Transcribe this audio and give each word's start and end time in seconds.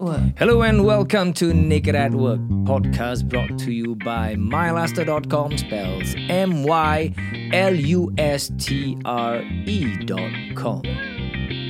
Work. 0.00 0.20
Hello 0.38 0.62
and 0.62 0.84
welcome 0.84 1.32
to 1.34 1.52
Naked 1.52 1.96
at 1.96 2.12
Work 2.12 2.38
podcast 2.68 3.28
brought 3.28 3.58
to 3.58 3.72
you 3.72 3.96
by 3.96 4.36
mylustre.com 4.36 5.58
spells 5.58 6.14
M 6.28 6.62
Y 6.62 7.12
L 7.52 7.74
U 7.74 8.12
S 8.16 8.52
T 8.58 8.96
R 9.04 9.42
E.com. 9.42 10.82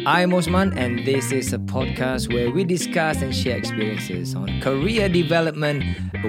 I'm 0.07 0.35
Osman 0.35 0.77
and 0.77 1.07
this 1.07 1.33
is 1.33 1.53
a 1.55 1.59
podcast 1.59 2.33
where 2.33 2.51
we 2.51 2.65
discuss 2.65 3.23
and 3.23 3.35
share 3.35 3.57
experiences 3.57 4.35
on 4.35 4.61
career 4.61 5.09
development, 5.09 5.85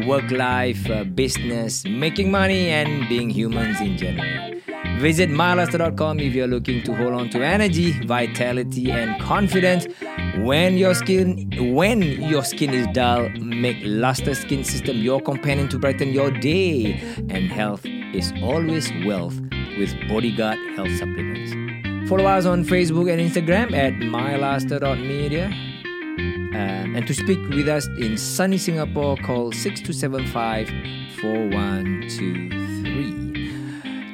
work 0.05 0.31
life, 0.31 0.89
uh, 0.89 1.04
business, 1.04 1.84
making 1.86 2.31
money 2.31 2.70
and 2.70 3.09
being 3.09 3.29
humans 3.29 3.81
in 3.81 3.97
general. 3.97 4.58
Visit 4.99 5.29
mylustre.com 5.29 6.19
if 6.19 6.35
you're 6.35 6.45
looking 6.45 6.83
to 6.83 6.93
hold 6.93 7.13
on 7.13 7.29
to 7.29 7.41
energy, 7.41 7.93
vitality, 8.05 8.91
and 8.91 9.17
confidence 9.21 9.87
when 10.39 10.77
your 10.77 10.93
skin 10.93 11.49
when 11.73 12.01
your 12.01 12.43
skin 12.43 12.73
is 12.73 12.85
dull. 12.87 13.29
Make 13.39 13.77
Lustre 13.83 14.35
Skin 14.35 14.65
System 14.65 14.97
your 14.97 15.21
companion 15.21 15.69
to 15.69 15.79
brighten 15.79 16.09
your 16.09 16.31
day. 16.31 16.99
And 17.29 17.49
health 17.49 17.85
is 17.85 18.33
always 18.43 18.91
wealth 19.05 19.39
with 19.77 19.95
Bodyguard 20.09 20.57
Health 20.75 20.93
Supplements. 20.97 22.09
Follow 22.09 22.25
us 22.25 22.45
on 22.45 22.65
Facebook 22.65 23.09
and 23.09 23.21
Instagram 23.21 23.71
at 23.71 23.93
mylustre.media. 23.93 25.45
Um, 25.45 26.95
and 26.97 27.07
to 27.07 27.13
speak 27.13 27.39
with 27.47 27.69
us 27.69 27.87
in 27.87 28.17
sunny 28.17 28.57
Singapore, 28.57 29.15
call 29.15 29.53
6275 29.53 30.67
4123. 31.21 33.28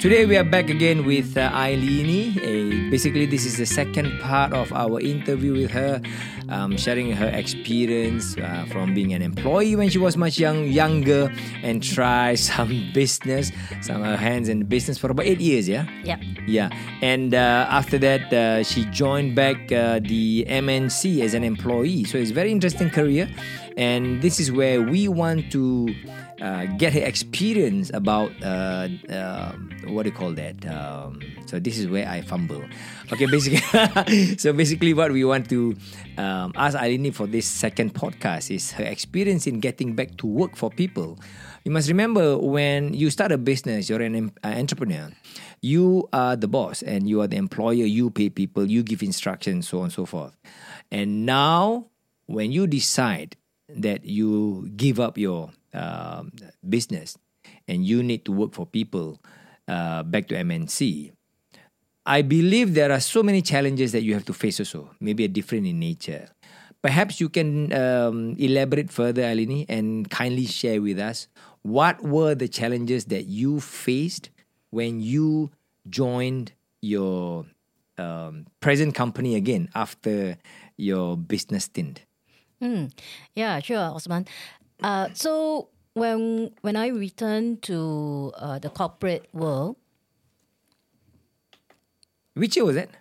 Today 0.06 0.28
we 0.28 0.38
are 0.38 0.44
back 0.44 0.70
again 0.70 1.04
with 1.04 1.36
uh. 1.36 1.50
Uh, 1.50 2.92
basically, 2.92 3.26
this 3.26 3.44
is 3.44 3.58
the 3.58 3.66
second 3.66 4.22
part 4.22 4.54
of 4.54 4.72
our 4.72 5.02
interview 5.02 5.54
with 5.54 5.72
her, 5.72 6.00
um, 6.48 6.78
sharing 6.78 7.12
her 7.12 7.26
experience 7.30 8.38
uh, 8.38 8.68
from 8.70 8.94
being 8.94 9.14
an 9.14 9.24
employee 9.24 9.76
when 9.76 9.90
she 9.90 9.98
was 9.98 10.16
much 10.16 10.38
young, 10.38 10.68
younger, 10.68 11.34
and 11.64 11.82
try 11.82 12.36
some 12.54 12.92
business, 12.94 13.52
some 13.82 14.04
her 14.04 14.16
hands 14.16 14.48
in 14.48 14.66
business 14.66 15.00
for 15.00 15.10
about 15.10 15.26
eight 15.26 15.42
years. 15.42 15.68
Yeah. 15.68 15.90
Yep. 16.04 16.20
Yeah, 16.46 16.70
and 17.02 17.34
uh, 17.34 17.66
after 17.72 17.98
that, 17.98 18.32
uh, 18.32 18.62
she 18.62 18.86
joined 18.92 19.34
back 19.34 19.72
uh, 19.72 20.02
the 20.04 20.46
MNC 20.48 21.22
as 21.22 21.34
an 21.34 21.44
employee. 21.44 22.04
So 22.04 22.20
it's 22.20 22.30
a 22.30 22.36
very 22.36 22.52
interesting 22.52 22.92
career, 22.92 23.28
and 23.76 24.22
this 24.22 24.40
is 24.40 24.52
where 24.52 24.84
we 24.84 25.08
want 25.08 25.52
to 25.54 25.96
uh, 26.42 26.66
get 26.78 26.94
her 26.94 27.02
experience 27.02 27.92
about 27.94 28.32
uh, 28.44 28.88
uh, 29.10 29.54
what 29.88 30.04
do 30.04 30.10
you 30.10 30.16
call 30.16 30.32
that? 30.34 30.66
Um, 30.68 31.22
so 31.46 31.60
this 31.60 31.78
is 31.78 31.88
where 31.88 32.08
I 32.08 32.22
fumble. 32.22 32.64
Okay, 33.12 33.26
basically, 33.26 34.38
so 34.38 34.54
basically, 34.54 34.94
what 34.94 35.12
we 35.12 35.24
want 35.24 35.50
to 35.50 35.76
um, 36.18 36.54
ask 36.56 36.78
Ilini 36.78 37.14
for 37.14 37.28
this 37.28 37.46
second 37.46 37.94
podcast 37.94 38.54
is 38.54 38.72
her 38.74 38.84
experience 38.84 39.48
in 39.48 39.60
getting 39.60 39.94
back 39.96 40.18
to 40.18 40.28
work 40.28 40.56
for 40.56 40.70
people. 40.70 41.18
You 41.64 41.72
must 41.72 41.88
remember 41.88 42.38
when 42.38 42.94
you 42.94 43.10
start 43.10 43.32
a 43.32 43.38
business, 43.38 43.90
you're 43.90 44.02
an 44.02 44.16
em- 44.16 44.32
uh, 44.44 44.48
entrepreneur. 44.48 45.10
You 45.62 46.08
are 46.14 46.36
the 46.36 46.48
boss 46.48 46.84
and 46.84 47.10
you 47.10 47.22
are 47.22 47.28
the 47.28 47.38
employer. 47.38 47.86
You 47.86 48.12
pay 48.12 48.30
people, 48.30 48.70
you 48.70 48.84
give 48.84 49.02
instructions, 49.02 49.68
so 49.68 49.80
on 49.80 49.86
and 49.86 49.94
so 49.94 50.06
forth. 50.06 50.38
And 50.92 51.26
now, 51.26 51.88
when 52.28 52.52
you 52.52 52.68
decide 52.68 53.36
that 53.70 54.06
you 54.06 54.70
give 54.76 55.00
up 55.00 55.18
your 55.18 55.50
um, 55.76 56.32
business 56.68 57.18
and 57.68 57.86
you 57.86 58.02
need 58.02 58.26
to 58.26 58.32
work 58.32 58.54
for 58.54 58.66
people 58.66 59.22
uh, 59.68 60.04
back 60.04 60.28
to 60.28 60.36
MNC, 60.36 61.12
I 62.06 62.22
believe 62.22 62.76
there 62.76 62.92
are 62.92 63.00
so 63.00 63.24
many 63.24 63.42
challenges 63.42 63.92
that 63.92 64.04
you 64.04 64.14
have 64.14 64.26
to 64.26 64.34
face 64.34 64.60
also, 64.60 64.92
maybe 65.00 65.26
a 65.26 65.28
different 65.28 65.66
in 65.66 65.80
nature. 65.80 66.30
Perhaps 66.82 67.20
you 67.20 67.30
can 67.30 67.74
um, 67.74 68.36
elaborate 68.38 68.92
further, 68.92 69.24
Ilini, 69.24 69.66
and 69.68 70.10
kindly 70.10 70.46
share 70.46 70.82
with 70.82 71.00
us 71.00 71.28
what 71.64 72.02
were 72.04 72.36
the 72.36 72.48
challenges 72.48 73.06
that 73.06 73.26
you 73.26 73.60
faced 73.60 74.30
when 74.70 75.02
you 75.02 75.50
joined 75.90 76.54
your 76.82 77.46
um, 77.98 78.46
present 78.60 78.94
company 78.94 79.36
again 79.36 79.70
after 79.74 80.38
your 80.78 81.18
business 81.18 81.64
stint. 81.64 82.06
Mm. 82.62 82.92
Yeah, 83.34 83.60
sure, 83.60 83.78
Osman. 83.78 84.28
Uh, 84.84 85.10
so 85.14 85.70
when 85.96 86.52
when 86.62 86.76
I 86.76 86.88
returned 86.92 87.64
to 87.72 88.32
uh, 88.36 88.60
the 88.60 88.70
corporate 88.70 89.26
world, 89.34 89.80
Which 92.36 92.56
year 92.60 92.66
was 92.68 92.76
that? 92.76 92.92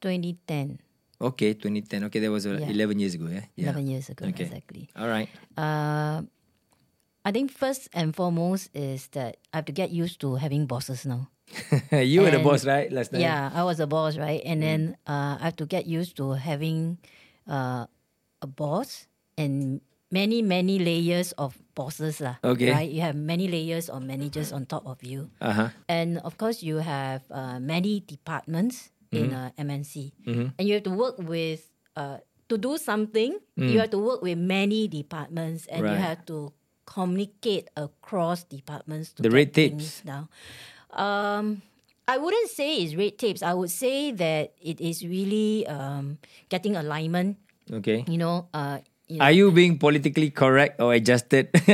2010, 0.00 0.78
Okay, 1.20 1.54
2010. 1.58 2.04
Okay, 2.06 2.20
that 2.22 2.30
was 2.30 2.46
uh, 2.46 2.54
Yeah. 2.62 2.70
11 2.70 3.02
years 3.02 3.14
ago, 3.18 3.26
yeah? 3.26 3.50
yeah. 3.58 3.74
11 3.74 3.86
years 3.90 4.06
ago, 4.08 4.26
Okay. 4.30 4.46
exactly. 4.46 4.86
All 4.94 5.10
right. 5.10 5.26
Uh, 5.58 6.22
I 7.26 7.32
think 7.34 7.50
first 7.50 7.90
and 7.92 8.14
foremost 8.14 8.70
is 8.78 9.08
that 9.18 9.42
I 9.52 9.58
have 9.58 9.66
to 9.66 9.74
get 9.74 9.90
used 9.90 10.20
to 10.22 10.36
having 10.38 10.66
bosses 10.70 11.02
now. 11.02 11.34
you 11.90 12.22
were 12.22 12.30
the 12.30 12.38
boss, 12.38 12.62
right? 12.64 12.86
Last 12.94 13.10
time? 13.10 13.20
Yeah, 13.26 13.50
I 13.52 13.64
was 13.66 13.80
a 13.82 13.90
boss, 13.90 14.14
right? 14.16 14.38
And 14.46 14.62
then 14.62 14.94
uh, 15.02 15.42
I 15.42 15.50
have 15.50 15.56
to 15.58 15.66
get 15.66 15.90
used 15.90 16.14
to 16.22 16.38
having 16.38 17.02
uh, 17.50 17.90
a 18.40 18.46
boss 18.46 19.08
and 19.34 19.80
many, 20.10 20.42
many 20.42 20.78
layers 20.78 21.32
of 21.36 21.56
bosses. 21.74 22.20
lah. 22.20 22.36
Okay. 22.42 22.70
Right? 22.72 22.90
You 22.90 23.02
have 23.02 23.14
many 23.16 23.46
layers 23.48 23.88
of 23.88 24.02
managers 24.02 24.52
on 24.52 24.66
top 24.66 24.86
of 24.86 25.02
you. 25.04 25.30
Uh 25.40 25.52
huh. 25.52 25.68
And 25.88 26.18
of 26.24 26.36
course, 26.38 26.62
you 26.62 26.80
have 26.80 27.22
uh, 27.30 27.60
many 27.60 28.00
departments 28.00 28.90
in 29.12 29.32
Mm-hmm. 29.32 29.56
uh, 29.56 29.64
MNC. 29.64 30.12
And 30.58 30.64
you 30.68 30.74
have 30.76 30.84
to 30.84 30.92
work 30.92 31.16
with, 31.16 31.64
uh, 31.96 32.20
to 32.52 32.56
do 32.60 32.76
something, 32.76 33.36
you 33.56 33.80
have 33.80 33.88
to 33.92 34.00
work 34.00 34.20
with 34.20 34.36
many 34.36 34.88
departments 34.88 35.64
and 35.68 35.84
you 35.84 35.96
Mm. 35.96 36.00
Have 36.00 36.24
to 36.28 36.52
communicate 36.84 37.68
across 37.76 38.44
departments 38.44 39.12
to 39.16 39.20
The 39.24 39.28
red 39.32 39.52
tapes. 39.52 40.00
now. 40.04 40.28
Um, 40.92 41.60
I 42.08 42.16
wouldn't 42.16 42.48
say 42.48 42.80
it's 42.80 42.96
red 42.96 43.16
tapes. 43.20 43.42
I 43.44 43.52
would 43.52 43.68
say 43.70 44.12
that 44.16 44.56
it 44.60 44.80
is 44.80 45.04
really 45.04 45.68
um, 45.68 46.16
getting 46.48 46.76
alignment. 46.76 47.36
Okay. 47.68 48.04
You 48.08 48.16
know, 48.16 48.48
uh, 48.56 48.80
Are 49.16 49.32
you 49.32 49.48
being 49.48 49.80
politically 49.80 50.28
correct 50.28 50.84
or 50.84 50.92
adjusted? 50.92 51.48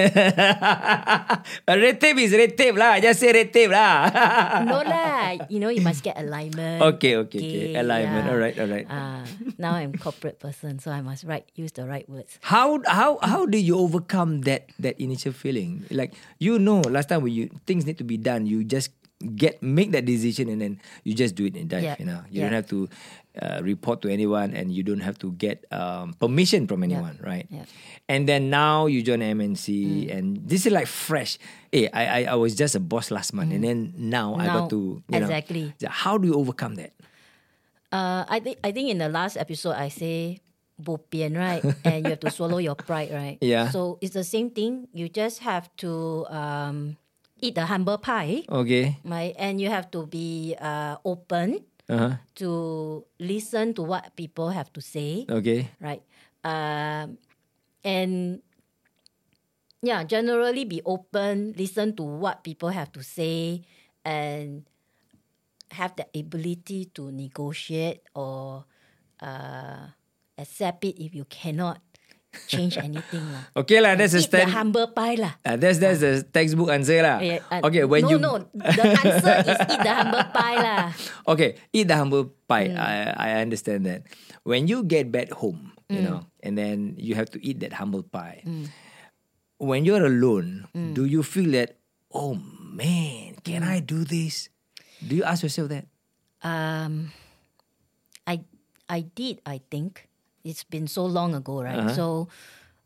red 1.67 1.99
tape 1.99 2.19
is 2.23 2.31
red 2.31 2.55
tape 2.55 2.79
lah. 2.79 3.03
Just 3.03 3.19
say 3.19 3.35
red 3.35 3.51
tape 3.51 3.75
lah. 3.75 4.07
no 4.71 4.87
lah. 4.87 5.43
You 5.51 5.59
know, 5.59 5.67
you 5.67 5.83
must 5.83 6.07
get 6.07 6.15
alignment. 6.15 6.79
okay, 6.95 7.19
okay, 7.27 7.39
okay. 7.43 7.75
Alignment. 7.75 8.31
yeah. 8.31 8.31
All 8.31 8.39
right, 8.39 8.55
all 8.55 8.71
right. 8.71 8.87
Uh, 8.87 9.27
now 9.59 9.75
I'm 9.75 9.91
corporate 9.99 10.39
person, 10.39 10.79
so 10.79 10.95
I 10.95 11.03
must 11.03 11.27
write 11.27 11.51
use 11.59 11.75
the 11.75 11.91
right 11.91 12.07
words. 12.07 12.39
How 12.39 12.79
how 12.87 13.19
how 13.19 13.51
do 13.51 13.59
you 13.59 13.83
overcome 13.83 14.47
that 14.47 14.71
that 14.79 14.95
initial 15.03 15.35
feeling? 15.35 15.91
Like 15.91 16.15
you 16.39 16.63
know, 16.63 16.87
last 16.87 17.11
time 17.11 17.27
when 17.27 17.35
you 17.35 17.51
things 17.67 17.83
need 17.83 17.99
to 17.99 18.07
be 18.07 18.15
done, 18.15 18.47
you 18.47 18.63
just 18.63 18.95
get 19.33 19.63
make 19.63 19.93
that 19.93 20.05
decision 20.05 20.49
and 20.49 20.61
then 20.61 20.81
you 21.05 21.15
just 21.15 21.35
do 21.35 21.47
it 21.47 21.57
and 21.57 21.69
dive. 21.69 21.83
Yeah. 21.83 21.97
You 21.99 22.05
know, 22.07 22.21
you 22.31 22.41
Yeah. 22.41 22.51
don't 22.53 22.57
have 22.61 22.69
to 22.69 22.89
uh, 23.41 23.59
report 23.65 24.01
to 24.03 24.09
anyone 24.13 24.55
and 24.55 24.71
you 24.71 24.83
don't 24.85 25.01
have 25.03 25.19
to 25.19 25.33
get 25.35 25.65
um, 25.73 26.15
permission 26.21 26.69
from 26.69 26.85
anyone, 26.85 27.19
right? 27.25 27.49
And 28.09 28.29
then 28.29 28.51
now 28.51 28.87
you 28.87 29.03
join 29.03 29.21
MNC 29.21 29.67
Mm. 30.07 30.17
and 30.17 30.25
this 30.47 30.67
is 30.67 30.73
like 30.73 30.87
fresh. 30.87 31.39
Hey, 31.73 31.89
I, 31.91 32.05
I 32.07 32.21
I 32.33 32.37
was 32.39 32.55
just 32.55 32.77
a 32.77 32.81
boss 32.81 33.11
last 33.11 33.35
month 33.35 33.51
and 33.51 33.65
then 33.65 33.91
now, 33.97 34.37
I 34.39 34.47
got 34.47 34.69
Mm. 34.69 34.71
To 34.71 34.81
you 35.09 35.21
know, 35.21 35.27
exactly. 35.27 35.75
How 35.83 36.15
do 36.19 36.29
you 36.29 36.37
overcome 36.39 36.77
that? 36.79 36.93
Uh, 37.91 38.25
I 38.29 38.41
think 38.41 38.59
I 38.65 38.73
think 38.73 38.91
in 38.91 38.99
the 38.99 39.09
last 39.09 39.37
episode 39.37 39.75
I 39.79 39.89
say 39.89 40.41
bo 40.79 40.99
pian, 40.99 41.39
right? 41.39 41.63
and 41.87 42.03
you 42.07 42.11
have 42.11 42.21
to 42.27 42.31
swallow 42.31 42.59
your 42.59 42.75
pride, 42.75 43.11
right? 43.15 43.39
Yeah. 43.41 43.71
So 43.71 43.99
it's 44.03 44.15
the 44.15 44.25
same 44.27 44.51
thing. 44.51 44.89
You 44.93 45.09
just 45.09 45.41
have 45.47 45.71
to 45.87 46.27
um, 46.31 46.97
eat 47.45 47.55
the 47.55 47.67
humble 47.67 47.99
pie, 47.99 48.45
Okay. 48.49 48.97
right? 49.05 49.35
And 49.39 49.61
you 49.61 49.69
have 49.69 49.91
to 49.93 50.07
be 50.07 50.57
uh, 50.61 50.97
open 51.05 51.61
Uh 51.89 51.99
huh. 51.99 52.15
to 52.41 52.51
listen 53.21 53.75
to 53.77 53.83
what 53.85 54.17
people 54.17 54.49
have 54.51 54.73
to 54.73 54.81
say, 54.81 55.29
Okay. 55.29 55.69
right? 55.81 56.01
Um, 56.45 57.19
and 57.85 58.41
yeah, 59.83 60.03
generally 60.05 60.65
be 60.65 60.81
open, 60.85 61.55
listen 61.57 61.95
to 61.97 62.03
what 62.03 62.43
people 62.45 62.71
have 62.71 62.93
to 62.93 63.03
say, 63.03 63.63
and 64.05 64.65
have 65.73 65.97
the 65.97 66.07
ability 66.15 66.87
to 66.95 67.11
negotiate 67.11 68.03
or 68.15 68.65
uh, 69.21 69.89
accept 70.39 70.85
it 70.85 70.97
if 71.03 71.15
you 71.15 71.25
cannot 71.27 71.81
change 72.47 72.77
anything. 72.77 73.25
lah. 73.31 73.43
Okay 73.65 73.79
lah, 73.81 73.95
that's 73.99 74.15
a 74.15 74.23
Eat 74.23 74.31
the 74.31 74.45
humble 74.51 74.89
pie 74.93 75.17
lah. 75.17 75.35
Uh, 75.45 75.57
that's 75.57 75.79
that's 75.79 76.01
the 76.03 76.23
textbook 76.27 76.69
answer 76.71 77.01
lah. 77.03 77.19
Uh, 77.23 77.67
okay, 77.71 77.85
when 77.87 78.03
no, 78.05 78.11
you 78.11 78.19
no, 78.19 78.39
no 78.39 78.45
the 78.53 78.85
answer 78.85 79.35
is 79.47 79.59
eat 79.71 79.81
the 79.83 79.93
humble 79.95 80.25
pie 80.35 80.59
lah. 80.61 80.83
okay, 81.33 81.51
eat 81.73 81.87
the 81.89 81.97
humble 81.97 82.31
pie. 82.47 82.71
Mm. 82.71 82.79
I 82.79 82.95
I 83.15 83.29
understand 83.43 83.87
that. 83.87 84.05
When 84.45 84.67
you 84.69 84.85
get 84.85 85.09
back 85.11 85.33
home, 85.33 85.73
you 85.89 86.01
Mm. 86.01 86.07
know, 86.09 86.21
and 86.45 86.57
then 86.57 86.97
you 87.01 87.15
have 87.17 87.29
to 87.33 87.39
eat 87.41 87.61
that 87.65 87.77
humble 87.77 88.03
pie. 88.05 88.45
When 89.59 89.85
you're 89.87 90.05
alone, 90.05 90.69
Mm. 90.75 90.93
do 90.95 91.05
you 91.07 91.23
feel 91.23 91.53
that? 91.57 91.79
Oh 92.15 92.35
man, 92.37 93.39
can 93.43 93.63
I 93.67 93.81
do 93.83 94.03
this? 94.05 94.49
Do 95.03 95.15
you 95.17 95.25
ask 95.25 95.43
yourself 95.43 95.69
that? 95.73 95.87
Um, 96.45 97.11
I 98.29 98.45
I 98.89 99.05
did. 99.09 99.41
I 99.49 99.61
think 99.73 100.07
it's 100.45 100.63
been 100.65 100.87
so 100.87 101.05
long 101.09 101.35
ago, 101.35 101.63
right? 101.65 101.91
So, 101.97 102.29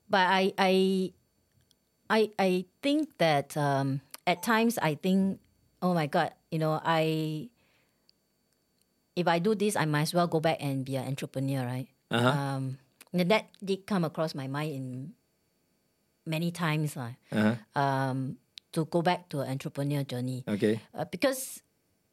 but 0.08 0.24
I 0.30 0.54
I 0.56 0.72
I 2.08 2.30
I 2.38 2.50
think 2.80 3.18
that 3.18 3.56
um, 3.58 4.00
at 4.26 4.42
times 4.42 4.78
I 4.78 4.94
think, 4.94 5.42
oh 5.82 5.92
my 5.92 6.06
god, 6.06 6.32
you 6.50 6.58
know, 6.58 6.80
I 6.80 7.50
if 9.18 9.26
I 9.26 9.42
do 9.42 9.54
this, 9.58 9.74
I 9.74 9.84
might 9.84 10.06
as 10.08 10.14
well 10.14 10.30
go 10.30 10.38
back 10.38 10.62
and 10.62 10.86
be 10.86 10.94
an 10.94 11.06
entrepreneur, 11.10 11.66
right? 11.66 11.88
Uh-huh. 12.10 12.28
Um, 12.30 12.78
and 13.12 13.26
that 13.30 13.50
did 13.58 13.84
come 13.84 14.04
across 14.06 14.34
my 14.34 14.46
mind 14.46 14.72
in 14.72 14.86
many 16.24 16.54
times, 16.54 16.94
lah. 16.94 17.18
Uh-huh. 17.34 17.58
Um, 17.74 18.38
to 18.72 18.84
go 18.86 19.02
back 19.02 19.28
to 19.32 19.40
an 19.40 19.48
entrepreneur 19.50 20.04
journey 20.04 20.44
Okay. 20.46 20.78
uh, 20.92 21.08
because 21.08 21.64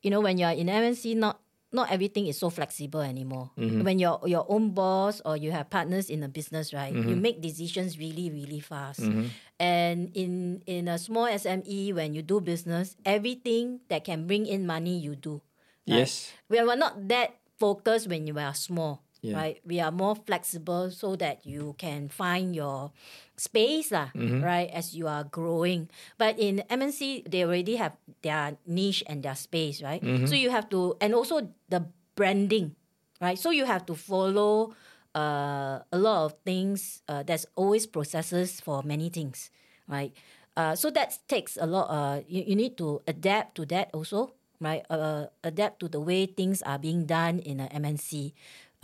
you 0.02 0.10
know 0.10 0.22
when 0.24 0.40
you're 0.40 0.56
in 0.56 0.68
MNC, 0.68 1.14
not 1.20 1.38
not 1.76 1.92
everything 1.92 2.32
is 2.32 2.40
so 2.40 2.50
flexible 2.50 3.04
anymore. 3.04 3.52
Mm-hmm. 3.60 3.84
When 3.84 4.00
you're 4.00 4.18
your 4.26 4.48
own 4.48 4.72
boss 4.72 5.22
or 5.28 5.36
you 5.36 5.52
have 5.52 5.70
partners 5.70 6.10
in 6.10 6.24
a 6.24 6.32
business, 6.32 6.74
right? 6.74 6.96
You 6.96 7.04
mm-hmm. 7.04 7.22
make 7.22 7.38
decisions 7.44 8.00
really, 8.00 8.32
really 8.32 8.64
fast. 8.64 9.04
Mm-hmm. 9.04 9.28
And 9.60 10.10
in 10.16 10.64
in 10.66 10.88
a 10.88 10.98
small 10.98 11.28
SME, 11.28 11.94
when 11.94 12.16
you 12.16 12.24
do 12.24 12.40
business, 12.40 12.96
everything 13.04 13.84
that 13.92 14.08
can 14.08 14.26
bring 14.26 14.48
in 14.48 14.66
money, 14.66 14.98
you 14.98 15.20
do. 15.20 15.44
right? 15.86 16.08
Yes. 16.08 16.32
We 16.50 16.58
are 16.58 16.68
not 16.80 16.96
that 17.12 17.36
focused 17.60 18.08
when 18.08 18.26
you 18.26 18.40
are 18.40 18.56
small. 18.56 19.05
Yeah. 19.26 19.38
Right, 19.38 19.58
we 19.66 19.80
are 19.82 19.92
more 19.92 20.16
flexible 20.16 20.92
so 20.92 21.16
that 21.18 21.46
you 21.46 21.74
can 21.78 22.10
find 22.10 22.54
your 22.56 22.92
space, 23.36 23.90
lah, 23.92 24.14
right, 24.42 24.70
as 24.70 24.94
you 24.94 25.08
are 25.08 25.24
growing. 25.26 25.90
But 26.18 26.38
in 26.38 26.62
MNC, 26.70 27.24
they 27.26 27.44
already 27.44 27.76
have 27.82 27.98
their 28.22 28.58
niche 28.68 29.04
and 29.08 29.24
their 29.24 29.36
space, 29.36 29.82
right? 29.82 30.04
So 30.26 30.36
you 30.36 30.50
have 30.52 30.70
to, 30.70 30.96
and 31.02 31.16
also 31.16 31.50
the 31.70 31.86
branding, 32.16 32.76
right? 33.20 33.38
So 33.40 33.50
you 33.50 33.66
have 33.66 33.86
to 33.88 33.96
follow 33.96 34.76
uh, 35.16 35.80
a 35.92 35.98
lot 35.98 36.26
of 36.26 36.36
things. 36.46 37.02
Uh, 37.08 37.24
there's 37.24 37.46
always 37.56 37.88
processes 37.88 38.60
for 38.62 38.84
many 38.84 39.10
things, 39.10 39.50
right? 39.88 40.14
Uh, 40.56 40.76
so 40.76 40.90
that 40.92 41.18
takes 41.28 41.58
a 41.58 41.66
lot. 41.66 41.88
Uh, 41.90 42.22
you, 42.28 42.44
you 42.48 42.56
need 42.56 42.78
to 42.78 43.02
adapt 43.08 43.56
to 43.56 43.66
that 43.68 43.90
also, 43.94 44.34
right? 44.60 44.86
Uh, 44.90 45.28
adapt 45.44 45.80
to 45.80 45.88
the 45.88 46.00
way 46.00 46.26
things 46.26 46.62
are 46.64 46.80
being 46.80 47.06
done 47.06 47.40
in 47.40 47.60
a 47.60 47.68
MNC. 47.74 48.34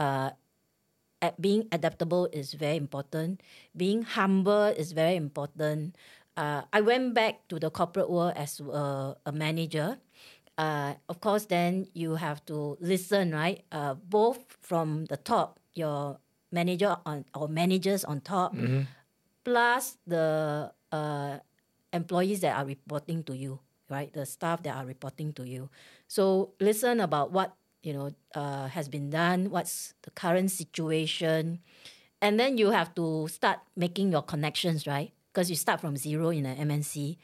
Uh, 0.01 0.33
at 1.21 1.37
being 1.37 1.69
adaptable 1.69 2.25
is 2.33 2.57
very 2.57 2.75
important. 2.75 3.45
Being 3.77 4.01
humble 4.01 4.73
is 4.73 4.97
very 4.97 5.13
important. 5.13 5.93
Uh, 6.33 6.65
I 6.73 6.81
went 6.81 7.13
back 7.13 7.45
to 7.53 7.61
the 7.61 7.69
corporate 7.69 8.09
world 8.09 8.33
as 8.35 8.57
a, 8.59 9.13
a 9.25 9.31
manager. 9.31 10.01
Uh, 10.57 10.97
of 11.05 11.21
course, 11.21 11.45
then 11.45 11.85
you 11.93 12.17
have 12.17 12.41
to 12.49 12.77
listen, 12.81 13.37
right? 13.37 13.61
Uh, 13.71 13.93
both 13.93 14.57
from 14.65 15.05
the 15.05 15.17
top, 15.17 15.59
your 15.77 16.17
manager 16.51 16.97
on 17.05 17.25
or 17.37 17.47
managers 17.47 18.01
on 18.03 18.21
top, 18.21 18.57
plus 19.45 20.01
the 20.07 20.73
uh, 20.91 21.37
employees 21.93 22.41
that 22.41 22.57
are 22.57 22.65
reporting 22.65 23.21
to 23.29 23.37
you, 23.37 23.59
right? 23.93 24.11
The 24.11 24.25
staff 24.25 24.63
that 24.63 24.75
are 24.75 24.85
reporting 24.85 25.33
to 25.37 25.45
you. 25.45 25.69
So 26.07 26.57
listen 26.59 26.99
about 26.99 27.31
what 27.31 27.53
you 27.83 27.93
know 27.93 28.11
uh, 28.35 28.67
has 28.67 28.87
been 28.87 29.09
done, 29.09 29.49
what's 29.49 29.93
the 30.03 30.11
current 30.11 30.51
situation, 30.51 31.59
and 32.21 32.39
then 32.39 32.57
you 32.57 32.69
have 32.69 32.93
to 32.95 33.27
start 33.27 33.59
making 33.75 34.11
your 34.11 34.21
connections, 34.21 34.85
right? 34.85 35.11
Because 35.33 35.49
you 35.49 35.55
start 35.55 35.79
from 35.79 35.95
zero 35.95 36.29
in 36.29 36.45
an 36.45 36.57
MNC, 36.67 37.17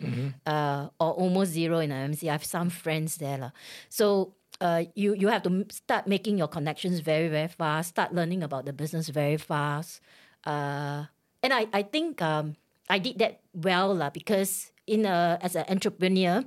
uh, 0.48 0.90
or 1.00 1.12
almost 1.12 1.52
zero 1.52 1.80
in 1.80 1.92
an 1.92 2.12
MNC. 2.12 2.30
I 2.30 2.32
have 2.32 2.46
some 2.46 2.70
friends 2.70 3.18
there, 3.18 3.38
lah. 3.38 3.52
So 3.90 4.34
uh, 4.62 4.84
you 4.96 5.14
you 5.14 5.28
have 5.28 5.44
to 5.44 5.66
start 5.70 6.08
making 6.08 6.38
your 6.38 6.48
connections 6.48 7.00
very 7.00 7.28
very 7.28 7.48
fast. 7.48 7.90
Start 7.90 8.14
learning 8.14 8.44
about 8.44 8.66
the 8.66 8.74
business 8.74 9.10
very 9.10 9.38
fast. 9.38 10.02
Uh, 10.46 11.06
and 11.44 11.54
I 11.54 11.68
I 11.74 11.84
think 11.84 12.22
um, 12.22 12.56
I 12.90 13.00
did 13.00 13.20
that 13.20 13.42
well, 13.54 13.94
lah. 13.94 14.10
Because 14.10 14.72
in 14.88 15.06
a 15.06 15.38
as 15.42 15.56
an 15.56 15.66
entrepreneur, 15.70 16.44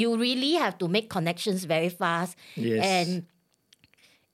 you 0.00 0.16
really 0.16 0.52
have 0.54 0.78
to 0.78 0.88
make 0.88 1.08
connections 1.10 1.64
very 1.64 1.88
fast 1.88 2.36
Yes. 2.56 2.84
and 2.84 3.26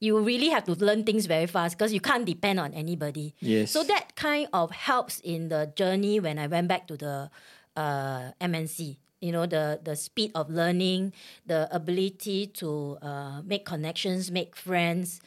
you 0.01 0.19
really 0.19 0.49
have 0.49 0.65
to 0.65 0.73
learn 0.75 1.05
things 1.05 1.27
very 1.27 1.47
fast 1.47 1.79
because 1.79 1.93
you 1.93 2.01
can't 2.01 2.25
depend 2.27 2.59
on 2.59 2.75
anybody. 2.75 3.35
Yes. 3.41 3.71
So 3.71 3.85
that 3.85 4.17
kind 4.17 4.49
of 4.53 4.71
helps 4.73 5.21
in 5.21 5.49
the 5.49 5.73
journey 5.77 6.19
when 6.19 6.39
I 6.39 6.49
went 6.49 6.67
back 6.67 6.89
to 6.89 6.97
the 6.97 7.31
uh, 7.77 8.33
MNC. 8.41 8.97
You 9.21 9.31
know, 9.31 9.47
the 9.47 9.79
the 9.85 9.95
speed 9.95 10.33
of 10.35 10.51
learning, 10.51 11.13
the 11.47 11.69
ability 11.71 12.49
to 12.59 12.99
uh, 13.01 13.43
make 13.47 13.65
connections, 13.65 14.33
make 14.33 14.57
friends, 14.57 15.21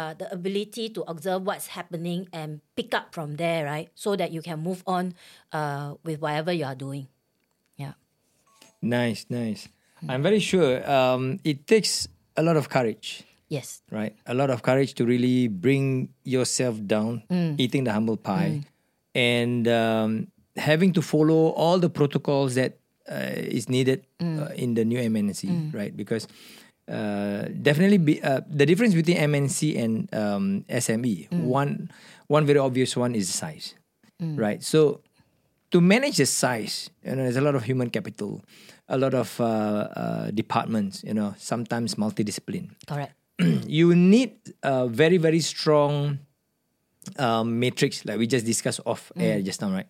uh, 0.00 0.14
the 0.16 0.32
ability 0.32 0.88
to 0.96 1.02
observe 1.04 1.44
what's 1.44 1.66
happening 1.76 2.26
and 2.32 2.62
pick 2.76 2.94
up 2.94 3.12
from 3.12 3.36
there, 3.36 3.66
right? 3.66 3.90
So 3.94 4.16
that 4.16 4.32
you 4.32 4.40
can 4.40 4.60
move 4.64 4.82
on 4.86 5.12
uh, 5.52 5.96
with 6.02 6.22
whatever 6.22 6.50
you 6.50 6.64
are 6.64 6.74
doing. 6.74 7.08
Yeah. 7.76 7.92
Nice, 8.80 9.26
nice. 9.28 9.68
I'm 10.08 10.22
very 10.22 10.38
sure 10.40 10.82
um, 10.90 11.38
it 11.44 11.66
takes 11.66 12.08
a 12.36 12.42
lot 12.42 12.56
of 12.56 12.68
courage, 12.68 13.24
Yes. 13.48 13.82
right? 13.90 14.14
A 14.26 14.34
lot 14.34 14.50
of 14.50 14.62
courage 14.62 14.94
to 14.94 15.04
really 15.04 15.48
bring 15.48 16.08
yourself 16.24 16.80
down, 16.86 17.22
eating 17.58 17.84
the 17.84 17.92
humble 17.92 18.16
pie, 18.16 18.64
and 19.14 19.68
um, 19.68 20.28
having 20.56 20.92
to 20.94 21.02
follow 21.02 21.50
all 21.54 21.78
the 21.78 21.90
protocols 21.90 22.54
that 22.56 22.78
uh, 23.10 23.30
is 23.36 23.68
needed 23.68 24.06
uh, 24.20 24.48
in 24.56 24.74
the 24.74 24.84
new 24.84 24.98
MNC, 24.98 25.74
right? 25.74 25.94
Because 25.96 26.26
uh, 26.88 27.46
definitely 27.60 27.98
be, 27.98 28.22
uh, 28.22 28.40
the 28.48 28.66
difference 28.66 28.94
between 28.94 29.16
MNC 29.18 29.78
and 29.78 30.08
um, 30.14 30.64
SME, 30.68 31.30
one 31.32 31.90
one 32.26 32.46
very 32.46 32.58
obvious 32.58 32.96
one 32.96 33.14
is 33.14 33.28
size, 33.28 33.74
right? 34.20 34.62
So 34.62 35.00
to 35.70 35.80
manage 35.80 36.16
the 36.16 36.26
size, 36.26 36.90
you 37.04 37.10
know, 37.14 37.22
there's 37.24 37.36
a 37.36 37.40
lot 37.44 37.54
of 37.54 37.64
human 37.64 37.90
capital, 37.90 38.42
a 38.88 38.98
lot 38.98 39.14
of 39.14 39.40
uh, 39.40 39.44
uh, 39.44 40.30
departments, 40.30 41.02
you 41.04 41.14
know, 41.14 41.34
sometimes 41.38 41.94
multidiscipline. 41.94 42.70
Correct. 42.86 43.14
you 43.66 43.94
need 43.94 44.36
a 44.62 44.88
very, 44.88 45.16
very 45.16 45.40
strong 45.40 46.18
um, 47.18 47.58
matrix, 47.58 48.04
like 48.04 48.18
we 48.18 48.26
just 48.26 48.46
discussed 48.46 48.80
off 48.86 49.10
air 49.16 49.42
just 49.42 49.60
now, 49.60 49.72
right? 49.72 49.86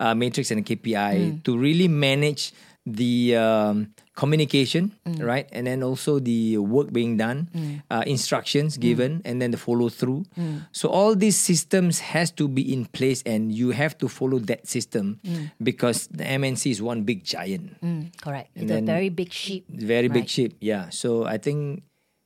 Uh, 0.00 0.14
matrix 0.14 0.50
and 0.50 0.64
KPI 0.64 1.42
to 1.44 1.56
really 1.56 1.88
manage 1.88 2.52
the 2.86 3.34
um, 3.36 3.92
communication, 4.14 4.92
right? 5.18 5.48
And 5.50 5.66
then 5.66 5.82
also 5.82 6.20
the 6.20 6.58
work 6.58 6.92
being 6.92 7.16
done, 7.16 7.82
uh, 7.90 8.04
instructions 8.06 8.78
given, 8.78 9.22
and 9.24 9.42
then 9.42 9.50
the 9.50 9.58
follow 9.58 9.88
through. 9.88 10.24
So 10.72 10.88
all 10.88 11.14
these 11.14 11.36
systems 11.36 11.98
has 12.14 12.30
to 12.38 12.46
be 12.46 12.72
in 12.72 12.86
place, 12.86 13.22
and 13.26 13.50
you 13.52 13.70
have 13.72 13.98
to 13.98 14.08
follow 14.08 14.38
that 14.46 14.66
system 14.66 15.20
because 15.62 16.06
the 16.08 16.24
MNC 16.24 16.70
is 16.70 16.80
one 16.80 17.02
big 17.02 17.24
giant. 17.24 17.74
Mm, 17.82 18.16
correct. 18.22 18.50
And 18.54 18.70
it's 18.70 18.80
a 18.80 18.86
very 18.86 19.08
big 19.10 19.32
sheep. 19.32 19.66
Very 19.68 20.08
big 20.08 20.28
ship, 20.28 20.54
yeah. 20.60 20.88
So 20.90 21.26
I 21.26 21.38
think 21.38 21.82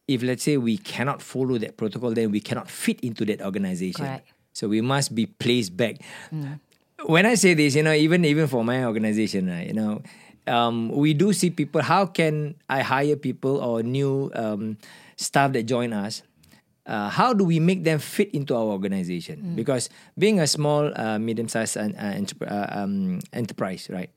if 0.06 0.22
let's 0.22 0.42
say 0.42 0.56
we 0.58 0.76
cannot 0.76 1.22
follow 1.22 1.56
that 1.58 1.76
protocol, 1.76 2.12
then 2.12 2.30
we 2.30 2.40
cannot 2.40 2.68
fit 2.68 3.00
into 3.00 3.24
that 3.24 3.40
organization. 3.40 4.04
Correct. 4.04 4.28
So 4.52 4.68
we 4.68 4.80
must 4.80 5.14
be 5.14 5.26
placed 5.26 5.76
back. 5.76 5.96
When 7.06 7.24
I 7.24 7.34
say 7.34 7.54
this, 7.54 7.74
you 7.76 7.82
know, 7.82 7.94
even 7.94 8.24
even 8.26 8.46
for 8.46 8.62
my 8.62 8.84
organization, 8.84 9.48
right, 9.48 9.66
you 9.66 9.72
know, 9.72 10.02
um, 10.50 10.90
we 10.90 11.14
do 11.14 11.32
see 11.32 11.50
people. 11.50 11.80
How 11.82 12.04
can 12.06 12.56
I 12.68 12.82
hire 12.82 13.16
people 13.16 13.62
or 13.62 13.82
new 13.82 14.30
um, 14.34 14.76
staff 15.16 15.52
that 15.54 15.64
join 15.64 15.92
us? 15.94 16.22
Uh, 16.86 17.08
how 17.08 17.32
do 17.32 17.44
we 17.44 17.60
make 17.60 17.84
them 17.84 17.98
fit 18.00 18.34
into 18.34 18.54
our 18.56 18.66
organization? 18.66 19.54
Because 19.54 19.88
being 20.18 20.40
a 20.40 20.46
small, 20.46 20.90
uh, 20.98 21.18
medium-sized 21.18 21.76
uh, 21.76 21.86
entrep- 21.94 22.50
uh, 22.50 22.66
um, 22.74 23.20
enterprise, 23.32 23.86
right? 23.90 24.10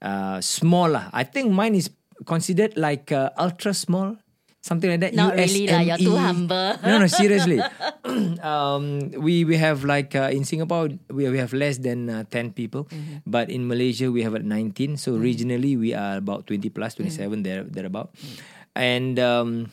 Uh, 0.00 0.40
smaller. 0.40 1.10
I 1.12 1.24
think 1.24 1.52
mine 1.52 1.74
is 1.74 1.90
considered 2.24 2.76
like 2.78 3.12
uh, 3.12 3.30
ultra 3.36 3.74
small, 3.74 4.16
something 4.64 4.88
like 4.88 5.04
that. 5.04 5.12
Not 5.12 5.36
really 5.36 5.68
lah, 5.68 5.84
you're 5.84 6.00
too 6.00 6.16
humble. 6.16 6.72
no, 6.88 7.04
no, 7.04 7.06
seriously. 7.06 7.60
um, 8.40 9.12
we 9.20 9.44
we 9.44 9.60
have 9.60 9.84
like 9.84 10.16
uh, 10.16 10.32
in 10.32 10.48
Singapore 10.48 10.88
we 11.12 11.28
we 11.28 11.36
have 11.36 11.52
less 11.52 11.76
than 11.84 12.08
uh, 12.08 12.24
ten 12.32 12.48
people, 12.56 12.88
Mm-hmm. 12.88 13.28
but 13.28 13.52
in 13.52 13.68
Malaysia 13.68 14.08
we 14.08 14.24
have 14.24 14.32
at 14.32 14.44
nineteen. 14.48 14.96
So 14.96 15.20
regionally 15.20 15.76
we 15.76 15.92
are 15.92 16.16
about 16.16 16.48
twenty 16.48 16.72
plus, 16.72 16.96
twenty 16.96 17.12
seven 17.12 17.44
Mm. 17.44 17.46
there 17.46 17.62
thereabout, 17.68 18.16
and 18.72 19.20
um, 19.20 19.68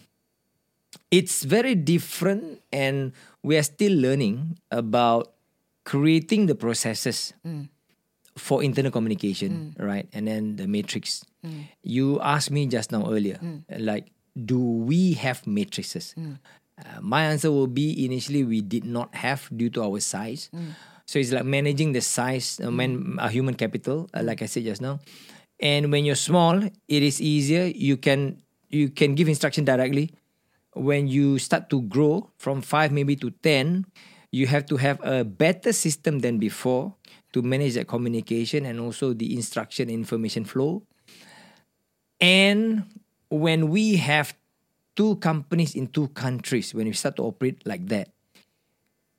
it's 1.11 1.43
very 1.47 1.75
different, 1.75 2.59
and 2.75 3.15
we 3.43 3.55
are 3.57 3.63
still 3.63 3.93
learning 3.95 4.59
about 4.71 5.31
creating 5.87 6.45
the 6.51 6.55
processes 6.55 7.33
Mm. 7.47 7.67
for 8.37 8.63
internal 8.63 8.91
communication, 8.91 9.75
right? 9.79 10.07
And 10.13 10.27
then 10.27 10.55
the 10.59 10.67
matrix. 10.67 11.23
You 11.81 12.21
asked 12.21 12.53
me 12.53 12.69
just 12.69 12.93
now 12.93 13.09
earlier, 13.09 13.41
like, 13.73 14.13
do 14.35 14.59
we 14.59 15.13
have 15.13 15.45
matrices? 15.47 16.15
Uh, 16.79 17.01
my 17.01 17.25
answer 17.25 17.51
will 17.51 17.67
be 17.67 18.05
initially 18.05 18.43
we 18.43 18.61
did 18.61 18.85
not 18.85 19.13
have 19.15 19.49
due 19.55 19.69
to 19.69 19.83
our 19.83 19.99
size. 19.99 20.49
So 21.05 21.19
it's 21.19 21.31
like 21.31 21.43
managing 21.45 21.91
the 21.91 22.01
size, 22.01 22.59
uh, 22.63 22.71
man, 22.71 23.17
uh, 23.19 23.27
human 23.27 23.55
capital, 23.55 24.09
uh, 24.13 24.23
like 24.23 24.41
I 24.41 24.45
said 24.45 24.63
just 24.63 24.81
now. 24.81 24.99
And 25.59 25.91
when 25.91 26.05
you're 26.05 26.15
small, 26.15 26.57
it 26.63 27.03
is 27.03 27.21
easier. 27.21 27.65
You 27.65 27.97
can 27.97 28.41
you 28.69 28.89
can 28.89 29.13
give 29.15 29.27
instruction 29.27 29.65
directly. 29.65 30.15
When 30.73 31.07
you 31.07 31.37
start 31.37 31.69
to 31.69 31.81
grow 31.83 32.31
from 32.39 32.61
five 32.61 32.91
maybe 32.91 33.15
to 33.17 33.29
ten, 33.43 33.85
you 34.31 34.47
have 34.47 34.65
to 34.71 34.77
have 34.77 35.03
a 35.03 35.23
better 35.27 35.73
system 35.73 36.19
than 36.19 36.39
before 36.39 36.95
to 37.33 37.41
manage 37.41 37.75
that 37.75 37.87
communication 37.87 38.65
and 38.65 38.79
also 38.79 39.13
the 39.13 39.35
instruction 39.35 39.89
information 39.89 40.45
flow. 40.45 40.83
And 42.21 42.85
when 43.31 43.69
we 43.69 43.95
have 43.95 44.35
two 44.95 45.15
companies 45.17 45.73
in 45.73 45.87
two 45.87 46.09
countries, 46.09 46.75
when 46.75 46.85
we 46.85 46.93
start 46.93 47.15
to 47.15 47.23
operate 47.23 47.65
like 47.65 47.87
that, 47.87 48.11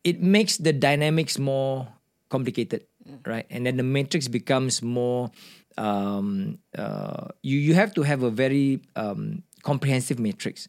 it 0.04 0.20
makes 0.20 0.58
the 0.58 0.72
dynamics 0.72 1.38
more 1.38 1.88
complicated, 2.28 2.84
right? 3.24 3.46
And 3.50 3.64
then 3.66 3.76
the 3.78 3.82
matrix 3.82 4.28
becomes 4.28 4.82
more. 4.82 5.30
Um, 5.78 6.58
uh, 6.76 7.32
you 7.42 7.58
you 7.58 7.72
have 7.74 7.94
to 7.94 8.02
have 8.02 8.22
a 8.22 8.30
very 8.30 8.84
um, 8.94 9.42
comprehensive 9.62 10.20
matrix. 10.20 10.68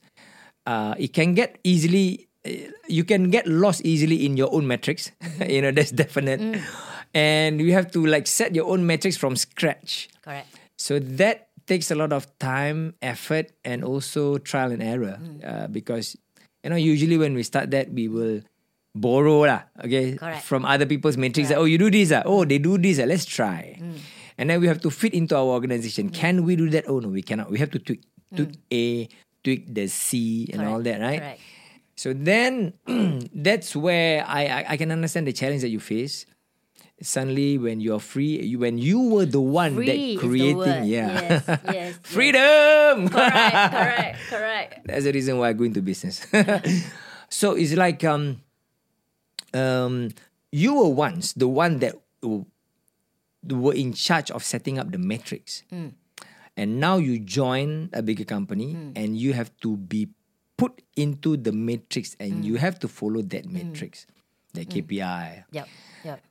Uh, 0.66 0.96
it 0.98 1.12
can 1.12 1.36
get 1.36 1.60
easily. 1.64 2.30
You 2.88 3.04
can 3.04 3.30
get 3.30 3.48
lost 3.48 3.84
easily 3.84 4.26
in 4.26 4.38
your 4.38 4.54
own 4.54 4.68
metrics. 4.68 5.12
you 5.48 5.62
know 5.62 5.72
that's 5.72 5.92
definite. 5.92 6.40
And 7.14 7.60
you 7.60 7.74
have 7.74 7.92
to 7.92 8.06
like 8.06 8.26
set 8.26 8.56
your 8.56 8.72
own 8.72 8.88
metrics 8.88 9.18
from 9.18 9.36
scratch. 9.36 10.08
Correct. 10.24 10.48
So 10.78 11.00
that 11.00 11.53
takes 11.68 11.92
a 11.92 11.96
lot 11.96 12.14
of 12.14 12.28
time, 12.40 12.96
effort, 13.02 13.52
and 13.64 13.84
also 13.84 14.38
trial 14.38 14.72
and 14.72 14.84
error. 14.84 15.20
Uh, 15.44 15.68
because 15.68 16.18
you 16.64 16.70
know, 16.70 16.76
usually 16.76 17.18
when 17.18 17.34
we 17.36 17.44
start 17.44 17.72
that, 17.72 17.92
we 17.92 18.08
will 18.08 18.42
borrow 18.96 19.44
lah, 19.44 19.68
okay, 19.84 20.16
Correct. 20.16 20.46
from 20.46 20.66
other 20.66 20.86
people's 20.86 21.18
metrics. 21.18 21.50
Like, 21.50 21.60
oh, 21.60 21.66
you 21.66 21.78
do 21.78 21.92
this, 21.92 22.12
ah. 22.12 22.24
oh, 22.26 22.46
they 22.46 22.58
do 22.58 22.78
this, 22.78 23.00
ah. 23.00 23.06
let's 23.06 23.26
try. 23.26 23.78
And 24.38 24.50
then 24.50 24.62
we 24.62 24.68
have 24.68 24.82
to 24.82 24.90
fit 24.90 25.14
into 25.14 25.36
our 25.36 25.46
organization. 25.46 26.10
Can 26.10 26.44
we 26.44 26.56
do 26.56 26.70
that? 26.72 26.90
Oh 26.90 26.98
no, 26.98 27.10
we 27.10 27.22
cannot. 27.22 27.52
We 27.52 27.60
have 27.60 27.70
to 27.72 27.80
tweak, 27.80 28.02
tweak 28.34 28.58
A, 28.72 29.08
tweak 29.44 29.70
the 29.70 29.86
C, 29.88 30.50
and 30.52 30.66
all 30.66 30.82
that, 30.82 30.98
right? 31.02 31.20
Correct. 31.20 31.42
So 31.96 32.14
then 32.18 32.74
that's 33.36 33.76
where 33.76 34.26
I, 34.26 34.46
I 34.46 34.66
I 34.74 34.76
can 34.78 34.90
understand 34.90 35.30
the 35.30 35.34
challenge 35.38 35.62
that 35.62 35.70
you 35.70 35.80
face. 35.80 36.26
Suddenly, 37.04 37.58
when 37.58 37.82
you're 37.82 38.00
free, 38.00 38.42
you, 38.42 38.60
when 38.60 38.78
you 38.78 39.12
were 39.12 39.26
the 39.26 39.42
one 39.42 39.76
Free 39.76 40.16
that 40.16 40.22
creating, 40.24 40.86
yeah, 40.86 41.12
Yes, 41.20 41.44
yes, 41.48 41.60
yes. 41.74 42.00
freedom. 42.02 43.10
Correct, 43.12 43.44
correct, 43.76 44.20
correct. 44.30 44.88
That's 44.88 45.04
the 45.04 45.12
reason 45.12 45.38
why 45.38 45.50
I 45.50 45.54
go 45.54 45.66
into 45.66 45.82
business. 45.82 46.26
so 47.30 47.56
it's 47.60 47.74
like 47.74 48.04
um, 48.06 48.40
um, 49.54 50.12
you 50.52 50.76
were 50.76 50.90
once 50.90 51.34
the 51.34 51.48
one 51.48 51.80
that 51.80 51.96
were 53.44 53.74
in 53.74 53.92
charge 53.92 54.32
of 54.32 54.44
setting 54.44 54.80
up 54.80 54.90
the 54.90 54.98
metrics, 54.98 55.64
mm. 55.74 55.92
and 56.56 56.80
now 56.80 56.98
you 56.98 57.20
join 57.20 57.90
a 57.92 58.02
bigger 58.02 58.24
company 58.24 58.76
mm. 58.76 58.94
and 58.96 59.18
you 59.18 59.34
have 59.34 59.52
to 59.60 59.76
be 59.76 60.08
put 60.56 60.82
into 60.96 61.36
the 61.36 61.52
matrix 61.52 62.16
and 62.20 62.44
mm. 62.44 62.44
you 62.46 62.56
have 62.56 62.80
to 62.80 62.88
follow 62.88 63.22
that 63.22 63.46
matrix, 63.46 64.08
the 64.54 64.64
KPI. 64.64 65.44
Yep, 65.52 65.68
yep. 66.06 66.24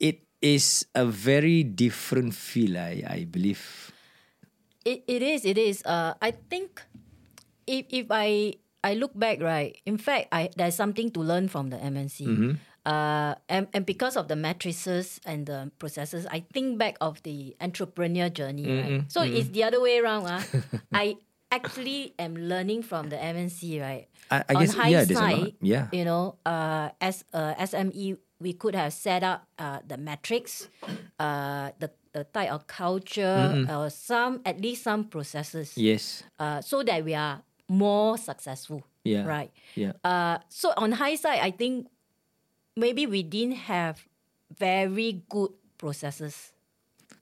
It 0.00 0.22
is 0.40 0.86
a 0.94 1.04
very 1.04 1.62
different 1.64 2.34
feel, 2.34 2.78
I, 2.78 3.02
I 3.06 3.24
believe. 3.24 3.92
It, 4.84 5.04
it 5.06 5.22
is, 5.22 5.44
it 5.44 5.58
is. 5.58 5.82
Uh, 5.84 6.14
I 6.22 6.30
think 6.32 6.80
if 7.66 7.84
if 7.90 8.06
I 8.10 8.54
I 8.82 8.94
look 8.94 9.12
back, 9.18 9.42
right, 9.42 9.76
in 9.84 9.98
fact, 9.98 10.28
I 10.32 10.48
there's 10.56 10.74
something 10.78 11.10
to 11.12 11.20
learn 11.20 11.48
from 11.48 11.70
the 11.70 11.76
MNC. 11.76 12.18
Mm-hmm. 12.26 12.52
Uh, 12.88 13.34
and, 13.50 13.68
and 13.74 13.84
because 13.84 14.16
of 14.16 14.28
the 14.28 14.36
matrices 14.36 15.20
and 15.26 15.44
the 15.44 15.70
processes, 15.78 16.24
I 16.30 16.40
think 16.54 16.78
back 16.78 16.96
of 17.02 17.20
the 17.22 17.52
entrepreneur 17.60 18.30
journey, 18.30 18.64
right? 18.64 19.04
So 19.12 19.20
it's 19.20 19.50
the 19.52 19.64
other 19.64 19.76
way 19.82 19.98
around. 20.00 20.24
Ah, 20.24 20.40
I 20.94 21.16
actually 21.52 22.14
am 22.18 22.32
learning 22.36 22.84
from 22.88 23.10
the 23.12 23.16
MNC, 23.20 23.82
right? 23.82 24.08
I, 24.30 24.40
I 24.48 24.54
On 24.56 24.60
guess, 24.64 24.72
yeah, 24.88 25.04
there's 25.04 25.10
a 25.10 25.14
lot. 25.20 25.20
hindsight, 25.20 25.54
Yeah. 25.60 25.88
you 25.92 26.04
know, 26.08 26.36
uh, 26.46 26.88
as 27.00 27.24
a 27.36 27.60
SME, 27.60 28.16
we 28.40 28.52
could 28.52 28.74
have 28.74 28.92
set 28.92 29.22
up 29.22 29.46
uh, 29.58 29.80
the 29.86 29.96
metrics, 29.96 30.68
uh, 31.18 31.70
the, 31.78 31.90
the 32.12 32.24
type 32.24 32.50
of 32.52 32.66
culture, 32.66 33.66
or 33.68 33.90
some 33.90 34.40
at 34.46 34.60
least 34.60 34.82
some 34.84 35.04
processes, 35.04 35.74
Yes. 35.76 36.22
uh, 36.38 36.60
so 36.60 36.82
that 36.82 37.04
we 37.04 37.14
are 37.14 37.42
more 37.68 38.16
successful. 38.18 38.82
Yeah. 39.04 39.24
Right. 39.26 39.50
Yeah. 39.74 39.92
Uh, 40.04 40.38
so 40.48 40.72
on 40.76 40.92
hindsight, 40.92 41.42
I 41.42 41.50
think 41.50 41.88
maybe 42.76 43.06
we 43.06 43.22
didn't 43.22 43.56
have 43.66 44.04
very 44.58 45.22
good 45.28 45.50
processes, 45.78 46.52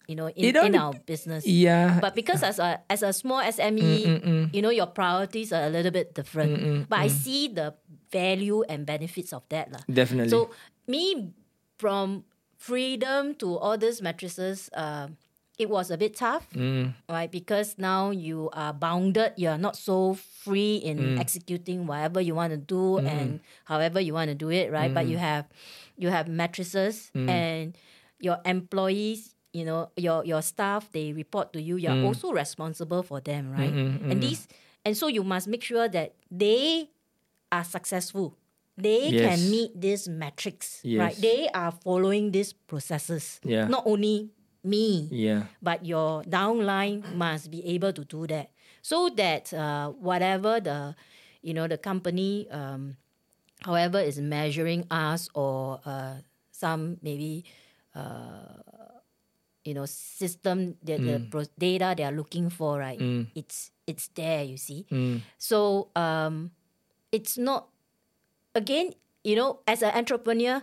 you 0.08 0.16
know, 0.16 0.28
in, 0.28 0.56
in 0.56 0.74
our 0.74 0.92
business. 1.06 1.46
Yeah. 1.46 1.98
But 2.00 2.14
because 2.14 2.42
as 2.42 2.58
a 2.58 2.80
as 2.90 3.02
a 3.02 3.12
small 3.12 3.40
SME, 3.42 4.50
you 4.52 4.62
know, 4.62 4.70
your 4.70 4.86
priorities 4.86 5.52
are 5.52 5.64
a 5.66 5.70
little 5.70 5.92
bit 5.92 6.14
different. 6.14 6.88
but 6.88 6.98
I 6.98 7.08
see 7.08 7.48
the 7.48 7.74
value 8.10 8.62
and 8.68 8.84
benefits 8.86 9.32
of 9.32 9.42
that. 9.50 9.70
lah. 9.72 9.80
Definitely. 9.90 10.30
So 10.30 10.50
me 10.86 11.32
from 11.78 12.24
freedom 12.56 13.34
to 13.36 13.56
all 13.58 13.76
these 13.76 14.00
matrices, 14.00 14.70
uh, 14.74 15.08
it 15.58 15.70
was 15.70 15.90
a 15.90 15.96
bit 15.96 16.16
tough, 16.16 16.48
mm. 16.52 16.92
right? 17.08 17.30
Because 17.30 17.76
now 17.78 18.10
you 18.10 18.50
are 18.52 18.72
bounded. 18.72 19.32
You 19.36 19.48
are 19.48 19.58
not 19.58 19.76
so 19.76 20.14
free 20.14 20.76
in 20.76 20.98
mm. 20.98 21.20
executing 21.20 21.86
whatever 21.86 22.20
you 22.20 22.34
want 22.34 22.52
to 22.52 22.58
do 22.58 23.00
mm. 23.00 23.08
and 23.08 23.40
however 23.64 24.00
you 24.00 24.12
want 24.12 24.28
to 24.28 24.34
do 24.34 24.50
it, 24.50 24.70
right? 24.70 24.92
But 24.92 25.06
you 25.06 25.16
have 25.16 25.46
you 25.96 26.10
have 26.10 26.28
matrices 26.28 27.10
and 27.14 27.76
your 28.20 28.38
employees. 28.44 29.32
You 29.52 29.64
know 29.64 29.88
your 29.96 30.24
your 30.24 30.42
staff. 30.42 30.92
They 30.92 31.14
report 31.14 31.54
to 31.54 31.62
you. 31.62 31.76
You 31.76 31.88
are 31.88 32.04
also 32.04 32.32
responsible 32.32 33.02
for 33.02 33.20
them, 33.20 33.50
right? 33.50 33.72
Mm-hmm, 33.72 34.12
and 34.12 34.20
mm-hmm. 34.20 34.20
these 34.20 34.46
and 34.84 34.92
so 34.94 35.08
you 35.08 35.24
must 35.24 35.48
make 35.48 35.64
sure 35.64 35.88
that 35.88 36.12
they 36.30 36.90
are 37.50 37.64
successful. 37.64 38.36
They 38.76 39.08
Yes. 39.08 39.24
can 39.40 39.50
meet 39.50 39.70
these 39.80 40.04
metrics, 40.08 40.84
right? 40.84 41.16
They 41.16 41.48
are 41.48 41.72
following 41.72 42.30
these 42.30 42.52
processes. 42.52 43.40
Yeah. 43.42 43.68
Not 43.68 43.84
only 43.88 44.30
me, 44.62 45.08
yeah. 45.10 45.48
but 45.62 45.84
your 45.86 46.22
downline 46.28 47.00
must 47.16 47.50
be 47.50 47.64
able 47.72 47.92
to 47.96 48.04
do 48.04 48.26
that, 48.28 48.50
so 48.82 49.08
that 49.16 49.48
uh, 49.54 49.90
whatever 49.96 50.60
the, 50.60 50.94
you 51.40 51.54
know, 51.54 51.66
the 51.66 51.78
company, 51.78 52.50
um, 52.50 52.96
however, 53.64 53.98
is 54.00 54.20
measuring 54.20 54.84
us 54.90 55.28
or 55.34 55.80
uh, 55.86 56.16
some 56.52 56.98
maybe. 57.02 57.44
Uh, 57.96 58.60
you 59.64 59.74
know, 59.74 59.86
system 59.86 60.76
the, 60.84 60.96
the 60.96 61.26
pro- 61.28 61.42
data 61.58 61.92
they 61.96 62.04
are 62.04 62.12
looking 62.12 62.50
for, 62.50 62.78
right? 62.78 63.00
It's 63.34 63.72
it's 63.86 64.06
there, 64.14 64.44
you 64.44 64.58
see. 64.58 64.86
So 65.38 65.88
um, 65.96 66.52
it's 67.10 67.36
not 67.36 67.66
again, 68.56 68.92
you 69.22 69.36
know, 69.36 69.60
as 69.68 69.82
an 69.82 69.92
entrepreneur, 69.94 70.62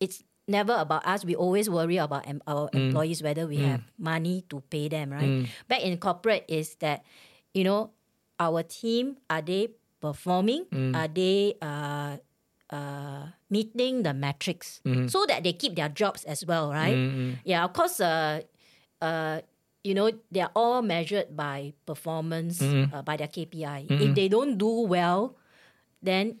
it's 0.00 0.24
never 0.48 0.74
about 0.74 1.04
us. 1.06 1.24
We 1.24 1.36
always 1.36 1.68
worry 1.68 1.98
about 1.98 2.26
em- 2.26 2.42
our 2.48 2.70
employees 2.72 3.22
whether 3.22 3.46
we 3.46 3.60
have 3.60 3.82
money 3.98 4.44
to 4.48 4.60
pay 4.72 4.88
them, 4.88 5.12
right? 5.12 5.36
Back 5.68 5.82
in 5.84 5.98
corporate 5.98 6.44
is 6.48 6.76
that, 6.80 7.04
you 7.52 7.64
know, 7.64 7.92
our 8.40 8.62
team 8.62 9.18
are 9.28 9.42
they 9.42 9.68
performing? 10.00 10.66
Are 10.94 11.08
they 11.08 11.54
uh, 11.60 12.16
uh, 12.70 13.26
meeting 13.50 14.02
the 14.02 14.14
metrics 14.14 14.80
so 15.06 15.26
that 15.26 15.44
they 15.44 15.52
keep 15.52 15.76
their 15.76 15.88
jobs 15.88 16.24
as 16.24 16.44
well, 16.46 16.72
right? 16.72 17.04
Yeah, 17.44 17.64
of 17.64 17.72
course. 17.72 18.00
Uh, 18.00 18.42
uh, 19.00 19.40
you 19.84 19.94
know, 19.94 20.10
they 20.32 20.40
are 20.40 20.50
all 20.56 20.82
measured 20.82 21.36
by 21.36 21.72
performance, 21.86 22.74
uh, 22.92 23.02
by 23.02 23.16
their 23.16 23.28
KPI. 23.28 23.92
If 23.98 24.14
they 24.14 24.28
don't 24.28 24.58
do 24.58 24.82
well, 24.82 25.36
then 26.02 26.40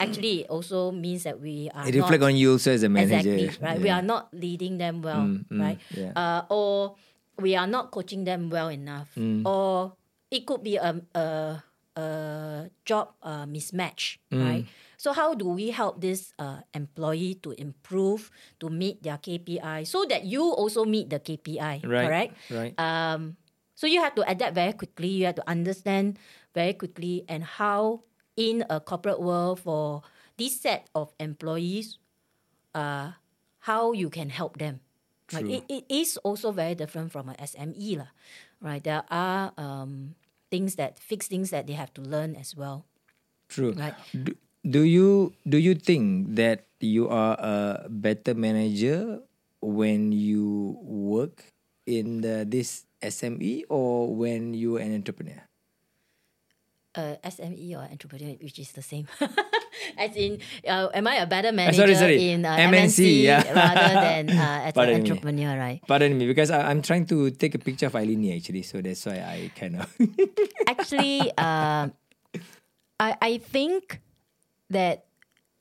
actually 0.00 0.42
it 0.42 0.50
also 0.50 0.90
means 0.90 1.22
that 1.24 1.40
we 1.40 1.68
are 1.74 1.86
It 1.88 1.94
not 1.94 2.06
reflect 2.10 2.22
on 2.22 2.36
you 2.36 2.52
also 2.52 2.72
as 2.72 2.82
a 2.82 2.88
manager. 2.88 3.34
exactly 3.34 3.50
right. 3.62 3.80
We 3.80 3.90
are 3.90 4.02
not 4.02 4.32
leading 4.32 4.78
them 4.78 5.02
well, 5.02 5.26
right? 5.50 5.78
yeah. 5.94 6.12
Uh, 6.14 6.42
or 6.50 6.96
we 7.38 7.54
are 7.54 7.66
not 7.66 7.90
coaching 7.90 8.24
them 8.24 8.50
well 8.50 8.68
enough, 8.68 9.10
or 9.44 9.94
it 10.30 10.46
could 10.46 10.62
be 10.62 10.76
a 10.76 11.02
a, 11.14 11.62
a 11.98 12.06
job 12.84 13.14
uh, 13.22 13.46
mismatch, 13.46 14.18
right? 14.30 14.66
So 14.98 15.14
how 15.14 15.34
do 15.34 15.46
we 15.46 15.70
help 15.70 16.02
this 16.02 16.34
uh, 16.42 16.66
employee 16.74 17.38
to 17.46 17.54
improve 17.54 18.30
to 18.58 18.66
meet 18.66 19.02
their 19.06 19.18
KPI 19.18 19.86
so 19.86 20.02
that 20.10 20.26
you 20.26 20.42
also 20.42 20.82
meet 20.84 21.10
the 21.10 21.22
KPI, 21.22 21.86
Right. 21.86 22.02
correct? 22.06 22.30
Right. 22.50 22.74
Um, 22.78 23.38
so 23.78 23.86
you 23.86 24.02
have 24.02 24.18
to 24.18 24.26
adapt 24.26 24.54
very 24.58 24.74
quickly. 24.74 25.22
You 25.22 25.30
have 25.30 25.38
to 25.38 25.46
understand 25.46 26.18
very 26.50 26.74
quickly 26.74 27.22
and 27.30 27.46
how 27.46 28.02
in 28.38 28.62
a 28.70 28.78
corporate 28.78 29.18
world 29.18 29.58
for 29.58 30.06
this 30.38 30.62
set 30.62 30.86
of 30.94 31.10
employees, 31.18 31.98
uh, 32.70 33.18
how 33.66 33.90
you 33.90 34.06
can 34.06 34.30
help 34.30 34.62
them. 34.62 34.78
Like 35.34 35.44
it, 35.44 35.64
it 35.68 35.84
is 35.90 36.16
also 36.24 36.54
very 36.54 36.72
different 36.72 37.12
from 37.12 37.28
an 37.28 37.36
SME, 37.36 38.00
lah, 38.00 38.10
right? 38.64 38.80
There 38.80 39.04
are 39.10 39.52
um, 39.60 40.14
things 40.48 40.80
that 40.80 40.96
fix 40.96 41.28
things 41.28 41.50
that 41.50 41.66
they 41.66 41.76
have 41.76 41.92
to 41.98 42.00
learn 42.00 42.32
as 42.32 42.56
well. 42.56 42.88
True. 43.52 43.76
Right. 43.76 43.92
Do, 44.16 44.32
do 44.64 44.82
you 44.88 45.36
do 45.44 45.60
you 45.60 45.76
think 45.76 46.36
that 46.40 46.64
you 46.80 47.12
are 47.12 47.36
a 47.36 47.92
better 47.92 48.32
manager 48.32 49.20
when 49.60 50.16
you 50.16 50.78
work 50.80 51.44
in 51.84 52.24
the, 52.24 52.48
this 52.48 52.88
SME 53.04 53.68
or 53.68 54.14
when 54.14 54.54
you 54.54 54.76
are 54.76 54.80
an 54.80 54.94
entrepreneur? 54.96 55.47
Uh, 56.98 57.14
SME 57.22 57.78
or 57.78 57.86
entrepreneur, 57.86 58.34
which 58.42 58.58
is 58.58 58.74
the 58.74 58.82
same. 58.82 59.06
as 60.02 60.10
in, 60.18 60.42
uh, 60.66 60.90
am 60.90 61.06
I 61.06 61.22
a 61.22 61.26
better 61.30 61.52
manager 61.54 61.86
sorry. 61.94 62.34
in 62.34 62.42
uh, 62.42 62.58
MNC, 62.58 62.74
MNC, 62.74 63.22
yeah. 63.22 63.38
rather 63.54 63.94
than 64.02 64.24
uh, 64.34 64.66
as 64.66 64.74
an 64.74 64.74
Pardon 64.74 64.94
me. 64.98 65.06
entrepreneur, 65.06 65.54
right? 65.54 65.78
Pardon 65.86 66.18
me, 66.18 66.26
because 66.26 66.50
I, 66.50 66.66
I'm 66.66 66.82
trying 66.82 67.06
to 67.14 67.30
take 67.30 67.54
a 67.54 67.62
picture 67.62 67.86
of 67.86 67.94
Eileen 67.94 68.26
actually, 68.34 68.66
so 68.66 68.82
that's 68.82 69.06
why 69.06 69.22
I 69.22 69.54
kind 69.54 69.78
of. 69.78 69.86
Actually, 70.66 71.30
uh, 71.38 71.86
I 72.98 73.10
I 73.22 73.32
think 73.38 74.02
that 74.74 75.06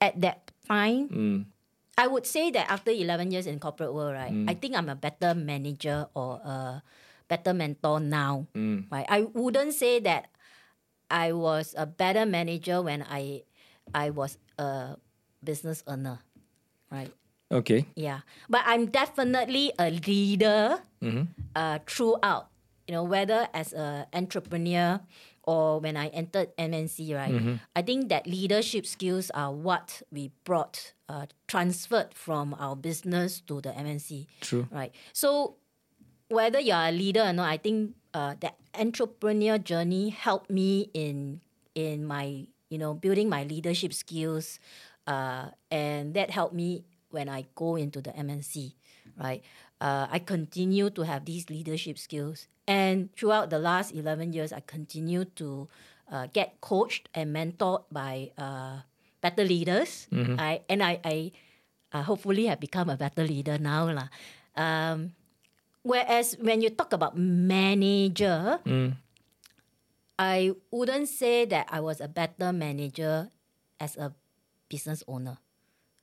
at 0.01 0.17
that 0.25 0.49
time, 0.65 1.05
Mm. 1.13 1.39
I 2.01 2.05
would 2.09 2.25
say 2.25 2.49
that 2.49 2.65
after 2.69 2.89
11 2.89 3.29
years 3.29 3.45
in 3.45 3.61
corporate 3.61 3.93
world, 3.93 4.17
right, 4.17 4.33
Mm. 4.33 4.49
I 4.49 4.57
think 4.57 4.73
I'm 4.73 4.89
a 4.89 4.97
better 4.97 5.37
manager 5.37 6.09
or 6.17 6.41
a 6.41 6.81
better 7.29 7.53
mentor 7.53 8.01
now. 8.01 8.49
Mm. 8.57 8.89
Right? 8.89 9.05
I 9.05 9.29
wouldn't 9.37 9.73
say 9.77 10.01
that 10.01 10.33
I 11.09 11.31
was 11.31 11.73
a 11.77 11.85
better 11.85 12.25
manager 12.25 12.81
when 12.81 13.03
I 13.03 13.43
I 13.93 14.09
was 14.11 14.37
a 14.57 14.97
business 15.43 15.83
owner. 15.87 16.19
Right? 16.91 17.11
Okay. 17.51 17.85
Yeah. 17.95 18.21
But 18.49 18.61
I'm 18.65 18.87
definitely 18.87 19.71
a 19.79 19.89
leader 19.91 20.79
Mm-hmm. 21.01 21.29
uh, 21.55 21.77
throughout. 21.85 22.49
You 22.87 22.95
know, 22.95 23.03
whether 23.03 23.47
as 23.53 23.71
an 23.73 24.07
entrepreneur 24.13 24.99
or 25.43 25.79
when 25.79 25.95
I 25.95 26.07
entered 26.07 26.55
MNC, 26.57 27.13
right? 27.15 27.31
Mm-hmm. 27.33 27.55
I 27.75 27.81
think 27.83 28.09
that 28.09 28.25
leadership 28.25 28.85
skills 28.85 29.29
are 29.31 29.51
what 29.53 30.01
we 30.11 30.31
brought, 30.43 30.93
uh, 31.07 31.27
transferred 31.47 32.13
from 32.15 32.55
our 32.57 32.75
business 32.75 33.41
to 33.47 33.61
the 33.61 33.69
MNC. 33.71 34.25
True. 34.41 34.67
Right. 34.71 34.89
So 35.13 35.57
whether 36.29 36.59
you're 36.59 36.75
a 36.75 36.91
leader 36.91 37.21
or 37.21 37.33
not, 37.33 37.47
I 37.49 37.57
think 37.57 37.93
uh, 38.17 38.33
that 38.41 38.57
entrepreneur 38.73 39.61
journey 39.61 40.09
helped 40.09 40.49
me 40.49 40.89
in 40.97 41.37
in 41.77 42.01
my 42.01 42.49
you 42.73 42.81
know 42.81 42.97
building 42.97 43.29
my 43.29 43.45
leadership 43.45 43.93
skills, 43.93 44.57
uh, 45.05 45.53
and 45.69 46.17
that 46.17 46.33
helped 46.33 46.57
me 46.57 46.81
when 47.13 47.29
I 47.29 47.45
go 47.53 47.77
into 47.77 48.01
the 48.01 48.09
MNC. 48.17 48.73
Right. 49.17 49.45
Uh, 49.77 50.09
I 50.09 50.17
continue 50.17 50.89
to 50.89 51.05
have 51.05 51.29
these 51.29 51.53
leadership 51.53 52.01
skills, 52.01 52.49
and 52.65 53.13
throughout 53.13 53.53
the 53.53 53.61
last 53.61 53.93
eleven 53.93 54.33
years, 54.33 54.49
I 54.49 54.65
continue 54.65 55.29
to 55.37 55.69
uh, 56.09 56.25
get 56.33 56.57
coached 56.57 57.13
and 57.13 57.29
mentored 57.29 57.85
by 57.93 58.33
uh, 58.41 58.81
better 59.21 59.45
leaders. 59.45 60.09
I 60.41 60.65
and 60.65 60.81
I, 60.81 60.97
I 61.05 61.17
uh, 61.93 62.01
hopefully 62.01 62.49
have 62.49 62.57
become 62.57 62.89
a 62.89 62.97
better 62.97 63.21
leader 63.21 63.61
now. 63.61 63.93
lah. 63.93 64.09
Um, 64.57 65.13
whereas 65.87 66.35
when 66.37 66.59
you 66.61 66.69
talk 66.69 66.91
about 66.91 67.15
manager, 67.17 68.59
I 70.19 70.51
wouldn't 70.69 71.07
say 71.07 71.45
that 71.45 71.71
I 71.71 71.79
was 71.79 72.01
a 72.03 72.11
better 72.11 72.51
manager 72.51 73.31
as 73.79 73.95
a 73.95 74.13
business 74.67 75.01
owner, 75.07 75.37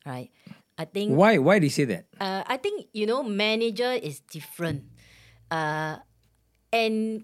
right? 0.07 0.31
I 0.79 0.85
think 0.87 1.13
Why? 1.15 1.39
Why 1.39 1.59
do 1.61 1.67
you 1.67 1.75
say 1.75 1.85
that? 1.87 2.07
uh, 2.19 2.43
I 2.47 2.57
think 2.57 2.89
you 2.97 3.07
know 3.07 3.23
manager 3.23 3.93
is 3.93 4.19
different, 4.27 4.89
uh, 5.51 6.03
and 6.73 7.23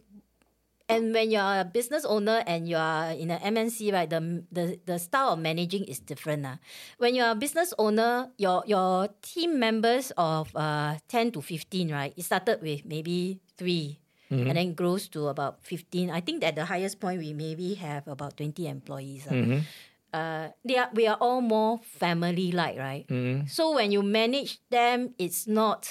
and 0.91 1.15
when 1.15 1.31
you're 1.31 1.61
a 1.61 1.65
business 1.65 2.05
owner 2.05 2.43
and 2.47 2.67
you 2.69 2.77
are 2.77 3.15
in 3.15 3.31
an 3.31 3.39
MNC, 3.55 3.93
right, 3.95 4.11
the 4.11 4.43
the, 4.51 4.79
the 4.85 4.99
style 4.99 5.33
of 5.35 5.39
managing 5.39 5.85
is 5.87 6.01
different. 6.03 6.45
Uh. 6.45 6.57
When 6.99 7.15
you're 7.15 7.31
a 7.31 7.39
business 7.39 7.73
owner, 7.79 8.35
your 8.37 8.63
your 8.67 9.09
team 9.23 9.59
members 9.63 10.11
of 10.19 10.51
uh, 10.55 10.99
ten 11.09 11.31
to 11.33 11.41
fifteen, 11.41 11.91
right, 11.95 12.13
it 12.17 12.25
started 12.27 12.61
with 12.61 12.85
maybe 12.85 13.39
3 13.57 13.99
and 14.31 14.55
then 14.55 14.75
grows 14.79 15.09
to 15.11 15.27
about 15.27 15.59
fifteen. 15.67 16.11
I 16.11 16.21
think 16.23 16.45
at 16.47 16.55
the 16.55 16.65
highest 16.65 17.01
point 17.03 17.19
we 17.19 17.35
maybe 17.35 17.75
have 17.83 18.07
about 18.07 18.37
twenty 18.37 18.67
employees. 18.71 19.27
uh. 19.27 19.35
Uh, 20.11 20.51
they 20.67 20.75
are, 20.75 20.91
we 20.95 21.07
are 21.07 21.15
all 21.23 21.39
more 21.41 21.79
family 21.87 22.51
like, 22.51 22.75
right? 22.79 23.07
So 23.47 23.75
when 23.79 23.93
you 23.95 24.03
manage 24.03 24.59
them, 24.71 25.15
it's 25.19 25.47
not 25.47 25.87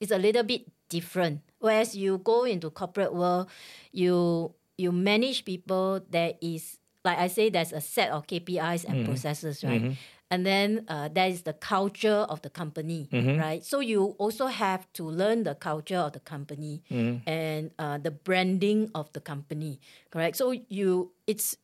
it's 0.00 0.12
a 0.12 0.18
little 0.20 0.42
bit 0.44 0.68
different. 0.90 1.40
Whereas 1.60 1.96
you 1.96 2.18
go 2.18 2.44
into 2.44 2.68
corporate 2.68 3.14
world, 3.14 3.48
you 3.92 4.52
you 4.76 4.92
manage 4.92 5.46
people. 5.46 6.04
There 6.10 6.34
is 6.42 6.76
like 7.04 7.18
I 7.18 7.28
say, 7.28 7.48
there's 7.48 7.72
a 7.72 7.80
set 7.80 8.10
of 8.10 8.26
KPIs 8.26 8.84
and 8.84 8.96
mm-hmm. 8.96 9.04
processes, 9.06 9.64
right? 9.64 9.80
Mm-hmm. 9.80 9.92
And 10.32 10.46
then 10.46 10.84
uh, 10.86 11.08
there 11.08 11.28
is 11.28 11.42
the 11.42 11.54
culture 11.54 12.28
of 12.28 12.40
the 12.42 12.50
company, 12.50 13.08
mm-hmm. 13.10 13.40
right? 13.40 13.64
So 13.64 13.80
you 13.80 14.14
also 14.18 14.46
have 14.46 14.86
to 14.92 15.04
learn 15.04 15.42
the 15.42 15.56
culture 15.56 15.96
of 15.96 16.12
the 16.12 16.20
company 16.20 16.82
and 17.26 17.72
uh, 17.78 17.98
the 17.98 18.12
branding 18.12 18.90
of 18.94 19.12
the 19.12 19.20
company, 19.20 19.80
correct? 20.10 20.36
So 20.36 20.52
you 20.68 21.10
it's 21.26 21.56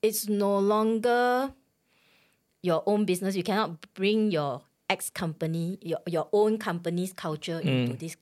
it's 0.00 0.28
no 0.28 0.58
longer 0.58 1.52
your 2.62 2.82
own 2.86 3.04
business. 3.04 3.36
You 3.36 3.42
cannot 3.42 3.92
bring 3.94 4.30
your 4.30 4.62
ex 4.88 5.10
company, 5.10 5.78
your, 5.82 5.98
your 6.06 6.28
own 6.32 6.58
company's 6.58 7.12
culture 7.12 7.60
into 7.60 7.94
mm. 7.94 7.98
this 7.98 8.16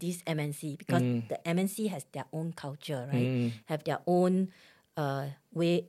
this 0.00 0.22
MNC 0.26 0.78
because 0.78 1.02
the 1.28 1.38
MNC 1.44 1.88
has 1.92 2.04
their 2.12 2.24
own 2.32 2.52
culture, 2.52 3.06
right? 3.12 3.28
Have 3.66 3.84
their 3.84 4.00
own 4.06 4.48
uh, 4.96 5.26
way 5.52 5.86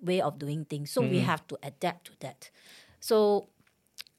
way 0.00 0.20
of 0.22 0.38
doing 0.38 0.64
things. 0.64 0.90
So 0.90 1.02
we 1.02 1.20
have 1.20 1.46
to 1.48 1.58
adapt 1.62 2.06
to 2.06 2.12
that. 2.20 2.50
So 3.00 3.48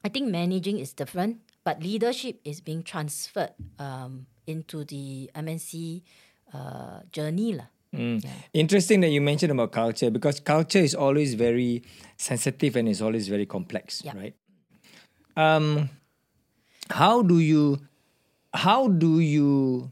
I 0.04 0.10
think 0.10 0.30
managing 0.30 0.80
is 0.80 0.94
different, 0.94 1.42
but 1.64 1.82
leadership 1.82 2.40
is 2.44 2.62
being 2.62 2.84
transferred 2.84 3.54
um, 3.80 4.28
into 4.46 4.84
the 4.84 5.30
MNC 5.34 6.02
uh, 6.54 7.02
journey. 7.12 7.54
lah. 7.54 7.70
Interesting 8.54 9.02
that 9.02 9.10
you 9.10 9.20
mentioned 9.20 9.52
about 9.52 9.72
culture 9.72 10.10
because 10.10 10.40
culture 10.40 10.80
is 10.80 10.96
always 10.96 11.34
very 11.36 11.84
sensitive 12.18 12.76
and 12.76 12.88
is 12.88 13.02
always 13.02 13.28
very 13.28 13.46
complex, 13.46 14.02
Yeah. 14.04 14.16
right? 14.16 14.36
Um, 15.36 15.90
how 16.90 17.22
do 17.22 17.40
you 17.40 17.80
how 18.54 18.88
do 18.88 19.20
you 19.20 19.92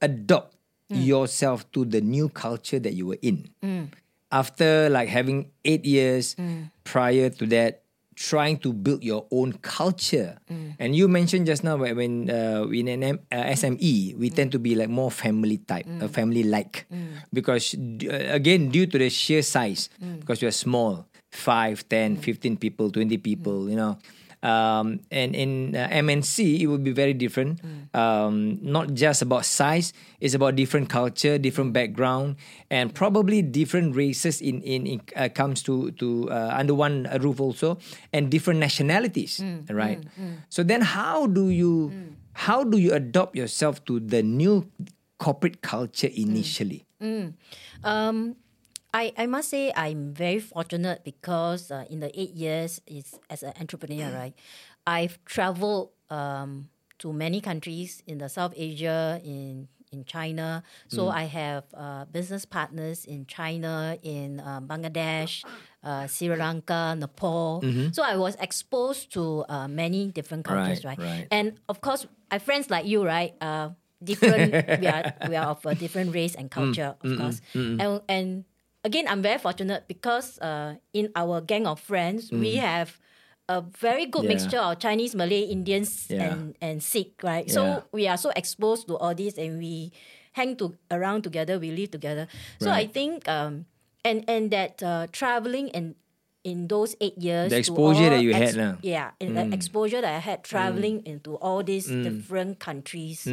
adopt 0.00 0.56
hmm. 0.88 1.00
yourself 1.00 1.70
to 1.72 1.84
the 1.84 2.00
new 2.00 2.28
culture 2.28 2.78
that 2.78 2.92
you 2.92 3.06
were 3.06 3.20
in? 3.22 3.48
Hmm. 3.62 3.84
After 4.30 4.88
like 4.88 5.08
having 5.08 5.50
eight 5.64 5.84
years 5.84 6.34
hmm. 6.34 6.70
prior 6.84 7.30
to 7.30 7.46
that? 7.46 7.82
Trying 8.20 8.58
to 8.68 8.76
build 8.76 9.00
your 9.00 9.24
own 9.32 9.56
culture, 9.64 10.36
and 10.76 10.92
you 10.92 11.08
mentioned 11.08 11.48
just 11.48 11.64
now 11.64 11.80
when, 11.80 12.28
uh, 12.28 12.68
in 12.68 12.92
an 12.92 13.02
M- 13.16 13.24
uh, 13.32 13.48
SME 13.56 14.12
we 14.20 14.28
tend 14.28 14.52
to 14.52 14.58
be 14.58 14.74
like 14.76 14.92
more 14.92 15.10
family 15.10 15.56
type, 15.56 15.88
uh, 15.88 16.06
family 16.06 16.44
like, 16.44 16.84
because 17.32 17.72
uh, 17.72 18.28
again 18.28 18.68
due 18.68 18.84
to 18.84 18.98
the 18.98 19.08
sheer 19.08 19.40
size, 19.40 19.88
because 20.20 20.42
we 20.42 20.48
are 20.48 20.52
small, 20.52 21.08
5, 21.30 21.88
10, 21.88 22.16
15 22.20 22.58
people, 22.58 22.90
20 22.90 23.16
people, 23.16 23.70
you 23.70 23.76
know. 23.76 23.96
Um, 24.42 25.00
and 25.12 25.36
in 25.36 25.76
uh, 25.76 25.84
MNC, 25.92 26.60
it 26.60 26.66
would 26.66 26.80
be 26.82 26.92
very 26.96 27.12
different. 27.12 27.60
Um, 27.92 28.56
not 28.62 28.94
just 28.96 29.20
about 29.20 29.44
size; 29.44 29.92
it's 30.16 30.32
about 30.32 30.56
different 30.56 30.88
culture, 30.88 31.36
different 31.36 31.76
background, 31.76 32.36
and 32.72 32.88
probably 32.94 33.42
different 33.44 33.92
races 33.94 34.40
in 34.40 34.62
in, 34.64 34.86
in 34.86 34.98
uh, 35.12 35.28
comes 35.28 35.60
to 35.68 35.92
to 36.00 36.32
uh, 36.32 36.56
under 36.56 36.72
one 36.72 37.04
roof 37.20 37.36
also, 37.36 37.76
and 38.16 38.30
different 38.32 38.60
nationalities, 38.64 39.44
right? 39.68 40.00
So 40.48 40.64
then, 40.64 40.80
how 40.80 41.28
do 41.28 41.52
you 41.52 41.92
how 42.32 42.64
do 42.64 42.80
you 42.80 42.96
adopt 42.96 43.36
yourself 43.36 43.84
to 43.92 44.00
the 44.00 44.22
new 44.24 44.64
corporate 45.20 45.60
culture 45.60 46.08
initially? 46.08 46.88
Um, 47.84 48.36
I, 48.92 49.12
I 49.16 49.26
must 49.26 49.48
say 49.50 49.72
I'm 49.76 50.12
very 50.12 50.40
fortunate 50.40 51.04
because 51.04 51.70
uh, 51.70 51.84
in 51.88 52.00
the 52.00 52.10
eight 52.18 52.34
years 52.34 52.80
is 52.86 53.18
as 53.28 53.42
an 53.42 53.52
entrepreneur, 53.60 54.10
right? 54.12 54.34
I've 54.86 55.22
traveled 55.24 55.90
um, 56.10 56.68
to 56.98 57.12
many 57.12 57.40
countries 57.40 58.02
in 58.06 58.18
the 58.18 58.28
South 58.28 58.52
Asia, 58.56 59.20
in 59.24 59.68
in 59.92 60.04
China. 60.04 60.62
So 60.86 61.08
I 61.08 61.24
have 61.24 61.64
uh, 61.74 62.04
business 62.06 62.44
partners 62.44 63.04
in 63.04 63.26
China, 63.26 63.98
in 64.02 64.38
uh, 64.38 64.60
Bangladesh, 64.60 65.42
uh, 65.82 66.06
Sri 66.06 66.30
Lanka, 66.34 66.94
Nepal. 66.96 67.60
So 67.92 68.04
I 68.04 68.14
was 68.16 68.36
exposed 68.38 69.12
to 69.14 69.44
uh, 69.48 69.66
many 69.66 70.06
different 70.12 70.44
cultures, 70.44 70.84
Right, 70.84 70.98
right? 70.98 70.98
right. 70.98 71.26
And 71.32 71.58
of 71.68 71.80
course, 71.80 72.06
I 72.30 72.34
have 72.36 72.42
friends 72.42 72.70
like 72.70 72.86
you, 72.86 73.04
right? 73.04 73.34
Uh, 73.40 73.70
different. 74.02 74.54
we 74.80 74.86
are 74.86 75.12
we 75.28 75.34
are 75.36 75.46
of 75.58 75.66
a 75.66 75.74
different 75.74 76.14
race 76.14 76.34
and 76.36 76.50
culture, 76.58 76.94
of 77.02 77.16
course. 77.18 77.40
And 77.54 78.00
and 78.08 78.44
again, 78.84 79.06
I'm 79.08 79.22
very 79.22 79.38
fortunate 79.38 79.84
because 79.88 80.38
uh, 80.40 80.76
in 80.92 81.10
our 81.16 81.40
gang 81.40 81.66
of 81.66 81.80
friends, 81.80 82.30
we 82.30 82.56
have 82.56 82.98
a 83.48 83.60
very 83.62 84.06
good 84.06 84.24
Yeah. 84.24 84.28
mixture 84.28 84.58
of 84.60 84.78
Chinese, 84.78 85.14
Malay, 85.14 85.42
Indians, 85.50 86.06
Yeah. 86.10 86.22
and 86.32 86.56
and 86.60 86.82
Sikh, 86.82 87.22
right? 87.22 87.46
Yeah. 87.46 87.54
So 87.54 87.62
we 87.92 88.06
are 88.08 88.16
so 88.18 88.30
exposed 88.36 88.86
to 88.88 88.96
all 88.96 89.14
this, 89.14 89.36
and 89.38 89.58
we 89.58 89.92
hang 90.32 90.56
to 90.56 90.76
around 90.90 91.22
together. 91.22 91.58
We 91.58 91.70
live 91.72 91.90
together. 91.90 92.28
So 92.58 92.70
I 92.70 92.86
think 92.86 93.26
um, 93.28 93.66
and 94.04 94.24
and 94.28 94.50
that 94.50 94.82
uh, 94.82 95.06
traveling 95.12 95.70
and 95.72 95.94
in 96.42 96.68
those 96.68 96.96
eight 97.00 97.18
years, 97.18 97.50
The 97.50 97.58
exposure 97.58 98.08
that 98.10 98.22
you 98.22 98.32
had 98.32 98.56
now. 98.56 98.78
yeah, 98.80 99.10
in 99.20 99.34
the 99.34 99.44
exposure 99.52 100.00
that 100.00 100.14
I 100.14 100.18
had 100.24 100.42
traveling 100.42 101.04
into 101.04 101.36
all 101.36 101.62
these 101.62 101.86
different 101.86 102.58
countries 102.58 103.28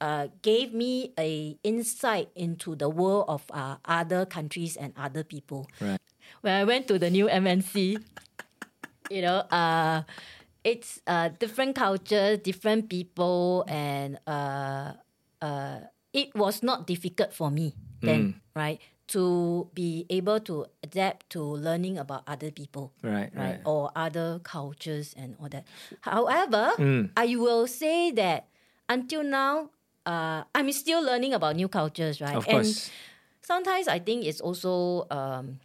uh, 0.00 0.28
gave 0.42 0.74
me 0.74 1.12
a 1.18 1.56
insight 1.64 2.28
into 2.36 2.76
the 2.76 2.88
world 2.88 3.24
of 3.28 3.44
uh, 3.50 3.76
other 3.84 4.26
countries 4.26 4.76
and 4.76 4.92
other 4.96 5.24
people. 5.24 5.68
Right. 5.80 6.00
when 6.42 6.52
I 6.54 6.64
went 6.64 6.86
to 6.88 6.98
the 6.98 7.08
new 7.10 7.28
MNC, 7.28 7.96
you 9.10 9.22
know, 9.22 9.38
uh, 9.50 10.02
it's 10.62 11.00
uh, 11.06 11.30
different 11.38 11.74
culture, 11.76 12.36
different 12.36 12.88
people, 12.90 13.64
and 13.68 14.18
uh, 14.26 14.92
uh, 15.40 15.80
it 16.12 16.34
was 16.36 16.62
not 16.62 16.86
difficult 16.86 17.32
for 17.32 17.50
me 17.50 17.74
then, 18.02 18.40
right? 18.54 18.80
To 19.10 19.66
be 19.74 20.06
able 20.06 20.38
to 20.46 20.66
adapt 20.86 21.30
to 21.34 21.42
learning 21.42 21.98
about 21.98 22.22
other 22.30 22.50
people, 22.54 22.94
Right, 23.02 23.26
right, 23.34 23.58
right. 23.58 23.60
or 23.66 23.90
other 23.98 24.38
cultures 24.46 25.14
and 25.18 25.34
all 25.42 25.50
that. 25.50 25.66
However, 26.06 26.70
Mm. 26.78 27.10
I 27.18 27.34
will 27.34 27.66
say 27.66 28.14
that 28.14 28.46
until 28.86 29.26
now, 29.26 29.70
uh, 30.06 30.46
I'm 30.54 30.70
still 30.70 31.02
learning 31.02 31.34
about 31.34 31.56
new 31.58 31.66
cultures, 31.66 32.22
right? 32.22 32.38
Of 32.38 32.46
And 32.46 32.62
course. 32.62 32.90
sometimes 33.42 33.88
I 33.90 33.98
think 33.98 34.22
it's 34.30 34.38
also 34.40 35.10
um, 35.10 35.58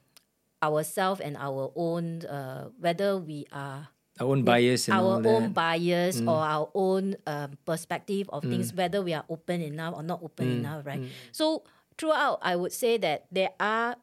ourselves 0.64 1.22
and 1.22 1.38
our 1.38 1.70
own 1.78 2.26
uh, 2.26 2.70
whether 2.82 3.18
we 3.22 3.46
are 3.54 3.90
Our 4.18 4.28
own 4.32 4.42
bias 4.42 4.88
and 4.90 4.98
our 4.98 5.20
all 5.20 5.28
own 5.28 5.52
that. 5.52 5.52
Mm. 5.52 5.60
bias 5.60 6.16
or 6.26 6.40
our 6.42 6.68
own 6.74 7.16
um, 7.28 7.60
perspective 7.62 8.26
of 8.34 8.42
things, 8.48 8.74
whether 8.74 9.04
we 9.04 9.14
are 9.14 9.26
open 9.30 9.62
enough 9.62 9.94
or 9.94 10.04
not 10.04 10.24
open 10.24 10.48
Mm. 10.48 10.58
enough, 10.66 10.82
right? 10.88 11.04
So 11.36 11.62
throughout, 11.98 12.40
I 12.42 12.56
would 12.56 12.72
say 12.74 12.98
that 12.98 13.26
there 13.32 13.52
are 13.60 13.96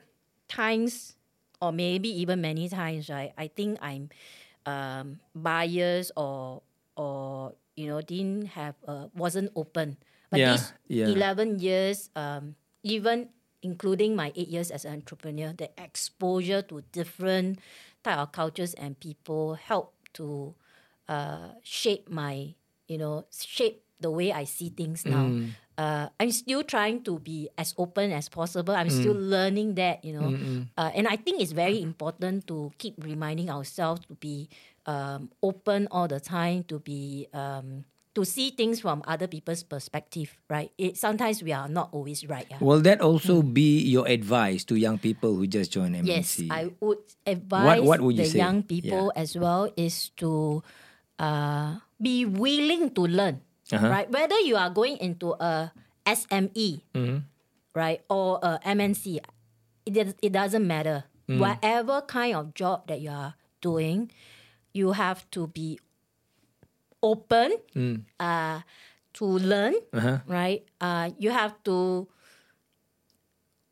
times, 0.49 1.17
or 1.61 1.73
maybe 1.73 2.09
even 2.09 2.41
many 2.41 2.69
times, 2.69 3.09
right? 3.09 3.33
I 3.37 3.49
think 3.49 3.79
I'm 3.81 4.11
um, 4.67 5.21
biased 5.35 6.13
or 6.17 6.63
or 6.97 7.55
you 7.77 7.87
know 7.89 8.01
didn't 8.01 8.47
have 8.57 8.75
uh, 8.87 9.09
wasn't 9.15 9.51
open. 9.57 9.97
But 10.31 10.39
Yeah, 10.41 10.53
these 10.53 10.73
yeah. 10.89 11.09
eleven 11.13 11.59
years, 11.59 12.11
um, 12.17 12.55
even 12.83 13.29
including 13.63 14.17
my 14.17 14.33
eight 14.37 14.49
years 14.49 14.71
as 14.71 14.85
an 14.85 14.95
entrepreneur, 14.95 15.53
the 15.53 15.71
exposure 15.81 16.63
to 16.63 16.83
different 16.93 17.59
type 18.03 18.19
of 18.19 18.33
cultures 18.33 18.75
and 18.75 18.99
people 18.99 19.55
help 19.55 19.95
to 20.15 20.55
uh, 21.09 21.49
shape 21.63 22.09
my, 22.11 22.55
you 22.89 22.99
know, 22.99 23.25
shape 23.31 23.83
the 24.01 24.11
way 24.11 24.33
I 24.33 24.45
see 24.45 24.69
things 24.71 25.07
now. 25.07 25.35
Mm. 25.37 25.55
Uh, 25.79 26.09
I'm 26.21 26.31
still 26.31 26.63
trying 26.63 27.03
to 27.05 27.19
be 27.19 27.49
as 27.57 27.75
open 27.79 28.13
as 28.13 28.29
possible. 28.29 28.75
I'm 28.75 28.91
still 28.91 29.15
Mm. 29.15 29.31
learning 29.31 29.75
that, 29.77 30.05
you 30.05 30.13
know, 30.13 30.37
uh, 30.77 30.91
and 30.95 31.09
I 31.09 31.17
think 31.17 31.41
it's 31.41 31.53
very 31.53 31.81
important 31.81 32.47
to 32.49 32.71
keep 32.79 32.95
reminding 33.03 33.49
ourselves 33.49 34.03
to 34.09 34.15
be 34.15 34.49
um, 34.85 35.31
open 35.43 35.89
all 35.91 36.09
the 36.09 36.21
time, 36.21 36.65
to 36.65 36.79
be 36.79 37.29
um, 37.33 37.85
to 38.15 38.25
see 38.29 38.51
things 38.51 38.81
from 38.81 39.01
other 39.09 39.27
people's 39.27 39.63
perspective. 39.65 40.37
Right? 40.51 40.69
It, 40.77 40.99
sometimes 40.99 41.41
we 41.43 41.53
are 41.53 41.69
not 41.69 41.89
always 41.93 42.27
right. 42.29 42.45
Yeah? 42.51 42.59
Will 42.61 42.83
that 42.85 43.01
also 43.01 43.41
be 43.41 43.81
your 43.81 44.07
advice 44.07 44.65
to 44.69 44.77
young 44.77 44.99
people 44.99 45.35
who 45.37 45.47
just 45.47 45.73
joined 45.73 45.97
MNC? 45.97 46.05
Mm. 46.05 46.07
Yes, 46.13 46.43
I 46.51 46.69
would 46.81 46.99
advise 47.25 47.81
what 47.81 48.01
would 48.03 48.17
you 48.19 48.25
the 48.25 48.29
say? 48.29 48.39
young 48.45 48.63
people 48.63 49.13
as 49.17 49.39
well 49.39 49.73
is 49.77 50.11
to 50.21 50.63
uh, 51.19 51.79
be 52.01 52.25
willing 52.27 52.91
to 52.93 53.03
learn, 53.07 53.41
Uh-huh. 53.71 53.89
right? 53.89 54.11
Whether 54.11 54.39
you 54.41 54.57
are 54.57 54.71
going 54.71 54.97
into 54.99 55.33
a 55.39 55.73
SME, 56.07 56.83
Mm-hmm. 56.95 57.19
right, 57.75 58.01
or 58.11 58.39
a 58.43 58.59
MNC, 58.67 59.21
it, 59.87 60.17
it 60.21 60.33
doesn't 60.33 60.67
matter. 60.67 61.05
Mm. 61.29 61.39
Whatever 61.39 62.03
kind 62.03 62.35
of 62.35 62.55
job 62.55 62.87
that 62.89 63.01
you 63.01 63.11
are 63.11 63.35
doing, 63.61 64.11
you 64.75 64.93
have 64.93 65.29
to 65.31 65.47
be 65.47 65.79
open 67.03 67.55
Mm. 67.75 68.03
uh, 68.19 68.61
to 69.15 69.25
learn, 69.25 69.75
Uh-huh. 69.93 70.19
right? 70.27 70.65
Uh, 70.81 71.11
you 71.19 71.31
have 71.31 71.55
to 71.65 72.09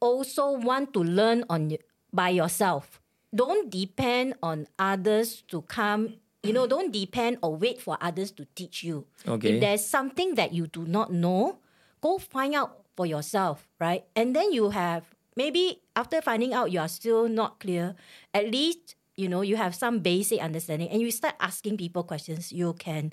also 0.01 0.53
want 0.53 0.93
to 0.95 1.01
learn 1.03 1.45
on 1.51 1.77
by 2.13 2.31
yourself. 2.31 3.01
Don't 3.35 3.71
depend 3.71 4.35
on 4.43 4.67
others 4.79 5.43
to 5.49 5.63
come. 5.63 6.20
You 6.43 6.53
know, 6.55 6.67
don't 6.67 6.91
depend 6.91 7.37
or 7.43 7.55
wait 7.55 7.81
for 7.81 7.99
others 8.01 8.33
to 8.33 8.47
teach 8.57 8.83
you. 8.83 9.05
Okay. 9.29 9.55
If 9.55 9.61
there's 9.61 9.85
something 9.85 10.37
that 10.37 10.53
you 10.57 10.67
do 10.67 10.87
not 10.89 11.13
know, 11.13 11.59
go 12.01 12.17
find 12.17 12.55
out 12.55 12.81
for 12.97 13.05
yourself, 13.05 13.69
right? 13.79 14.05
And 14.17 14.35
then 14.35 14.53
you 14.53 14.71
have 14.71 15.05
maybe 15.37 15.83
after 15.97 16.21
finding 16.21 16.53
out 16.57 16.73
you 16.73 16.81
are 16.81 16.89
still 16.89 17.29
not 17.29 17.61
clear, 17.61 17.95
at 18.33 18.49
least 18.51 18.97
you 19.17 19.29
know 19.29 19.43
you 19.45 19.57
have 19.57 19.75
some 19.77 20.01
basic 20.01 20.41
understanding, 20.41 20.89
and 20.89 21.01
you 21.05 21.11
start 21.13 21.37
asking 21.41 21.77
people 21.77 22.05
questions. 22.05 22.53
You 22.53 22.73
can, 22.73 23.13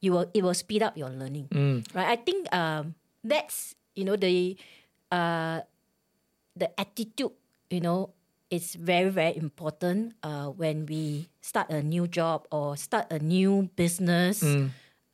you 0.00 0.12
will 0.12 0.30
it 0.32 0.40
will 0.42 0.56
speed 0.56 0.80
up 0.82 0.96
your 0.96 1.10
learning, 1.12 1.52
right? 1.92 2.08
I 2.08 2.16
think 2.16 2.48
um, 2.56 2.94
that's 3.22 3.74
you 3.94 4.04
know 4.08 4.16
the 4.16 4.56
uh, 5.12 5.60
the 6.56 6.72
attitude, 6.80 7.32
you 7.68 7.80
know, 7.80 8.16
is 8.52 8.76
very, 8.76 9.08
very 9.08 9.32
important 9.40 10.12
uh, 10.20 10.52
when 10.52 10.84
we 10.84 11.32
start 11.40 11.72
a 11.72 11.80
new 11.80 12.04
job 12.04 12.44
or 12.52 12.76
start 12.76 13.08
a 13.08 13.18
new 13.18 13.72
business 13.74 14.44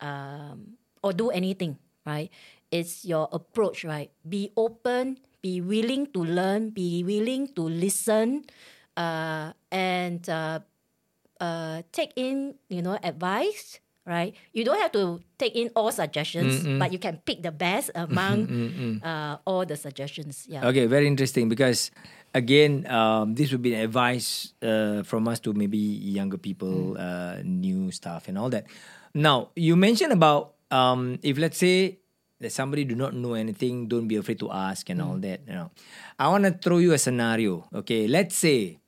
um, 0.02 0.74
or 1.06 1.14
do 1.14 1.30
anything, 1.30 1.78
right? 2.04 2.34
It's 2.74 3.06
your 3.06 3.30
approach, 3.30 3.86
right? 3.86 4.10
Be 4.28 4.50
open, 4.58 5.22
be 5.40 5.62
willing 5.62 6.10
to 6.12 6.20
learn, 6.20 6.74
be 6.74 7.06
willing 7.06 7.54
to 7.54 7.62
listen, 7.62 8.42
uh, 8.98 9.54
and 9.70 10.28
uh, 10.28 10.58
uh, 11.40 11.82
take 11.92 12.12
in, 12.16 12.58
you 12.68 12.82
know, 12.82 12.98
advice, 13.02 13.78
right? 14.04 14.34
You 14.52 14.64
don't 14.64 14.80
have 14.82 14.92
to 14.98 15.20
take 15.38 15.54
in 15.54 15.70
all 15.76 15.92
suggestions, 15.92 16.66
but 16.66 16.92
you 16.92 16.98
can 16.98 17.22
pick 17.24 17.42
the 17.46 17.52
best 17.52 17.94
among 17.94 19.00
uh, 19.02 19.38
all 19.46 19.64
the 19.64 19.76
suggestions. 19.76 20.44
Yeah. 20.50 20.66
Okay, 20.66 20.86
very 20.86 21.06
interesting 21.06 21.48
because 21.48 21.90
again, 22.34 22.86
um, 22.86 23.34
this 23.34 23.52
would 23.52 23.62
be 23.62 23.74
advice 23.74 24.52
uh, 24.62 25.02
from 25.02 25.28
us 25.28 25.40
to 25.40 25.52
maybe 25.52 25.78
younger 25.78 26.38
people, 26.38 26.96
uh, 26.98 27.40
new 27.44 27.90
staff, 27.90 28.28
and 28.28 28.38
all 28.38 28.50
that. 28.50 28.66
Now, 29.14 29.50
you 29.56 29.76
mentioned 29.76 30.12
about 30.12 30.54
um, 30.70 31.18
if 31.22 31.38
let's 31.38 31.58
say 31.58 31.98
that 32.40 32.52
somebody 32.52 32.84
do 32.84 32.94
not 32.94 33.14
know 33.14 33.34
anything, 33.34 33.88
don't 33.88 34.06
be 34.06 34.16
afraid 34.16 34.38
to 34.40 34.50
ask 34.50 34.88
and 34.90 35.02
all 35.02 35.18
that. 35.18 35.40
You 35.46 35.54
know, 35.54 35.70
I 36.18 36.28
want 36.28 36.44
to 36.44 36.52
throw 36.52 36.78
you 36.78 36.92
a 36.92 36.98
scenario. 36.98 37.66
Okay, 37.74 38.06
let's 38.06 38.36
say 38.36 38.78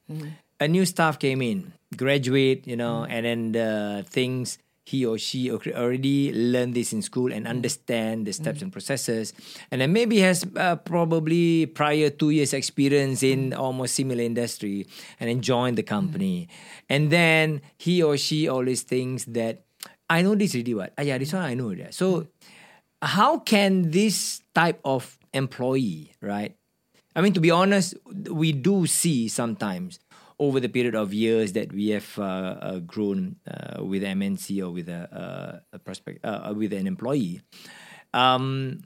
a 0.61 0.69
new 0.69 0.85
staff 0.85 1.19
came 1.19 1.43
in, 1.43 1.73
graduate, 1.97 2.67
you 2.67 2.77
know, 2.77 3.05
and 3.05 3.25
then 3.27 3.53
the 3.53 4.05
things 4.09 4.59
he 4.91 5.07
or 5.07 5.17
she 5.19 5.51
already 5.51 6.33
learned 6.35 6.75
this 6.75 6.93
in 6.93 7.01
school 7.01 7.33
and 7.33 7.47
mm. 7.47 7.51
understand 7.51 8.27
the 8.27 8.33
steps 8.33 8.59
mm. 8.59 8.63
and 8.63 8.73
processes. 8.73 9.33
And 9.71 9.81
then 9.81 9.93
maybe 9.93 10.19
has 10.19 10.45
uh, 10.57 10.77
probably 10.77 11.67
prior 11.67 12.11
two 12.11 12.31
years 12.31 12.53
experience 12.53 13.23
in 13.23 13.51
mm. 13.51 13.59
almost 13.59 13.95
similar 13.95 14.23
industry 14.23 14.87
and 15.21 15.31
then 15.31 15.41
joined 15.43 15.79
the 15.79 15.87
company. 15.87 16.49
And 16.89 17.11
then 17.11 17.63
he 17.79 18.03
or 18.03 18.17
she 18.17 18.49
always 18.49 18.83
thinks 18.83 19.25
that 19.31 19.63
i 20.11 20.23
know 20.23 20.35
this 20.35 20.55
really 20.59 20.75
well. 20.75 20.91
ah, 20.99 21.03
yeah 21.03 21.17
this 21.19 21.33
one 21.33 21.43
i 21.43 21.55
know 21.55 21.73
that. 21.75 21.95
So 21.95 22.27
how 23.01 23.39
can 23.39 23.91
this 23.95 24.43
type 24.55 24.81
of 24.85 25.19
employee 25.33 26.13
right? 26.21 26.57
I 27.15 27.23
mean, 27.23 27.33
to 27.35 27.41
be 27.41 27.51
honest, 27.51 27.95
we 28.31 28.53
do 28.53 28.87
see 28.87 29.27
sometimes 29.29 29.99
over 30.41 30.59
the 30.59 30.69
period 30.73 30.97
of 30.97 31.13
years 31.13 31.53
that 31.53 31.71
we 31.71 31.91
have 31.93 32.09
uh, 32.19 32.23
uh, 32.23 32.79
grown 32.81 33.37
uh, 33.47 33.85
with 33.85 34.03
MNC 34.03 34.65
or 34.65 34.71
with 34.73 34.89
a, 34.89 35.05
uh, 35.13 35.77
a 35.77 35.79
prospect 35.79 36.25
uh, 36.25 36.53
with 36.57 36.73
an 36.73 36.87
employee. 36.89 37.43
Um, 38.15 38.81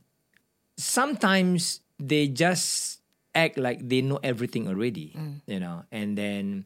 sometimes 0.76 1.80
they 1.98 2.26
just 2.28 3.00
act 3.34 3.56
like 3.56 3.86
they 3.88 4.02
know 4.02 4.18
everything 4.22 4.66
already, 4.68 5.14
you 5.46 5.60
know, 5.60 5.84
and 5.92 6.18
then 6.18 6.64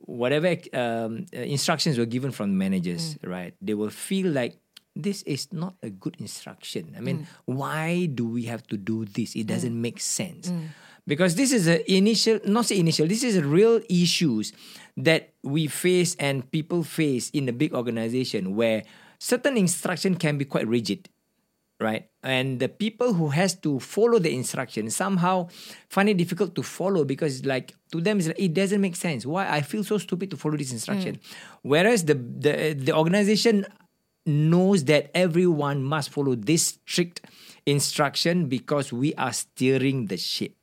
whatever 0.00 0.56
um, 0.72 1.26
instructions 1.32 1.98
were 1.98 2.06
given 2.08 2.30
from 2.32 2.56
managers, 2.56 3.16
right? 3.22 3.54
They 3.60 3.74
will 3.74 3.90
feel 3.90 4.32
like 4.32 4.56
this 4.96 5.20
is 5.22 5.52
not 5.52 5.74
a 5.82 5.90
good 5.90 6.16
instruction. 6.18 6.94
I 6.96 7.00
mean, 7.00 7.26
why 7.44 8.06
do 8.06 8.26
we 8.26 8.44
have 8.44 8.66
to 8.68 8.76
do 8.78 9.04
this? 9.04 9.36
It 9.36 9.46
doesn't 9.46 9.76
make 9.78 10.00
sense. 10.00 10.48
Because 11.06 11.36
this 11.36 11.52
is 11.52 11.68
a 11.68 11.78
initial, 11.90 12.40
not 12.44 12.66
say 12.66 12.78
initial, 12.78 13.06
this 13.06 13.22
is 13.22 13.36
a 13.36 13.44
real 13.44 13.80
issues 13.88 14.52
that 14.96 15.34
we 15.42 15.66
face 15.66 16.16
and 16.18 16.50
people 16.50 16.82
face 16.82 17.30
in 17.30 17.48
a 17.48 17.52
big 17.52 17.74
organization 17.74 18.56
where 18.56 18.82
certain 19.18 19.56
instruction 19.56 20.16
can 20.16 20.36
be 20.36 20.44
quite 20.44 20.66
rigid 20.66 21.08
right? 21.80 22.08
And 22.22 22.58
the 22.58 22.68
people 22.68 23.12
who 23.12 23.28
has 23.28 23.54
to 23.60 23.78
follow 23.80 24.18
the 24.18 24.32
instruction 24.34 24.90
somehow 24.90 25.48
find 25.88 26.08
it 26.08 26.16
difficult 26.16 26.54
to 26.54 26.62
follow 26.62 27.04
because 27.04 27.44
like 27.44 27.74
to 27.92 28.00
them 28.00 28.18
it's 28.18 28.28
like, 28.28 28.38
it 28.38 28.54
doesn't 28.54 28.80
make 28.80 28.96
sense. 28.96 29.26
Why 29.26 29.48
I 29.48 29.60
feel 29.60 29.84
so 29.84 29.98
stupid 29.98 30.30
to 30.30 30.36
follow 30.36 30.56
this 30.56 30.72
instruction, 30.72 31.16
hmm. 31.16 31.68
whereas 31.68 32.04
the 32.04 32.14
the 32.14 32.74
the 32.74 32.96
organization 32.96 33.66
knows 34.24 34.84
that 34.84 35.10
everyone 35.14 35.84
must 35.84 36.10
follow 36.10 36.34
this 36.34 36.78
strict 36.84 37.20
instruction 37.64 38.46
because 38.46 38.92
we 38.92 39.14
are 39.14 39.32
steering 39.32 40.06
the 40.06 40.16
ship. 40.16 40.55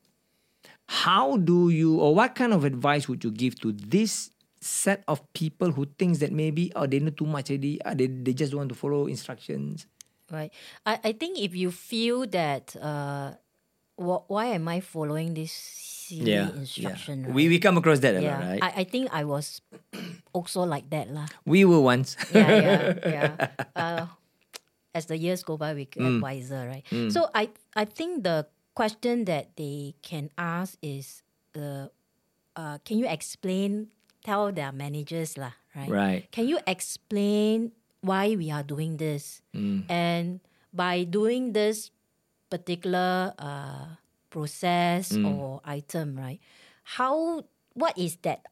How 0.88 1.38
do 1.38 1.70
you 1.70 2.00
or 2.00 2.14
what 2.16 2.36
kind 2.36 2.54
of 2.54 2.64
advice 2.64 3.08
would 3.08 3.24
you 3.24 3.32
give 3.32 3.60
to 3.62 3.72
this 3.72 4.30
set 4.60 5.04
of 5.08 5.20
people 5.34 5.72
who 5.72 5.86
thinks 6.00 6.20
that 6.20 6.32
maybe 6.32 6.72
oh 6.76 6.86
they 6.88 7.00
know 7.00 7.12
too 7.12 7.26
much 7.26 7.50
already, 7.50 7.80
ah, 7.84 7.94
they, 7.94 8.08
they 8.08 8.34
just 8.34 8.54
want 8.54 8.70
to 8.70 8.76
follow 8.76 9.08
instructions? 9.08 9.88
Right. 10.32 10.52
I, 10.86 11.00
I 11.04 11.12
think 11.14 11.40
if 11.40 11.56
you 11.56 11.72
feel 11.72 12.26
that 12.28 12.76
uh, 12.80 13.36
wh- 14.00 14.24
why 14.30 14.48
am 14.56 14.68
I 14.68 14.80
following 14.80 15.34
this 15.34 15.52
silly 15.52 16.32
Yeah, 16.32 16.50
instruction? 16.56 17.22
yeah. 17.22 17.28
right? 17.28 17.36
We 17.36 17.48
we 17.50 17.60
come 17.60 17.78
across 17.78 18.00
that 18.00 18.16
a 18.16 18.22
yeah, 18.22 18.40
lot, 18.40 18.48
right? 18.48 18.64
I, 18.64 18.70
I 18.82 18.84
think 18.84 19.10
I 19.12 19.24
was 19.24 19.62
also 20.34 20.64
like 20.64 20.90
that 20.92 21.12
lah. 21.12 21.28
we 21.46 21.66
were 21.66 21.80
once. 21.82 22.16
Yeah, 22.32 22.52
yeah, 22.52 22.82
yeah. 23.06 23.32
Uh, 23.76 24.06
as 24.94 25.08
the 25.08 25.18
years 25.18 25.44
go 25.44 25.58
by, 25.58 25.74
we 25.74 25.86
get 25.86 26.02
Mm. 26.04 26.22
wiser, 26.22 26.68
right? 26.70 26.86
So 27.10 27.28
I 27.34 27.50
I 27.76 27.86
think 27.86 28.24
the 28.24 28.46
question 28.76 29.26
that 29.26 29.56
they 29.56 29.96
can 30.02 30.30
ask 30.38 30.78
is 30.82 31.22
the 31.54 31.92
uh, 32.56 32.78
can 32.86 32.98
you 33.00 33.08
explain? 33.08 33.90
Tell 34.24 34.52
their 34.56 34.72
managers 34.72 35.36
lah, 35.38 35.52
right? 35.76 35.92
right. 35.92 36.24
Can 36.32 36.48
you 36.48 36.60
explain 36.66 37.74
why 38.00 38.36
we 38.40 38.48
are 38.52 38.64
doing 38.64 38.96
this? 38.96 39.42
Mm. 39.52 39.84
And 39.92 40.28
by 40.72 41.04
doing 41.04 41.52
this 41.52 41.92
particular 42.50 43.34
uh, 43.38 44.00
process 44.30 45.12
Mm. 45.12 45.28
or 45.28 45.60
item, 45.66 46.16
right? 46.16 46.40
How 46.98 47.44
what 47.76 47.98
is 47.98 48.16
that 48.24 48.48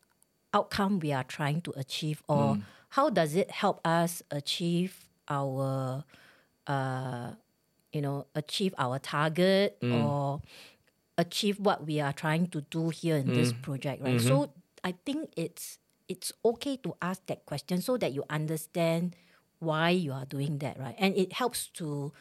outcome 0.53 0.99
we 0.99 1.13
are 1.15 1.23
trying 1.23 1.61
to 1.63 1.71
achieve, 1.79 2.19
or 2.27 2.59
Mm. 2.59 2.63
how 2.99 3.07
does 3.09 3.31
it 3.35 3.51
help 3.51 3.79
us 3.87 4.19
achieve 4.27 5.07
our, 5.31 6.03
uh, 6.67 7.39
you 7.93 8.01
know, 8.01 8.27
achieve 8.35 8.73
our 8.77 8.99
target 8.99 9.77
Mm. 9.81 9.93
or 9.95 10.41
achieve 11.17 11.59
what 11.59 11.85
we 11.85 11.99
are 11.99 12.13
trying 12.13 12.47
to 12.47 12.61
do 12.69 12.89
here 12.89 13.17
in 13.17 13.31
this 13.33 13.51
Mm. 13.51 13.61
project, 13.61 14.01
right? 14.01 14.17
Mm-hmm. 14.17 14.27
So 14.27 14.53
I 14.83 14.93
think 15.05 15.31
it's 15.37 15.79
it's 16.07 16.31
okay 16.43 16.75
to 16.83 16.95
ask 17.01 17.23
that 17.27 17.45
question 17.45 17.81
so 17.81 17.97
that 17.97 18.11
you 18.13 18.23
understand 18.29 19.15
why 19.59 19.89
you 19.91 20.11
are 20.11 20.25
doing 20.25 20.59
that, 20.59 20.77
right? 20.79 20.95
And 20.99 21.15
it 21.15 21.33
helps 21.33 21.67
to 21.79 22.11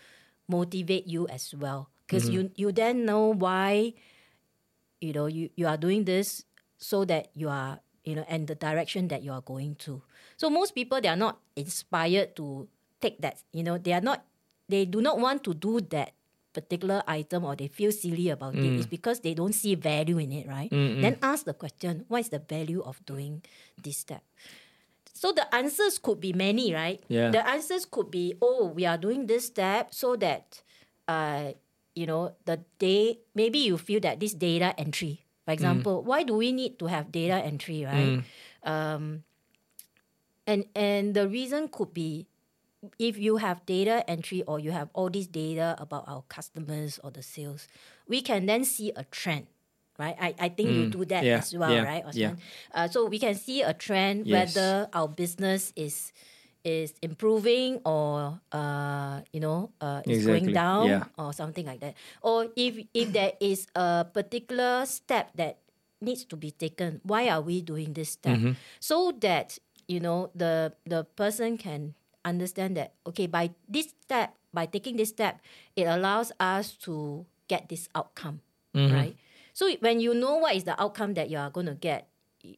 motivate 0.48 1.06
you 1.06 1.26
as 1.28 1.54
well 1.54 1.90
because 2.06 2.28
Mm-hmm. 2.28 2.34
you 2.34 2.40
you 2.56 2.68
then 2.72 3.04
know 3.06 3.32
why 3.32 3.94
you 5.00 5.12
know 5.12 5.26
you, 5.26 5.50
you 5.56 5.66
are 5.66 5.76
doing 5.76 6.04
this 6.04 6.44
so 6.78 7.04
that 7.04 7.28
you 7.34 7.48
are 7.48 7.80
you 8.04 8.14
know 8.14 8.24
and 8.28 8.46
the 8.46 8.54
direction 8.54 9.08
that 9.08 9.22
you 9.22 9.32
are 9.32 9.42
going 9.42 9.74
to 9.76 10.02
so 10.36 10.48
most 10.50 10.74
people 10.74 11.00
they 11.00 11.08
are 11.08 11.16
not 11.18 11.38
inspired 11.56 12.34
to 12.36 12.68
take 13.00 13.20
that 13.20 13.38
you 13.52 13.62
know 13.62 13.78
they 13.78 13.92
are 13.92 14.00
not 14.00 14.24
they 14.70 14.84
do 14.86 15.00
not 15.02 15.18
want 15.18 15.42
to 15.44 15.52
do 15.54 15.80
that 15.90 16.14
particular 16.52 17.02
item 17.06 17.44
or 17.44 17.54
they 17.54 17.68
feel 17.68 17.92
silly 17.94 18.28
about 18.30 18.54
it 18.54 18.62
Mm. 18.66 18.78
it's 18.78 18.86
because 18.90 19.20
they 19.22 19.34
don't 19.34 19.54
see 19.54 19.74
value 19.78 20.18
in 20.18 20.32
it 20.34 20.46
right 20.50 20.70
then 20.70 21.14
ask 21.22 21.44
the 21.46 21.54
question 21.54 22.04
what 22.08 22.26
is 22.26 22.30
the 22.34 22.42
value 22.42 22.82
of 22.82 22.98
doing 23.06 23.42
this 23.78 23.98
step 24.02 24.22
so 25.12 25.32
the 25.36 25.44
answers 25.54 25.98
could 26.00 26.16
be 26.18 26.32
many, 26.32 26.72
right? 26.72 26.96
Yeah. 27.12 27.28
The 27.28 27.44
answers 27.46 27.84
could 27.84 28.08
be, 28.10 28.32
oh, 28.40 28.72
we 28.72 28.86
are 28.88 28.96
doing 28.96 29.26
this 29.28 29.52
step 29.52 29.92
so 29.92 30.16
that, 30.16 30.62
uh, 31.06 31.52
you 31.94 32.06
know, 32.08 32.32
the 32.48 32.64
day 32.80 33.18
maybe 33.34 33.58
you 33.58 33.76
feel 33.76 34.00
that 34.00 34.16
this 34.18 34.32
data 34.32 34.72
entry, 34.80 35.26
for 35.44 35.52
example, 35.52 36.00
why 36.08 36.22
do 36.24 36.40
we 36.40 36.52
need 36.56 36.78
to 36.78 36.86
have 36.88 37.12
data 37.12 37.36
entry, 37.36 37.84
right? 37.84 38.24
Um, 38.64 39.24
and 40.46 40.64
and 40.74 41.12
the 41.12 41.28
reason 41.28 41.68
could 41.68 41.92
be 41.92 42.24
if 42.98 43.18
you 43.18 43.36
have 43.36 43.64
data 43.66 44.04
entry 44.08 44.42
or 44.46 44.58
you 44.58 44.70
have 44.72 44.88
all 44.94 45.10
this 45.10 45.26
data 45.26 45.74
about 45.78 46.04
our 46.08 46.22
customers 46.28 46.98
or 47.02 47.10
the 47.10 47.22
sales, 47.22 47.68
we 48.08 48.20
can 48.22 48.46
then 48.46 48.64
see 48.64 48.92
a 48.96 49.04
trend, 49.04 49.46
right? 49.98 50.16
I, 50.20 50.34
I 50.38 50.48
think 50.48 50.74
you 50.74 50.86
do 50.86 51.04
that 51.06 51.24
Yeah, 51.24 51.38
as 51.38 51.54
well, 51.54 51.74
yeah, 51.74 51.82
right, 51.82 52.02
yeah. 52.12 52.32
Osman? 52.32 52.38
Uh, 52.74 52.88
so 52.88 53.06
we 53.06 53.18
can 53.18 53.34
see 53.34 53.62
a 53.62 53.72
trend 53.74 54.26
Yes. 54.26 54.54
whether 54.54 54.88
our 54.92 55.08
business 55.08 55.72
is 55.76 56.12
is 56.64 56.92
improving 57.00 57.80
or 57.84 58.38
uh, 58.52 59.20
you 59.32 59.40
know 59.40 59.70
uh, 59.80 60.02
is 60.04 60.20
Exactly, 60.20 60.26
going 60.40 60.52
down 60.52 60.88
yeah. 60.88 61.04
or 61.18 61.32
something 61.32 61.66
like 61.66 61.80
that. 61.80 61.94
Or 62.22 62.48
if 62.56 62.78
if 62.94 63.12
there 63.12 63.32
is 63.40 63.66
a 63.74 64.04
particular 64.04 64.84
step 64.86 65.30
that 65.36 65.58
needs 66.00 66.24
to 66.26 66.36
be 66.36 66.50
taken, 66.50 67.00
why 67.04 67.28
are 67.28 67.40
we 67.40 67.60
doing 67.62 67.92
this 67.94 68.10
step? 68.10 68.36
Mm-hmm. 68.38 68.52
So 68.80 69.12
that 69.20 69.58
you 69.88 70.00
know 70.00 70.30
the 70.34 70.72
the 70.86 71.04
person 71.04 71.56
can 71.58 71.94
understand 72.24 72.76
that 72.76 72.94
okay 73.06 73.26
by 73.26 73.50
this 73.68 73.94
step 74.02 74.34
by 74.52 74.66
taking 74.66 74.96
this 74.96 75.08
step 75.10 75.40
it 75.76 75.84
allows 75.84 76.32
us 76.40 76.72
to 76.76 77.24
get 77.48 77.68
this 77.68 77.88
outcome 77.94 78.40
Mm-hmm. 78.74 78.94
right 78.94 79.16
so 79.52 79.66
when 79.80 79.98
you 79.98 80.14
know 80.14 80.36
what 80.36 80.54
is 80.54 80.62
the 80.62 80.80
outcome 80.80 81.14
that 81.14 81.28
you 81.28 81.36
are 81.36 81.50
going 81.50 81.66
to 81.66 81.74
get 81.74 82.06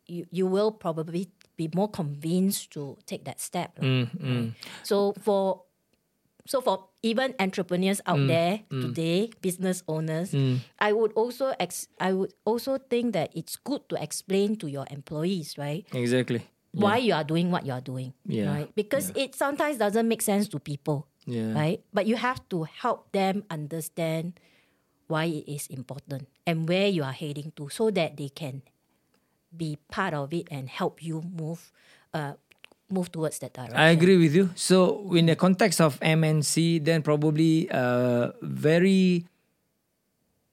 you, 0.07 0.27
you 0.31 0.47
will 0.47 0.71
probably 0.71 1.31
be 1.57 1.71
more 1.75 1.89
convinced 1.89 2.71
to 2.73 2.99
take 3.07 3.25
that 3.25 3.41
step 3.41 3.79
Mm, 3.81 4.09
right? 4.21 4.53
so 4.83 5.15
for 5.25 5.63
so 6.47 6.61
for 6.61 6.89
even 7.03 7.35
entrepreneurs 7.41 8.01
out 8.07 8.19
there 8.27 8.61
today 8.69 9.31
business 9.41 9.83
owners 9.89 10.35
i 10.81 10.93
would 10.93 11.13
also 11.15 11.55
ex- 11.59 11.89
i 12.01 12.13
would 12.13 12.33
also 12.45 12.77
think 12.79 13.13
that 13.15 13.31
it's 13.35 13.57
good 13.57 13.81
to 13.89 13.97
explain 14.03 14.57
to 14.57 14.69
your 14.69 14.85
employees 14.91 15.57
right 15.57 15.87
Exactly. 15.95 16.45
Why 16.73 16.97
you 16.97 17.13
are 17.13 17.25
doing 17.25 17.51
what 17.51 17.67
you 17.67 17.73
are 17.73 17.81
doing 17.85 18.13
Yeah, 18.27 18.49
right? 18.49 18.71
Because 18.75 19.13
it 19.15 19.35
sometimes 19.35 19.77
doesn't 19.79 20.09
make 20.09 20.23
sense 20.23 20.49
to 20.49 20.59
people 20.59 21.07
Yeah. 21.27 21.55
right? 21.55 21.81
But 21.93 22.07
you 22.07 22.17
have 22.17 22.41
to 22.49 22.65
help 22.65 23.13
them 23.13 23.45
understand 23.51 24.41
why 25.07 25.27
it 25.27 25.45
is 25.47 25.67
important 25.69 26.29
and 26.47 26.69
where 26.69 26.89
you 26.89 27.05
are 27.05 27.13
heading 27.13 27.53
to 27.57 27.69
so 27.69 27.91
that 27.93 28.17
they 28.17 28.29
can 28.29 28.63
be 29.55 29.77
part 29.93 30.15
of 30.15 30.33
it 30.33 30.49
and 30.51 30.69
help 30.69 31.05
you 31.05 31.21
move 31.21 31.71
uh, 32.17 32.35
move 32.89 33.13
towards 33.13 33.39
that 33.41 33.53
direction. 33.53 33.77
I 33.81 33.89
agree 33.89 34.17
with 34.17 34.35
you. 34.35 34.51
So, 34.55 35.13
in 35.15 35.27
the 35.27 35.37
context 35.37 35.81
of 35.81 35.99
MNC, 36.01 36.85
then 36.85 37.01
probably 37.01 37.71
uh, 37.71 38.33
very 38.43 39.25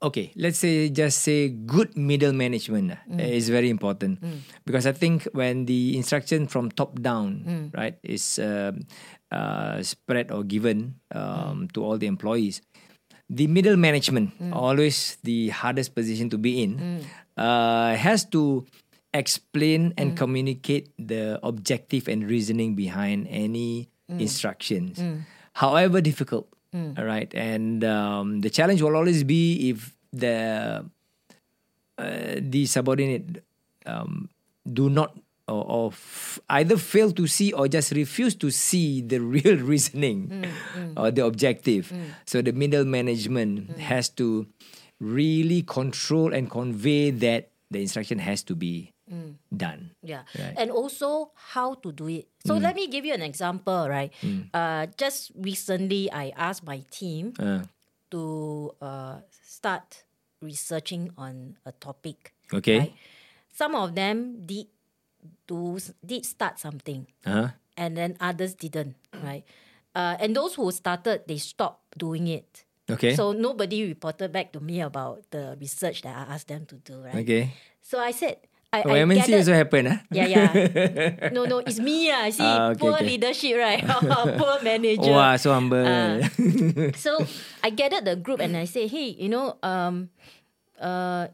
okay. 0.02 0.32
Let's 0.36 0.60
say 0.60 0.90
just 0.90 1.20
say 1.22 1.50
good 1.50 1.96
middle 1.98 2.34
management 2.34 2.92
uh, 2.92 3.22
is 3.22 3.50
very 3.50 3.70
important. 3.70 4.20
Because 4.66 4.86
I 4.88 4.92
think 4.94 5.28
when 5.34 5.66
the 5.66 5.96
instruction 5.98 6.48
from 6.48 6.72
top 6.72 7.00
down, 7.02 7.72
right, 7.76 7.98
is 8.04 8.40
um, 8.40 8.88
uh, 9.32 9.82
spread 9.84 10.32
or 10.32 10.44
given 10.44 10.96
um, 11.14 11.68
to 11.74 11.84
all 11.84 11.98
the 11.98 12.08
employees, 12.08 12.62
the 13.30 13.48
middle 13.48 13.78
management 13.78 14.34
always 14.54 15.18
the 15.24 15.50
hardest 15.50 15.94
position 15.94 16.30
to 16.34 16.38
be 16.38 16.64
in 16.64 17.06
uh, 17.38 17.94
has 17.96 18.26
to 18.34 18.66
explain 19.14 19.94
and 19.98 20.18
communicate 20.18 20.90
the 20.98 21.38
objective 21.42 22.08
and 22.08 22.30
reasoning 22.30 22.74
behind 22.76 23.28
any 23.30 23.90
instructions. 24.10 24.98
However 25.54 26.02
difficult 26.02 26.50
all 26.74 27.06
right 27.06 27.34
and 27.34 27.84
um, 27.84 28.42
the 28.42 28.50
challenge 28.50 28.82
will 28.82 28.96
always 28.96 29.24
be 29.24 29.70
if 29.74 29.98
the 30.14 30.86
uh, 31.98 32.36
the 32.40 32.66
subordinate 32.66 33.44
um, 33.86 34.30
do 34.72 34.90
not 34.90 35.18
or, 35.48 35.66
or 35.66 35.88
f- 35.92 36.40
either 36.50 36.78
fail 36.78 37.12
to 37.12 37.26
see 37.26 37.52
or 37.54 37.68
just 37.68 37.92
refuse 37.92 38.36
to 38.36 38.52
see 38.52 39.02
the 39.02 39.18
real 39.36 39.58
reasoning 39.58 40.46
or 40.96 41.10
the 41.12 41.26
objective. 41.26 41.92
So 42.26 42.42
the 42.42 42.54
middle 42.54 42.86
management 42.86 43.80
has 43.82 44.10
to 44.22 44.46
really 45.00 45.64
control 45.64 46.34
and 46.34 46.50
convey 46.50 47.10
that 47.10 47.50
the 47.72 47.82
instruction 47.82 48.20
has 48.20 48.44
to 48.44 48.56
be 48.56 48.94
done. 49.52 49.91
Yeah. 50.02 50.24
Right. 50.38 50.54
And 50.58 50.72
also 50.72 51.32
how 51.36 51.74
to 51.82 51.91
do 51.91 52.08
it. 52.08 52.28
So 52.45 52.56
let 52.56 52.76
me 52.76 52.88
give 52.88 53.06
you 53.06 53.13
an 53.13 53.22
example, 53.22 53.89
right? 53.89 54.13
Uh, 54.54 54.88
just 54.98 55.32
recently, 55.36 56.12
I 56.12 56.32
asked 56.38 56.63
my 56.65 56.86
team 56.91 57.34
Uh, 57.39 57.65
to 58.12 58.74
uh, 58.82 59.22
start 59.43 60.04
researching 60.41 61.12
on 61.17 61.58
a 61.65 61.72
topic. 61.72 62.34
okay. 62.54 62.80
Right? 62.80 62.93
Some 63.54 63.76
of 63.76 63.93
them 63.93 64.45
did 64.45 64.67
do 65.45 65.78
did 66.06 66.24
start 66.26 66.58
something, 66.60 67.06
Uh-huh. 67.28 67.52
and 67.76 67.98
then 67.98 68.15
others 68.24 68.56
didn't. 68.56 68.95
Right? 69.13 69.43
Uh, 69.93 70.15
and 70.22 70.32
those 70.34 70.56
who 70.56 70.72
started, 70.72 71.28
they 71.28 71.38
stopped 71.38 71.98
doing 72.00 72.28
it. 72.30 72.63
Okay. 72.89 73.13
So 73.13 73.34
nobody 73.34 73.86
reported 73.86 74.32
back 74.34 74.50
to 74.54 74.60
me 74.63 74.82
about 74.82 75.22
the 75.30 75.54
research 75.60 76.02
that 76.02 76.15
I 76.15 76.34
asked 76.34 76.48
them 76.50 76.65
to 76.72 76.76
do. 76.82 77.04
Right? 77.06 77.22
okay. 77.22 77.54
So 77.86 78.00
I 78.02 78.10
said, 78.15 78.49
I, 78.72 78.84
Oh, 78.86 78.94
I 78.94 79.00
MNC 79.02 79.16
gathered- 79.26 79.36
also 79.42 79.54
happen, 79.54 79.84
huh? 79.88 79.98
yeah, 80.14 80.28
yeah. 80.30 81.30
No, 81.34 81.46
no, 81.46 81.58
it's 81.66 81.80
me. 81.82 82.12
Ah, 82.14 82.30
see, 82.30 82.46
Ah, 82.46 82.70
okay, 82.70 82.80
poor 82.80 82.94
okay. 83.02 83.06
leadership, 83.18 83.58
right? 83.58 83.82
poor 84.38 84.62
manager. 84.62 85.10
Wow, 85.10 85.36
so 85.42 85.54
humble. 85.54 85.82
Ah. 85.82 86.22
so 86.94 87.18
I 87.66 87.74
gathered 87.74 88.06
the 88.06 88.16
group 88.16 88.40
and 88.40 88.54
I 88.56 88.66
say, 88.70 88.86
hey, 88.86 89.10
you 89.18 89.26
know, 89.30 89.58
um, 89.66 90.14
uh, 90.78 91.34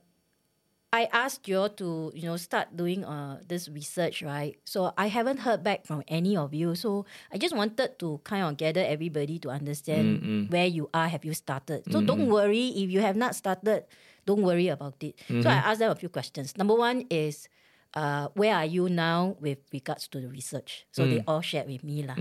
I 0.96 1.12
asked 1.12 1.44
you 1.52 1.60
all 1.60 1.68
to, 1.76 2.16
you 2.16 2.24
know, 2.24 2.38
start 2.40 2.72
doing 2.72 3.04
uh, 3.04 3.44
this 3.44 3.68
research, 3.68 4.24
right? 4.24 4.56
So 4.64 4.96
I 4.96 5.12
haven't 5.12 5.44
heard 5.44 5.60
back 5.60 5.84
from 5.84 6.08
any 6.08 6.38
of 6.40 6.54
you. 6.56 6.72
So 6.80 7.04
I 7.34 7.38
just 7.38 7.52
wanted 7.52 8.00
to 8.00 8.22
kind 8.24 8.48
of 8.48 8.56
gather 8.56 8.80
everybody 8.80 9.40
to 9.44 9.50
understand 9.52 10.48
where 10.48 10.64
you 10.72 10.88
are. 10.96 11.12
Have 11.12 11.26
you 11.28 11.34
started? 11.36 11.84
So 11.92 12.00
don't 12.00 12.32
worry 12.32 12.72
if 12.80 12.88
you 12.88 13.04
have 13.04 13.20
not 13.20 13.36
started. 13.36 13.84
Don't 14.26 14.42
worry 14.42 14.68
about 14.70 14.96
it. 15.02 15.16
So 15.30 15.50
I 15.50 15.62
asked 15.70 15.80
them 15.80 15.92
a 15.92 15.96
few 15.96 16.10
questions. 16.10 16.58
Number 16.58 16.74
one 16.74 17.06
is, 17.10 17.48
uh, 17.94 18.28
where 18.34 18.56
are 18.56 18.66
you 18.66 18.90
now 18.90 19.38
with 19.40 19.60
regards 19.72 20.08
to 20.10 20.20
the 20.20 20.28
research? 20.28 20.86
So 20.92 21.06
they 21.06 21.22
all 21.28 21.42
shared 21.42 21.68
with 21.70 21.84
me, 21.84 22.02
lah. 22.04 22.18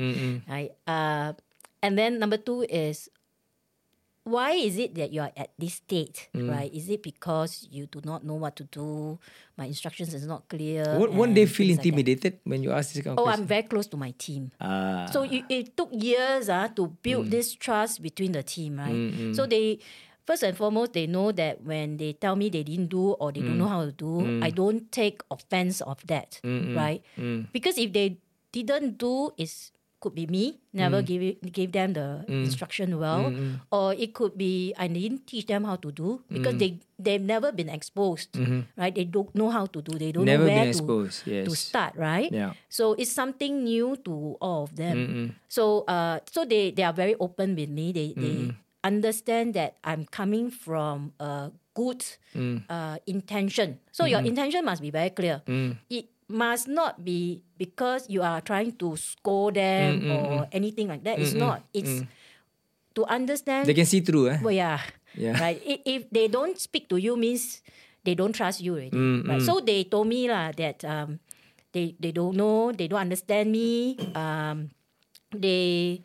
Right. 0.49 0.73
Uh, 0.87 1.33
and 1.83 1.97
then 1.99 2.19
number 2.21 2.37
two 2.37 2.63
is 2.69 3.09
why 4.25 4.53
is 4.57 4.79
it 4.79 4.95
that 4.97 5.13
you 5.13 5.21
are 5.21 5.33
at 5.37 5.53
this 5.61 5.75
state, 5.85 6.29
Mm. 6.33 6.49
right? 6.49 6.73
Is 6.73 6.89
it 6.89 7.03
because 7.05 7.69
you 7.71 7.85
do 7.85 8.01
not 8.09 8.25
know 8.25 8.41
what 8.41 8.57
to 8.57 8.65
do? 8.65 9.19
My 9.61 9.67
instructions 9.69 10.15
is 10.17 10.25
not 10.25 10.49
clear. 10.49 10.97
Won't, 10.97 11.13
won't 11.13 11.35
they 11.37 11.45
feel 11.45 11.69
things 11.69 11.79
like 11.85 11.87
intimidated 11.93 12.41
when 12.45 12.63
you 12.65 12.73
ask 12.73 12.95
this 12.97 13.05
kind 13.05 13.19
of 13.19 13.25
Oh, 13.25 13.29
I'm 13.29 13.45
very 13.45 13.65
close 13.69 13.87
to 13.93 13.99
my 14.01 14.17
team. 14.17 14.49
Ah. 14.61 15.05
So 15.13 15.25
it, 15.29 15.45
it 15.53 15.77
took 15.77 15.93
years 15.93 16.49
uh, 16.49 16.69
to 16.73 16.89
Mm. 16.89 16.97
build 17.05 17.25
this 17.31 17.53
trust 17.53 18.01
between 18.01 18.33
the 18.33 18.43
team, 18.43 18.81
right? 18.81 19.37
So 19.37 19.45
they 19.45 19.81
first 20.27 20.43
and 20.43 20.57
foremost 20.57 20.93
they 20.93 21.07
know 21.07 21.33
that 21.33 21.63
when 21.65 21.97
they 21.97 22.13
tell 22.13 22.37
me 22.37 22.49
they 22.49 22.63
didn't 22.65 22.89
do 22.89 23.13
or 23.21 23.31
they 23.33 23.41
don't 23.41 23.55
Mm. 23.57 23.65
know 23.65 23.69
how 23.69 23.85
to 23.85 23.93
do, 23.93 24.41
I 24.43 24.51
don't 24.51 24.91
take 24.91 25.21
offense 25.31 25.81
of 25.85 26.01
that, 26.09 26.41
right? 26.75 27.03
Mm. 27.21 27.53
Because 27.53 27.77
if 27.79 27.93
they 27.93 28.17
didn't 28.53 28.97
do, 28.99 29.33
is 29.37 29.71
could 30.05 30.13
be 30.13 30.29
me 30.29 30.61
never 30.77 31.01
Mm. 31.01 31.07
give 31.09 31.23
it, 31.25 31.37
give 31.49 31.73
them 31.73 31.97
the 31.97 32.29
instruction 32.29 33.01
well, 33.01 33.33
or 33.73 33.97
it 33.97 34.13
could 34.13 34.37
be 34.37 34.77
I 34.77 34.85
didn't 34.85 35.25
teach 35.25 35.49
them 35.49 35.65
how 35.65 35.77
to 35.81 35.89
do 35.89 36.21
Mm. 36.29 36.37
because 36.37 36.57
they 36.61 36.77
they've 37.01 37.25
never 37.25 37.49
been 37.57 37.73
exposed, 37.73 38.37
right? 38.77 38.93
They 38.93 39.09
don't 39.09 39.33
know 39.33 39.49
how 39.49 39.65
to 39.65 39.81
do. 39.81 39.97
They 39.97 40.13
don't 40.13 40.29
Mm-hmm. 40.29 40.45
Never 40.45 40.45
know 40.45 40.61
where 40.85 41.09
to 41.09 41.25
yes. 41.25 41.49
to 41.49 41.53
start, 41.57 41.97
right? 41.97 42.29
Yeah. 42.29 42.53
So 42.69 42.93
it's 43.01 43.17
something 43.17 43.65
new 43.65 43.97
to 44.05 44.37
all 44.45 44.69
of 44.69 44.77
them. 44.77 45.41
So 45.49 45.89
uh, 45.89 46.21
so 46.29 46.45
they, 46.45 46.69
they 46.77 46.85
are 46.85 46.93
very 46.93 47.17
open 47.17 47.57
with 47.57 47.73
me. 47.73 47.89
They 47.97 48.13
they 48.13 48.53
understand 48.85 49.57
that 49.57 49.81
I'm 49.83 50.05
coming 50.05 50.53
from 50.53 51.17
a 51.19 51.51
good 51.75 52.05
Mm. 52.37 52.63
uh, 52.71 53.01
intention. 53.09 53.81
So 53.91 54.05
your 54.07 54.21
intention 54.23 54.63
must 54.63 54.79
be 54.85 54.91
very 54.93 55.11
clear. 55.11 55.41
It 55.91 56.13
must 56.29 56.69
not 56.71 57.03
be 57.03 57.43
because 57.59 58.07
you 58.09 58.23
are 58.23 58.39
trying 58.41 58.77
to 58.79 58.95
scold 58.97 59.55
them 59.59 60.07
or 60.13 60.47
anything 60.53 60.87
like 60.87 61.03
that. 61.09 61.19
It's 61.19 61.35
not. 61.35 61.65
It's 61.75 62.05
to 62.95 63.03
understand. 63.11 63.67
They 63.67 63.75
can 63.75 63.87
see 63.89 64.01
through, 64.05 64.31
eh? 64.31 64.39
Well, 64.43 64.55
yeah. 64.55 64.79
Yeah. 65.15 65.39
Right. 65.39 65.59
If, 65.63 65.79
if 65.87 66.01
they 66.11 66.27
don't 66.27 66.59
speak 66.59 66.87
to 66.91 66.97
you, 66.99 67.17
means 67.17 67.63
they 68.03 68.15
don't 68.15 68.35
trust 68.35 68.61
you 68.63 68.75
already. 68.75 68.91
Mm, 68.95 69.27
right. 69.27 69.43
So 69.43 69.59
they 69.63 69.87
told 69.87 70.07
me 70.11 70.27
lah 70.31 70.51
that 70.59 70.83
um, 70.87 71.19
they 71.71 71.95
they 72.03 72.11
don't 72.11 72.35
know, 72.35 72.71
they 72.75 72.87
don't 72.91 73.03
understand 73.03 73.51
me. 73.51 73.95
Um, 74.15 74.71
they 75.31 76.03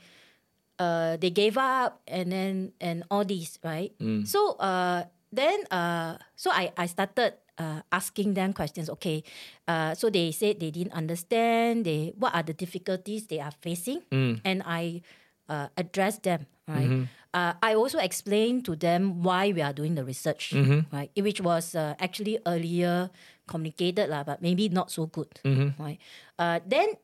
uh, 0.79 1.19
they 1.19 1.29
gave 1.29 1.59
up 1.59 2.01
and 2.07 2.31
then 2.31 2.71
and 2.79 3.03
all 3.11 3.27
these 3.27 3.59
right. 3.61 3.91
So 4.25 4.55
uh, 4.57 5.05
then 5.29 5.67
uh, 5.69 6.17
so 6.39 6.49
I 6.49 6.71
I 6.79 6.87
started. 6.87 7.35
Uh, 7.59 7.83
asking 7.91 8.39
them 8.39 8.55
questions. 8.55 8.87
Okay, 8.87 9.19
uh, 9.67 9.91
so 9.91 10.07
they 10.07 10.31
said 10.31 10.63
they 10.63 10.71
didn't 10.71 10.95
understand. 10.95 11.83
They 11.83 12.15
what 12.15 12.31
are 12.31 12.39
the 12.39 12.55
difficulties 12.55 13.27
they 13.27 13.43
are 13.43 13.51
facing, 13.59 13.99
and 14.47 14.63
I 14.63 15.03
uh, 15.51 15.67
address 15.75 16.23
them. 16.23 16.47
Right. 16.71 17.11
Uh, 17.35 17.59
I 17.59 17.75
also 17.75 17.99
explained 17.99 18.63
to 18.63 18.79
them 18.79 19.27
why 19.27 19.51
we 19.51 19.59
are 19.59 19.75
doing 19.75 19.99
the 19.99 20.07
research. 20.07 20.55
Right, 20.87 21.11
which 21.19 21.43
was 21.43 21.75
uh, 21.75 21.99
actually 21.99 22.39
earlier 22.47 23.11
communicated 23.43 24.07
lah, 24.07 24.23
but 24.23 24.39
maybe 24.39 24.71
not 24.71 24.87
so 24.87 25.11
good. 25.11 25.27
Right. 25.75 25.99
Uh, 26.39 26.63
then 26.63 26.95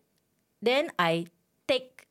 then 0.63 0.87
I 0.95 1.27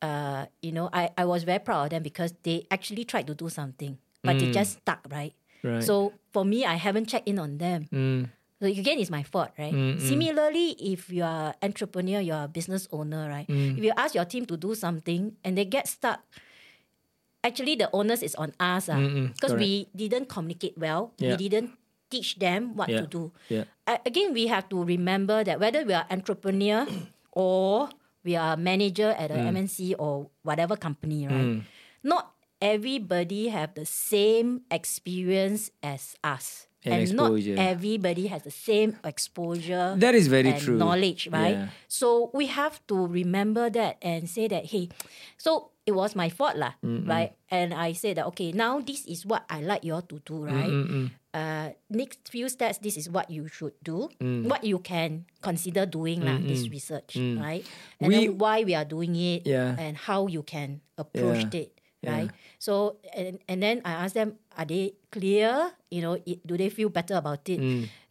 uh, 0.05 0.41
you 0.61 0.73
know, 0.77 0.87
I, 0.93 1.11
I 1.17 1.25
was 1.25 1.45
very 1.49 1.59
proud 1.65 1.85
of 1.85 1.91
them 1.97 2.03
because 2.05 2.33
they 2.45 2.67
actually 2.71 3.05
tried 3.09 3.27
to 3.33 3.35
do 3.35 3.49
something, 3.49 3.97
but 4.23 4.37
they 4.39 4.53
just 4.53 4.85
stuck, 4.85 5.01
right? 5.11 5.33
Right. 5.65 5.81
So 5.83 6.13
for 6.37 6.45
me, 6.45 6.65
I 6.69 6.77
haven't 6.77 7.07
checked 7.09 7.25
in 7.29 7.39
on 7.41 7.57
them. 7.57 7.89
Mm. 7.89 8.29
So 8.61 8.69
again, 8.69 8.99
it's 9.01 9.11
my 9.11 9.25
fault, 9.25 9.51
right? 9.59 9.73
Similarly, 10.01 10.77
if 10.79 11.09
you 11.09 11.25
are 11.25 11.53
entrepreneur, 11.65 12.21
you 12.21 12.33
are 12.33 12.45
a 12.45 12.53
business 12.53 12.85
owner, 12.93 13.29
right? 13.29 13.49
If 13.49 13.81
you 13.83 13.93
ask 13.97 14.15
your 14.15 14.25
team 14.29 14.45
to 14.53 14.57
do 14.57 14.75
something 14.77 15.37
and 15.45 15.57
they 15.57 15.65
get 15.65 15.89
stuck, 15.89 16.21
actually 17.43 17.77
the 17.77 17.89
onus 17.93 18.23
is 18.23 18.35
on 18.37 18.53
us, 18.61 18.89
ah, 18.89 18.97
because 19.33 19.53
we 19.55 19.89
didn't 19.93 20.29
communicate 20.33 20.77
well. 20.79 21.13
Yeah. 21.19 21.37
We 21.37 21.49
didn't 21.49 21.77
teach 22.09 22.39
them 22.41 22.77
what 22.77 22.89
Yeah. 22.89 23.05
to 23.05 23.07
do. 23.07 23.23
Yeah. 23.49 23.65
A- 23.87 24.01
again, 24.07 24.33
we 24.33 24.47
have 24.49 24.69
to 24.73 24.81
remember 24.85 25.45
that 25.45 25.61
whether 25.61 25.85
we 25.85 25.93
are 25.93 26.07
entrepreneur 26.09 26.87
or 27.33 27.91
we 28.25 28.37
are 28.37 28.55
a 28.55 28.57
manager 28.57 29.15
at 29.19 29.31
a 29.31 29.35
Mm. 29.35 29.53
MNC 29.55 29.95
or 29.99 30.31
whatever 30.43 30.77
company, 30.77 31.27
right? 31.29 31.63
Not 32.03 32.33
everybody 32.61 33.49
have 33.49 33.75
the 33.75 33.85
same 33.87 34.63
experience 34.71 35.71
as 35.83 36.17
us. 36.25 36.67
And 36.85 37.01
exposure. 37.01 37.57
not 37.57 37.65
everybody 37.65 38.27
has 38.29 38.43
the 38.45 38.51
same 38.53 38.97
exposure. 39.05 39.97
That 39.97 40.15
is 40.15 40.29
very 40.29 40.53
and 40.53 40.61
true. 40.61 40.77
Knowledge, 40.77 41.29
Yeah. 41.33 41.41
right? 41.41 41.59
So 41.89 42.29
we 42.37 42.47
have 42.53 42.81
to 42.93 43.07
remember 43.09 43.71
that 43.73 43.97
and 44.05 44.29
say 44.29 44.49
that, 44.49 44.67
hey, 44.69 44.91
so 45.41 45.73
it 45.89 45.93
was 45.93 46.13
my 46.17 46.29
fault, 46.29 46.57
lah, 46.61 46.77
right? 46.85 47.33
And 47.49 47.73
I 47.73 47.93
said 47.97 48.17
that, 48.21 48.27
okay, 48.37 48.53
now 48.53 48.81
this 48.85 49.05
is 49.09 49.25
what 49.25 49.45
I 49.49 49.61
like 49.65 49.81
you 49.85 49.95
all 49.97 50.05
to 50.13 50.21
do, 50.25 50.45
right? 50.45 51.09
Uh, 51.35 51.75
next 51.91 52.31
few 52.31 52.47
steps, 52.47 52.79
this 52.79 52.95
is 52.95 53.11
what 53.11 53.27
you 53.27 53.51
should 53.51 53.75
do, 53.83 54.07
what 54.47 54.63
you 54.63 54.79
can 54.79 55.27
consider 55.43 55.83
doing, 55.83 56.23
lah, 56.23 56.39
this 56.39 56.71
research, 56.71 57.19
right? 57.19 57.67
And 57.99 58.07
We- 58.07 58.31
then 58.31 58.39
why 58.39 58.63
we 58.63 58.79
are 58.79 58.87
doing 58.87 59.19
it, 59.19 59.43
Yeah. 59.43 59.75
and 59.75 59.99
how 59.99 60.31
you 60.31 60.47
can 60.47 60.79
approach 60.95 61.51
Yeah. 61.51 61.67
it, 61.67 61.71
right? 62.07 62.31
So 62.63 63.03
and 63.11 63.43
and 63.51 63.59
then 63.59 63.83
I 63.83 64.07
ask 64.07 64.15
them, 64.15 64.39
are 64.55 64.63
they 64.63 64.95
clear? 65.11 65.75
You 65.91 66.07
know, 66.07 66.15
it, 66.23 66.39
do 66.47 66.55
they 66.55 66.71
feel 66.71 66.87
better 66.87 67.19
about 67.19 67.43
it? 67.51 67.59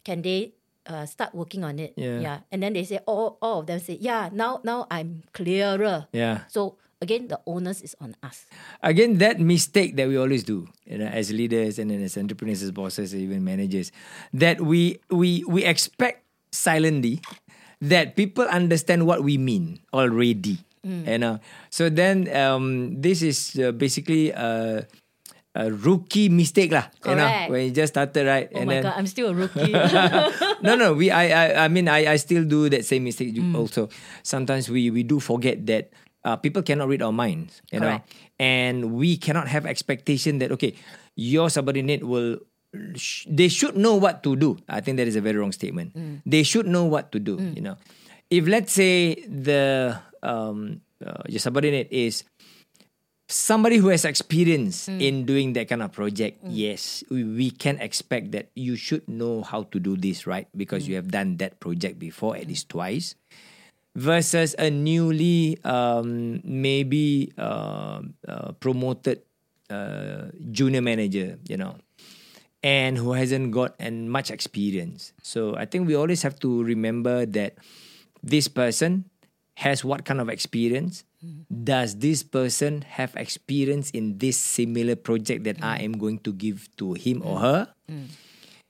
Can 0.03 0.19
they 0.19 0.59
uh, 0.83 1.07
start 1.07 1.31
working 1.31 1.63
on 1.63 1.79
it? 1.79 1.95
Yeah. 1.95 2.43
And 2.51 2.59
then 2.59 2.75
they 2.75 2.83
say, 2.83 2.99
all 3.07 3.39
all 3.39 3.63
of 3.63 3.71
them 3.71 3.79
say, 3.79 3.95
yeah. 4.03 4.27
Now 4.35 4.59
now 4.67 4.83
I'm 4.91 5.23
clearer. 5.31 6.11
Yeah. 6.11 6.43
So 6.51 6.75
again, 7.03 7.27
the 7.27 7.43
onus 7.43 7.83
is 7.83 7.93
on 7.99 8.15
us. 8.23 8.47
Again, 8.79 9.19
that 9.19 9.43
mistake 9.43 9.99
that 9.99 10.07
we 10.07 10.15
always 10.15 10.47
do, 10.47 10.71
you 10.87 11.03
know, 11.03 11.11
as 11.11 11.35
leaders 11.35 11.77
and 11.77 11.91
then 11.91 11.99
as 11.99 12.15
entrepreneurs, 12.15 12.63
as 12.63 12.71
bosses, 12.71 13.11
even 13.11 13.43
managers, 13.43 13.91
that 14.31 14.63
we 14.63 15.03
we 15.11 15.43
we 15.43 15.67
expect 15.67 16.23
silently 16.55 17.19
that 17.83 18.15
people 18.15 18.47
understand 18.47 19.03
what 19.03 19.27
we 19.27 19.35
mean 19.35 19.83
already. 19.91 20.63
You 20.83 21.15
know, 21.15 21.39
so 21.71 21.87
then 21.87 22.27
um, 22.35 22.99
this 22.99 23.23
is 23.23 23.55
uh, 23.55 23.71
basically 23.71 24.35
a, 24.35 24.83
a 25.55 25.71
rookie 25.71 26.27
mistake 26.27 26.75
lah. 26.75 26.91
You 27.07 27.15
know, 27.15 27.23
Correct. 27.23 27.47
when 27.55 27.61
you 27.63 27.71
just 27.71 27.95
started, 27.95 28.27
right? 28.27 28.51
Oh 28.51 28.67
my 28.67 28.83
god, 28.83 28.99
I'm 28.99 29.07
still 29.07 29.31
a 29.31 29.35
rookie. 29.35 29.71
no, 30.59 30.75
no. 30.75 30.91
We, 30.91 31.07
I, 31.07 31.31
I, 31.31 31.45
I 31.63 31.67
mean, 31.71 31.87
I, 31.87 32.11
I 32.11 32.19
still 32.19 32.43
do 32.43 32.67
that 32.67 32.83
same 32.83 33.07
mistake 33.07 33.31
also. 33.55 33.87
Sometimes 34.27 34.67
we, 34.67 34.91
we 34.91 35.07
do 35.07 35.23
forget 35.23 35.63
that 35.71 35.95
uh, 36.23 36.35
people 36.39 36.63
cannot 36.63 36.87
read 36.87 37.01
our 37.03 37.11
minds, 37.11 37.61
you 37.71 37.79
know, 37.79 37.99
and 38.39 38.95
we 38.95 39.17
cannot 39.19 39.47
have 39.51 39.65
expectation 39.67 40.39
that 40.39 40.51
okay, 40.55 40.73
your 41.15 41.49
subordinate 41.51 42.03
will. 42.03 42.39
sh- 42.97 43.27
They 43.29 43.47
should 43.53 43.77
know 43.77 43.93
what 43.99 44.23
to 44.25 44.33
do. 44.35 44.57
I 44.67 44.81
think 44.81 44.97
that 44.97 45.05
is 45.07 45.13
a 45.15 45.21
very 45.21 45.37
wrong 45.37 45.51
statement. 45.53 45.93
They 46.25 46.41
should 46.41 46.65
know 46.65 46.85
what 46.89 47.11
to 47.13 47.19
do. 47.21 47.37
You 47.53 47.61
know, 47.61 47.75
if 48.33 48.47
let's 48.49 48.73
say 48.73 49.21
the 49.29 49.99
um, 50.25 50.81
uh, 51.03 51.21
your 51.29 51.37
subordinate 51.43 51.91
is 51.93 52.23
somebody 53.29 53.77
who 53.77 53.87
has 53.89 54.05
experience 54.05 54.87
in 54.87 55.25
doing 55.25 55.53
that 55.53 55.67
kind 55.69 55.81
of 55.81 55.91
project, 55.91 56.39
yes, 56.45 57.03
we, 57.09 57.23
we 57.23 57.49
can 57.51 57.79
expect 57.79 58.31
that 58.33 58.49
you 58.55 58.75
should 58.75 59.07
know 59.07 59.41
how 59.41 59.63
to 59.69 59.79
do 59.79 59.95
this, 59.97 60.27
right? 60.27 60.47
Because 60.55 60.87
you 60.87 60.95
have 60.95 61.09
done 61.09 61.37
that 61.37 61.59
project 61.59 61.97
before 61.99 62.35
at 62.37 62.47
least 62.47 62.69
twice. 62.69 63.15
Versus 63.95 64.55
a 64.57 64.71
newly 64.71 65.61
um, 65.63 66.41
maybe 66.43 67.31
uh, 67.37 68.01
uh, 68.27 68.51
promoted 68.57 69.21
uh, 69.69 70.33
junior 70.51 70.81
manager, 70.81 71.37
you 71.47 71.57
know, 71.57 71.77
and 72.63 72.97
who 72.97 73.13
hasn't 73.13 73.51
got 73.51 73.75
and 73.77 74.09
much 74.09 74.31
experience. 74.31 75.13
So 75.21 75.55
I 75.55 75.65
think 75.65 75.87
we 75.87 75.93
always 75.93 76.23
have 76.23 76.39
to 76.39 76.63
remember 76.63 77.25
that 77.37 77.53
this 78.23 78.47
person 78.47 79.05
has 79.55 79.83
what 79.85 80.05
kind 80.05 80.19
of 80.19 80.29
experience? 80.29 81.03
Does 81.47 81.97
this 81.99 82.23
person 82.23 82.81
have 82.81 83.15
experience 83.15 83.91
in 83.91 84.17
this 84.17 84.37
similar 84.37 84.95
project 84.95 85.43
that 85.45 85.61
I 85.61 85.79
am 85.85 85.93
going 85.93 86.19
to 86.25 86.33
give 86.33 86.67
to 86.77 86.93
him 86.93 87.21
or 87.23 87.39
her? 87.39 87.69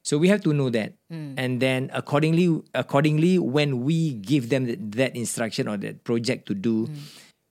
So 0.04 0.18
we 0.20 0.28
have 0.28 0.44
to 0.44 0.52
know 0.52 0.70
that, 0.70 0.94
and 1.40 1.62
then 1.64 1.90
accordingly, 1.94 2.62
accordingly, 2.76 3.40
when 3.40 3.84
we 3.88 4.14
give 4.20 4.50
them 4.50 4.68
that, 4.68 4.92
that 5.00 5.16
instruction 5.16 5.68
or 5.72 5.78
that 5.78 6.04
project 6.04 6.46
to 6.48 6.54
do, 6.54 6.90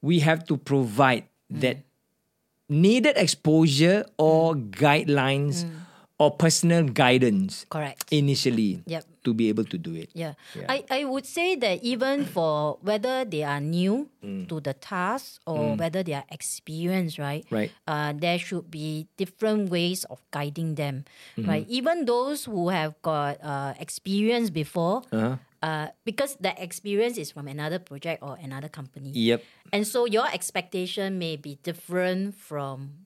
we 0.03 0.21
have 0.21 0.45
to 0.53 0.57
provide 0.61 1.25
that 1.49 1.79
needed 2.69 3.17
exposure 3.17 4.05
or 4.19 4.55
guidelines 4.55 5.65
or 6.23 6.31
personal 6.31 6.87
guidance 6.87 7.67
Correct. 7.67 8.07
initially 8.15 8.79
Yep. 8.87 9.03
to 9.27 9.35
be 9.35 9.51
able 9.51 9.67
to 9.67 9.75
do 9.75 9.91
it. 9.99 10.07
Yeah. 10.15 10.39
I, 10.71 10.87
I 10.87 11.01
would 11.03 11.27
say 11.27 11.59
that 11.59 11.83
even 11.83 12.23
for 12.31 12.79
whether 12.81 13.27
they 13.27 13.43
are 13.43 13.59
new 13.59 14.07
Mm. 14.23 14.47
to 14.47 14.63
the 14.63 14.71
task 14.71 15.43
or 15.51 15.75
whether 15.75 16.07
they 16.07 16.15
are 16.15 16.23
experienced, 16.31 17.19
right? 17.19 17.43
Right. 17.51 17.75
Uh, 17.91 18.15
there 18.15 18.39
should 18.39 18.71
be 18.71 19.11
different 19.19 19.67
ways 19.67 20.07
of 20.07 20.23
guiding 20.31 20.79
them, 20.79 21.03
Mm-hmm. 21.35 21.51
right? 21.51 21.67
Even 21.67 22.07
those 22.07 22.47
who 22.47 22.71
have 22.71 22.95
got 23.03 23.43
uh, 23.43 23.75
experience 23.83 24.47
before, 24.55 25.03
Uh-huh. 25.11 25.43
uh, 25.59 25.91
because 26.07 26.39
that 26.39 26.55
experience 26.63 27.19
is 27.19 27.35
from 27.35 27.51
another 27.51 27.83
project 27.83 28.23
or 28.23 28.39
another 28.39 28.71
company. 28.71 29.11
Yep. 29.11 29.43
And 29.75 29.83
so 29.91 30.07
your 30.07 30.31
expectation 30.31 31.19
may 31.19 31.35
be 31.35 31.59
different 31.67 32.39
from 32.39 33.02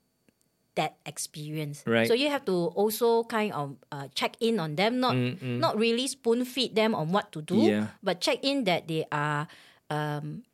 that 0.77 0.97
experience. 1.05 1.83
Right. 1.85 2.07
So 2.07 2.15
you 2.15 2.31
have 2.31 2.45
to 2.47 2.71
also 2.77 3.25
kind 3.25 3.53
of 3.53 3.77
uh, 3.91 4.09
check 4.15 4.37
in 4.41 4.61
on 4.61 4.77
them, 4.77 5.01
not 5.01 5.17
not 5.43 5.75
really 5.77 6.07
spoon 6.07 6.45
feed 6.45 6.77
them 6.77 6.95
on 6.95 7.11
what 7.11 7.33
to 7.33 7.43
do, 7.43 7.69
Yeah. 7.69 7.97
but 8.05 8.21
check 8.21 8.41
in 8.45 8.65
that 8.65 8.87
they 8.89 9.05
are. 9.11 9.49
Um, 9.91 10.45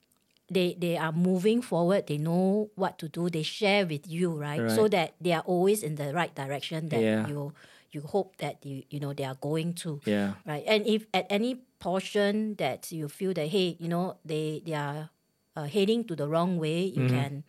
they, 0.52 0.76
they 0.76 0.98
are 1.00 1.12
moving 1.16 1.62
forward. 1.62 2.06
They 2.12 2.18
know 2.18 2.68
what 2.76 2.98
to 3.00 3.08
do. 3.08 3.30
They 3.30 3.40
share 3.42 3.86
with 3.86 4.04
you, 4.04 4.36
right? 4.36 4.60
So 4.68 4.84
that 4.88 5.14
they 5.16 5.32
are 5.32 5.40
always 5.48 5.80
in 5.82 5.96
the 5.96 6.12
right 6.12 6.28
direction 6.34 6.92
that 6.92 7.00
Yeah. 7.00 7.24
you 7.28 7.56
you 7.92 8.00
hope 8.04 8.36
that 8.36 8.60
you 8.64 8.84
you 8.92 9.00
know 9.00 9.12
they 9.16 9.24
are 9.24 9.36
going 9.40 9.72
to 9.84 10.00
Yeah. 10.04 10.36
right? 10.44 10.60
And 10.68 10.84
if 10.84 11.08
at 11.16 11.24
any 11.32 11.56
portion 11.80 12.56
that 12.60 12.92
you 12.92 13.08
feel 13.08 13.32
that 13.32 13.48
hey, 13.48 13.80
you 13.80 13.88
know 13.88 14.20
they 14.28 14.60
they 14.64 14.76
are 14.76 15.08
uh, 15.56 15.64
heading 15.72 16.04
to 16.04 16.16
the 16.16 16.28
wrong 16.28 16.60
way, 16.60 16.84
you 16.84 17.08
can 17.08 17.44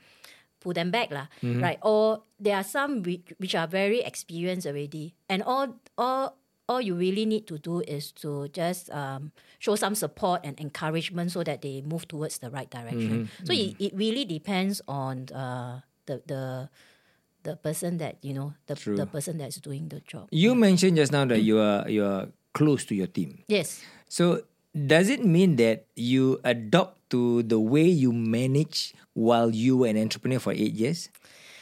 pull 0.63 0.71
them 0.71 0.91
back, 0.91 1.11
lah, 1.11 1.27
right? 1.59 1.79
Or 1.83 2.23
there 2.43 2.57
are 2.57 2.63
some 2.63 3.01
which, 3.03 3.33
which 3.37 3.55
are 3.55 3.67
very 3.67 4.01
experienced 4.01 4.67
already, 4.67 5.15
and 5.29 5.41
all 5.43 5.79
all 5.97 6.37
all 6.67 6.81
you 6.81 6.95
really 6.95 7.25
need 7.25 7.47
to 7.47 7.57
do 7.57 7.81
is 7.81 8.11
to 8.11 8.47
just 8.49 8.89
um, 8.91 9.31
show 9.59 9.75
some 9.75 9.95
support 9.95 10.41
and 10.43 10.59
encouragement 10.59 11.31
so 11.31 11.43
that 11.43 11.61
they 11.61 11.81
move 11.81 12.07
towards 12.07 12.39
the 12.39 12.49
right 12.49 12.69
direction. 12.69 13.29
So 13.43 13.51
it, 13.51 13.75
it 13.79 13.91
really 13.95 14.23
depends 14.23 14.81
on 14.87 15.27
uh, 15.33 15.81
the 16.05 16.21
the 16.25 16.69
the 17.43 17.55
person 17.55 17.97
that 17.97 18.17
you 18.23 18.33
know 18.33 18.53
the 18.67 18.75
True. 18.75 18.95
the 18.95 19.05
person 19.05 19.37
that's 19.37 19.57
doing 19.57 19.89
the 19.89 19.99
job. 20.01 20.27
You 20.31 20.55
mentioned 20.55 20.95
just 20.95 21.11
now 21.11 21.25
that 21.25 21.41
you 21.41 21.59
are 21.59 21.87
you 21.89 22.03
are 22.03 22.27
close 22.53 22.85
to 22.85 22.95
your 22.95 23.07
team. 23.07 23.43
Yes. 23.47 23.83
So 24.07 24.43
does 24.73 25.09
it 25.09 25.23
mean 25.23 25.57
that 25.57 25.85
you 25.95 26.39
adopt 26.43 27.09
to 27.11 27.43
the 27.43 27.59
way 27.59 27.85
you 27.85 28.11
manage 28.11 28.95
while 29.13 29.53
you 29.53 29.77
were 29.77 29.87
an 29.87 29.97
entrepreneur 29.97 30.39
for 30.39 30.53
eight 30.53 30.73
years? 30.73 31.09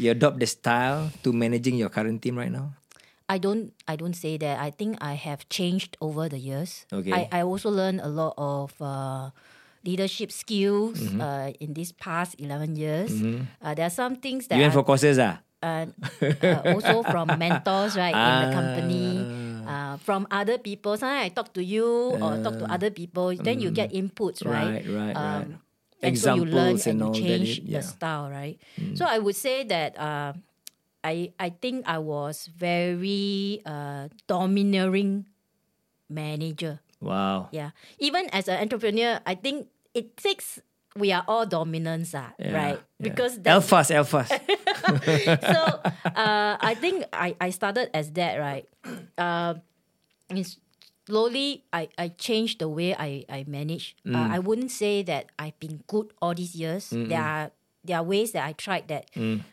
You 0.01 0.09
adopt 0.17 0.41
the 0.41 0.49
style 0.49 1.13
to 1.21 1.29
managing 1.29 1.77
your 1.77 1.93
current 1.93 2.25
team 2.25 2.33
right 2.33 2.49
now? 2.49 2.73
I 3.29 3.37
don't 3.37 3.69
I 3.85 3.95
don't 3.95 4.17
say 4.17 4.35
that. 4.41 4.57
I 4.57 4.73
think 4.73 4.97
I 4.97 5.13
have 5.13 5.45
changed 5.47 5.93
over 6.01 6.25
the 6.25 6.41
years. 6.41 6.89
Okay. 6.89 7.13
I, 7.13 7.29
I 7.29 7.39
also 7.45 7.69
learned 7.69 8.01
a 8.01 8.09
lot 8.09 8.33
of 8.35 8.73
uh, 8.81 9.29
leadership 9.85 10.33
skills 10.33 10.97
Mm-hmm. 10.99 11.21
uh, 11.21 11.49
in 11.61 11.77
these 11.77 11.93
past 11.93 12.33
eleven 12.41 12.73
years. 12.75 13.13
Uh, 13.61 13.77
there 13.77 13.85
are 13.85 13.93
some 13.93 14.17
things 14.17 14.49
that 14.49 14.57
You 14.57 14.65
went 14.65 14.73
for 14.73 14.83
courses 14.83 15.21
ah? 15.21 15.39
uh, 15.61 15.85
uh, 16.41 16.73
also 16.73 17.05
from 17.05 17.37
mentors 17.37 17.93
right 17.93 18.17
in 18.17 18.35
the 18.41 18.49
company 18.49 19.21
Ah. 19.21 19.69
uh, 19.69 19.93
from 20.01 20.25
other 20.33 20.57
people 20.57 20.97
sometimes 20.97 21.29
I 21.29 21.31
talk 21.31 21.53
to 21.53 21.61
you 21.61 22.17
or 22.17 22.41
talk 22.41 22.57
to 22.57 22.65
other 22.65 22.89
people 22.89 23.29
then 23.37 23.61
you 23.61 23.69
get 23.69 23.93
inputs 23.93 24.41
right 24.41 24.81
Mm. 24.81 24.97
Right, 24.97 25.13
right, 25.13 25.15
right. 25.15 25.47
And 26.01 26.17
so 26.17 26.35
you 26.35 26.45
learn 26.45 26.75
Examples 26.75 26.87
and, 26.87 27.01
and 27.01 27.15
you 27.15 27.23
change 27.23 27.59
yeah. 27.59 27.79
Mm. 27.79 27.81
the 27.81 27.81
style 27.87 28.27
right 28.29 28.57
so 28.95 29.05
I 29.05 29.19
would 29.19 29.35
say 29.35 29.63
that 29.65 29.97
uh, 29.99 30.33
I 31.03 31.33
I 31.39 31.49
think 31.49 31.85
I 31.85 31.97
was 31.97 32.47
very 32.49 33.61
uh, 33.65 34.09
domineering 34.27 35.25
manager 36.09 36.79
Wow. 37.01 37.49
yeah. 37.51 37.71
Even 37.97 38.29
as 38.29 38.47
an 38.47 38.61
entrepreneur, 38.61 39.19
I 39.25 39.33
think 39.33 39.67
it 39.93 40.15
takes 40.17 40.61
we 40.95 41.11
are 41.11 41.23
all 41.27 41.45
dominants, 41.45 42.13
ah, 42.13 42.29
Yeah, 42.37 42.51
right? 42.53 42.79
yeah. 42.79 43.01
Because 43.01 43.39
that's, 43.39 43.65
Alphas, 43.65 43.89
alphas. 43.95 44.27
so 45.39 45.61
uh, 46.05 46.57
I 46.59 46.75
think 46.75 47.05
I, 47.13 47.35
I 47.39 47.49
started 47.49 47.89
as 47.95 48.11
that, 48.13 48.37
right? 48.37 48.67
Uh, 49.17 49.55
slowly 51.11 51.67
I, 51.75 51.91
I 51.99 52.07
changed 52.15 52.63
the 52.63 52.71
way 52.71 52.95
I, 52.95 53.27
I 53.27 53.43
manage. 53.43 53.99
Mm. 54.07 54.15
Uh, 54.15 54.27
I 54.31 54.39
wouldn't 54.39 54.71
say 54.71 55.03
that 55.03 55.27
I've 55.35 55.59
been 55.59 55.83
good 55.91 56.15
all 56.23 56.31
these 56.33 56.55
years. 56.55 56.87
There 56.95 57.19
are 57.19 57.51
there 57.83 57.99
are 57.99 58.03
ways 58.07 58.31
that 58.31 58.47
I 58.47 58.55
tried 58.55 58.87
that 58.87 59.11
Mm. 59.11 59.43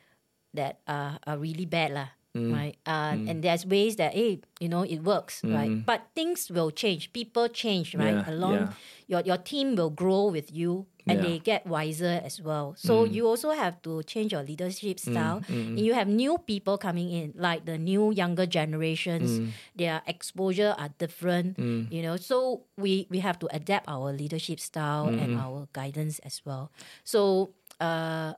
that 0.55 0.79
uh, 0.87 1.19
are 1.27 1.35
really 1.39 1.67
bad 1.67 1.91
lah. 1.91 2.09
Mm. 2.37 2.53
Right, 2.53 2.77
uh, 2.85 3.17
mm. 3.17 3.31
and 3.31 3.43
there's 3.43 3.65
ways 3.65 3.97
that 3.97 4.13
hey, 4.13 4.41
you 4.61 4.69
know, 4.69 4.85
it 4.85 5.01
works, 5.01 5.41
mm. 5.41 5.55
right? 5.55 5.73
But 5.85 6.13
things 6.15 6.51
will 6.53 6.71
change. 6.71 7.11
People 7.13 7.49
change, 7.49 7.97
right? 7.97 8.15
Mm. 8.15 8.27
Yeah, 8.29 8.33
Along 8.37 8.55
yeah. 8.55 8.69
your 9.09 9.21
your 9.25 9.41
team 9.41 9.75
will 9.75 9.89
grow 9.91 10.29
with 10.29 10.53
you, 10.53 10.85
and 11.09 11.19
Yeah. 11.19 11.25
they 11.25 11.37
get 11.41 11.65
wiser 11.67 12.21
as 12.21 12.37
well. 12.39 12.77
So 12.77 13.09
mm. 13.09 13.17
you 13.17 13.27
also 13.27 13.57
have 13.57 13.81
to 13.89 14.05
change 14.05 14.37
your 14.37 14.45
leadership 14.45 15.01
style. 15.01 15.41
And 15.49 15.81
you 15.81 15.97
have 15.97 16.07
new 16.07 16.37
people 16.37 16.77
coming 16.77 17.09
in, 17.11 17.33
like 17.33 17.65
the 17.65 17.81
new 17.81 18.13
younger 18.13 18.45
generations. 18.45 19.49
Their 19.75 20.05
exposure 20.05 20.77
are 20.77 20.93
different, 21.01 21.57
you 21.89 22.05
know. 22.05 22.21
So 22.21 22.69
we 22.77 23.09
we 23.09 23.25
have 23.25 23.41
to 23.41 23.49
adapt 23.57 23.89
our 23.89 24.13
leadership 24.13 24.61
style 24.61 25.09
and 25.09 25.41
our 25.41 25.65
guidance 25.73 26.21
as 26.29 26.45
well. 26.45 26.71
So 27.09 27.57
uh, 27.81 28.37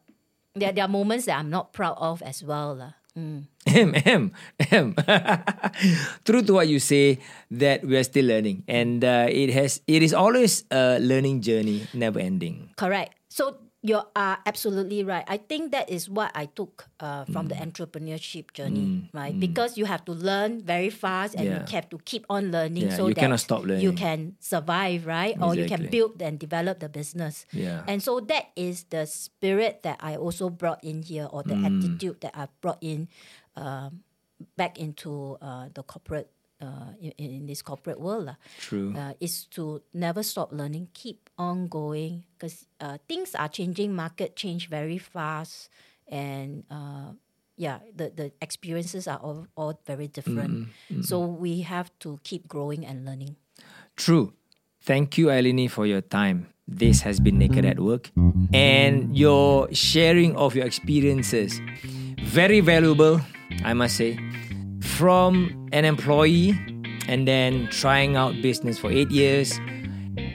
there 0.54 0.70
there 0.72 0.86
are 0.86 0.92
moments 0.92 1.26
that 1.26 1.42
I'm 1.42 1.50
not 1.50 1.74
proud 1.74 1.98
of 1.98 2.22
as 2.22 2.46
well, 2.46 2.78
lah. 2.78 2.99
Mm. 3.18 3.46
M 3.66 3.90
M 4.06 4.22
M. 4.70 4.94
True 6.24 6.42
to 6.42 6.52
what 6.54 6.68
you 6.68 6.78
say, 6.78 7.18
that 7.50 7.82
we 7.84 7.96
are 7.98 8.06
still 8.06 8.26
learning, 8.26 8.62
and 8.68 9.02
uh, 9.04 9.26
it 9.28 9.50
has 9.50 9.82
it 9.86 10.02
is 10.02 10.14
always 10.14 10.64
a 10.70 10.98
learning 11.02 11.42
journey, 11.42 11.86
never 11.92 12.18
ending. 12.22 12.70
Correct. 12.76 13.14
So 13.28 13.58
you 13.82 13.96
are 14.14 14.38
absolutely 14.44 15.00
right. 15.04 15.24
I 15.26 15.38
think 15.40 15.72
that 15.72 15.88
is 15.88 16.04
what 16.08 16.30
I 16.36 16.46
took 16.52 16.88
uh, 17.00 17.24
from 17.24 17.48
Mm. 17.48 17.48
the 17.48 17.56
entrepreneurship 17.64 18.52
journey, 18.52 19.08
right? 19.16 19.32
Because 19.40 19.78
you 19.80 19.86
have 19.88 20.04
to 20.04 20.12
learn 20.12 20.60
very 20.60 20.90
fast 20.92 21.32
and 21.34 21.48
you 21.48 21.60
have 21.72 21.88
to 21.88 21.98
keep 22.04 22.26
on 22.28 22.52
learning 22.52 22.92
Yeah, 22.92 22.96
so 22.96 23.08
you 23.08 23.14
that 23.14 23.20
cannot 23.24 23.40
stop 23.40 23.64
you 23.64 23.92
can 23.96 24.36
survive, 24.38 25.06
right? 25.08 25.32
Or 25.40 25.54
you 25.56 25.64
can 25.64 25.88
build 25.88 26.20
and 26.20 26.36
develop 26.38 26.80
the 26.80 26.88
business. 26.92 27.46
Yeah. 27.56 27.82
And 27.88 28.02
so 28.02 28.20
that 28.20 28.52
is 28.54 28.84
the 28.92 29.06
spirit 29.08 29.80
that 29.82 29.96
I 30.04 30.16
also 30.16 30.50
brought 30.50 30.84
in 30.84 31.00
here 31.02 31.24
or 31.32 31.40
the 31.42 31.56
Mm. 31.56 31.64
attitude 31.64 32.20
that 32.20 32.36
I 32.36 32.48
brought 32.60 32.78
in 32.84 33.08
um, 33.56 34.04
back 34.60 34.76
into 34.78 35.36
uh, 35.40 35.68
the 35.72 35.82
corporate 35.82 36.28
uh, 36.60 36.92
in, 37.00 37.12
in 37.16 37.46
this 37.46 37.62
corporate 37.62 38.00
world. 38.00 38.26
lah 38.26 38.36
True. 38.60 38.94
uh, 38.96 39.12
is 39.20 39.44
to 39.56 39.82
never 39.92 40.22
stop 40.22 40.52
learning, 40.52 40.88
keep 40.94 41.28
on 41.36 41.68
going 41.68 42.24
because 42.36 42.66
uh, 42.80 42.98
things 43.08 43.34
are 43.34 43.48
changing, 43.48 43.96
market 43.96 44.36
change 44.36 44.68
very 44.68 44.98
fast, 44.98 45.68
and 46.08 46.64
uh, 46.70 47.12
yeah, 47.56 47.80
the, 47.94 48.08
the 48.14 48.32
experiences 48.40 49.06
are 49.06 49.18
all, 49.18 49.46
all 49.56 49.78
very 49.84 50.08
different. 50.08 50.68
So 51.02 51.20
we 51.20 51.60
have 51.60 51.92
to 52.00 52.18
keep 52.24 52.48
growing 52.48 52.86
and 52.86 53.04
learning. 53.04 53.36
True. 53.96 54.32
Thank 54.80 55.18
you, 55.18 55.26
Ilini, 55.28 55.68
for 55.68 55.84
your 55.84 56.00
time. 56.00 56.48
This 56.66 57.02
has 57.02 57.20
been 57.20 57.36
Naked 57.36 57.66
at 57.66 57.78
Work. 57.78 58.10
And 58.54 59.12
your 59.12 59.68
sharing 59.74 60.36
of 60.36 60.56
your 60.56 60.64
experiences. 60.64 61.60
Very 62.24 62.60
valuable, 62.60 63.20
I 63.62 63.74
must 63.74 63.96
say. 63.96 64.16
From 64.80 65.68
an 65.72 65.84
employee 65.84 66.58
and 67.08 67.26
then 67.26 67.68
trying 67.68 68.16
out 68.16 68.40
business 68.42 68.78
for 68.78 68.90
eight 68.90 69.10
years. 69.10 69.58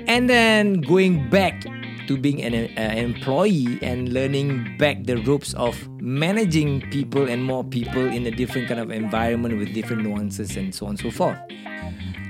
And 0.07 0.29
then 0.29 0.81
going 0.81 1.29
back 1.29 1.65
to 2.07 2.17
being 2.17 2.41
an 2.43 2.53
uh, 2.53 2.93
employee 2.93 3.79
and 3.81 4.13
learning 4.13 4.77
back 4.77 5.03
the 5.05 5.17
ropes 5.23 5.53
of 5.55 5.87
managing 5.99 6.81
people 6.91 7.27
and 7.27 7.43
more 7.43 7.63
people 7.63 8.05
in 8.05 8.25
a 8.25 8.31
different 8.31 8.67
kind 8.67 8.79
of 8.79 8.91
environment 8.91 9.57
with 9.57 9.73
different 9.73 10.03
nuances 10.03 10.55
and 10.55 10.73
so 10.73 10.85
on 10.85 10.91
and 10.91 10.99
so 10.99 11.11
forth. 11.11 11.37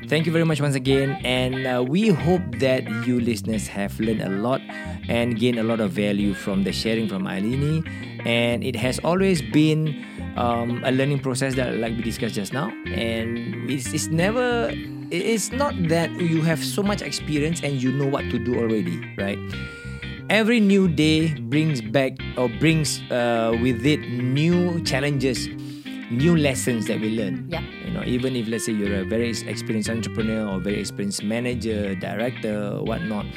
Thank 0.08 0.28
you 0.28 0.32
very 0.32 0.46
much 0.46 0.62
once 0.62 0.76
again, 0.76 1.20
and 1.26 1.66
uh, 1.66 1.84
we 1.84 2.10
hope 2.10 2.60
that 2.60 2.88
you 3.08 3.20
listeners 3.20 3.68
have 3.68 4.00
learned 4.00 4.22
a 4.22 4.30
lot 4.30 4.62
and 5.10 5.40
gained 5.40 5.58
a 5.58 5.64
lot 5.64 5.80
of 5.80 5.92
value 5.92 6.36
from 6.36 6.64
the 6.64 6.72
sharing 6.72 7.10
from 7.10 7.24
Ilini. 7.24 7.82
And 8.24 8.64
it 8.64 8.76
has 8.76 9.00
always 9.00 9.42
been 9.42 10.06
um, 10.36 10.84
a 10.84 10.92
learning 10.92 11.20
process 11.20 11.56
that, 11.56 11.78
like 11.78 11.96
we 11.96 12.04
discussed 12.04 12.36
just 12.36 12.54
now, 12.54 12.70
and 12.86 13.70
it's, 13.70 13.94
it's 13.94 14.08
never. 14.08 14.72
It's 15.12 15.52
not 15.52 15.76
that 15.90 16.10
you 16.20 16.42
have 16.42 16.64
so 16.64 16.82
much 16.82 17.04
experience 17.04 17.62
and 17.62 17.82
you 17.82 17.92
know 17.92 18.08
what 18.08 18.24
to 18.32 18.40
do 18.40 18.58
already, 18.58 19.00
right? 19.20 19.38
Every 20.32 20.60
new 20.60 20.88
day 20.88 21.36
brings 21.36 21.80
back 21.80 22.14
or 22.38 22.50
brings 22.50 23.00
uh, 23.12 23.56
with 23.62 23.86
it 23.86 24.00
new 24.10 24.84
challenges, 24.84 25.48
new 26.10 26.36
lessons 26.36 26.88
that 26.88 27.00
we 27.00 27.12
learn. 27.12 27.48
Yeah. 27.50 27.62
You 27.86 27.92
know, 27.92 28.04
even 28.04 28.36
if 28.36 28.48
let's 28.48 28.66
say 28.66 28.72
you're 28.72 29.02
a 29.02 29.06
very 29.06 29.30
experienced 29.30 29.92
entrepreneur 29.92 30.48
or 30.50 30.60
very 30.60 30.80
experienced 30.80 31.24
manager, 31.24 31.94
director, 31.94 32.82
whatnot. 32.82 33.28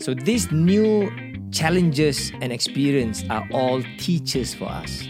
So 0.00 0.14
these 0.14 0.50
new 0.50 1.12
challenges 1.52 2.32
and 2.40 2.50
experience 2.50 3.24
are 3.28 3.46
all 3.52 3.82
teachers 3.98 4.54
for 4.54 4.64
us. 4.64 5.06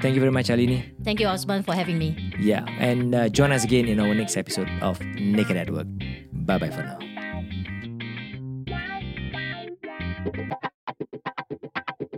Thank 0.00 0.14
you 0.14 0.20
very 0.20 0.32
much, 0.32 0.48
Alini. 0.48 0.92
Thank 1.02 1.20
you, 1.20 1.26
Osman, 1.26 1.62
for 1.62 1.74
having 1.74 1.98
me. 1.98 2.32
Yeah, 2.38 2.64
and 2.78 3.14
uh, 3.14 3.28
join 3.28 3.50
us 3.52 3.64
again 3.64 3.88
in 3.88 3.98
our 3.98 4.14
next 4.14 4.36
episode 4.36 4.68
of 4.82 5.00
Naked 5.16 5.56
at 5.56 5.70
Work. 5.70 5.86
Bye 6.32 6.58
bye 6.58 6.70
for 6.70 6.82
now. 6.82 6.98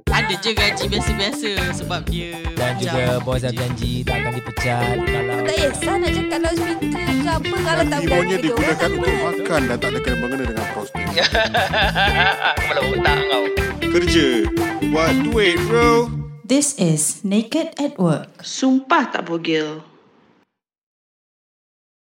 Ada 0.08 0.34
je 0.44 0.50
gaji 0.52 0.84
biasa-biasa 0.92 1.50
sebab 1.72 2.04
dia 2.10 2.36
Dan 2.52 2.76
macam 2.76 2.84
juga 2.84 3.04
bos 3.22 3.40
dah 3.40 3.52
janji 3.54 4.04
tak 4.04 4.20
akan 4.20 4.32
dipecat 4.36 4.96
kalau 5.08 5.36
Tak 5.46 5.56
kisah 5.56 5.94
nak 5.96 6.10
cakap 6.12 6.28
kalau 6.28 6.52
speaker 6.52 7.14
ke 7.16 7.30
apa 7.30 7.56
Kalau 7.64 7.84
tak 7.86 8.00
berani 8.02 8.12
kerja 8.12 8.18
orang 8.18 8.42
digunakan 8.42 8.90
untuk 8.92 9.16
makan 9.22 9.60
dan 9.64 9.76
tak 9.78 9.88
ada 9.88 9.98
kena 10.04 10.16
mengena 10.20 10.44
dengan 10.50 10.66
prostitut. 10.74 11.14
Kepala 12.58 12.80
otak 12.82 13.18
kau 13.24 13.44
Kerja, 13.88 14.28
buat 14.92 15.12
duit 15.24 15.56
bro. 15.64 16.27
This 16.48 16.80
is 16.80 17.28
Naked 17.28 17.76
at 17.76 18.00
Work. 18.00 18.40
Sumpah 18.40 19.12
tak 19.12 19.28
bogel. 19.28 19.84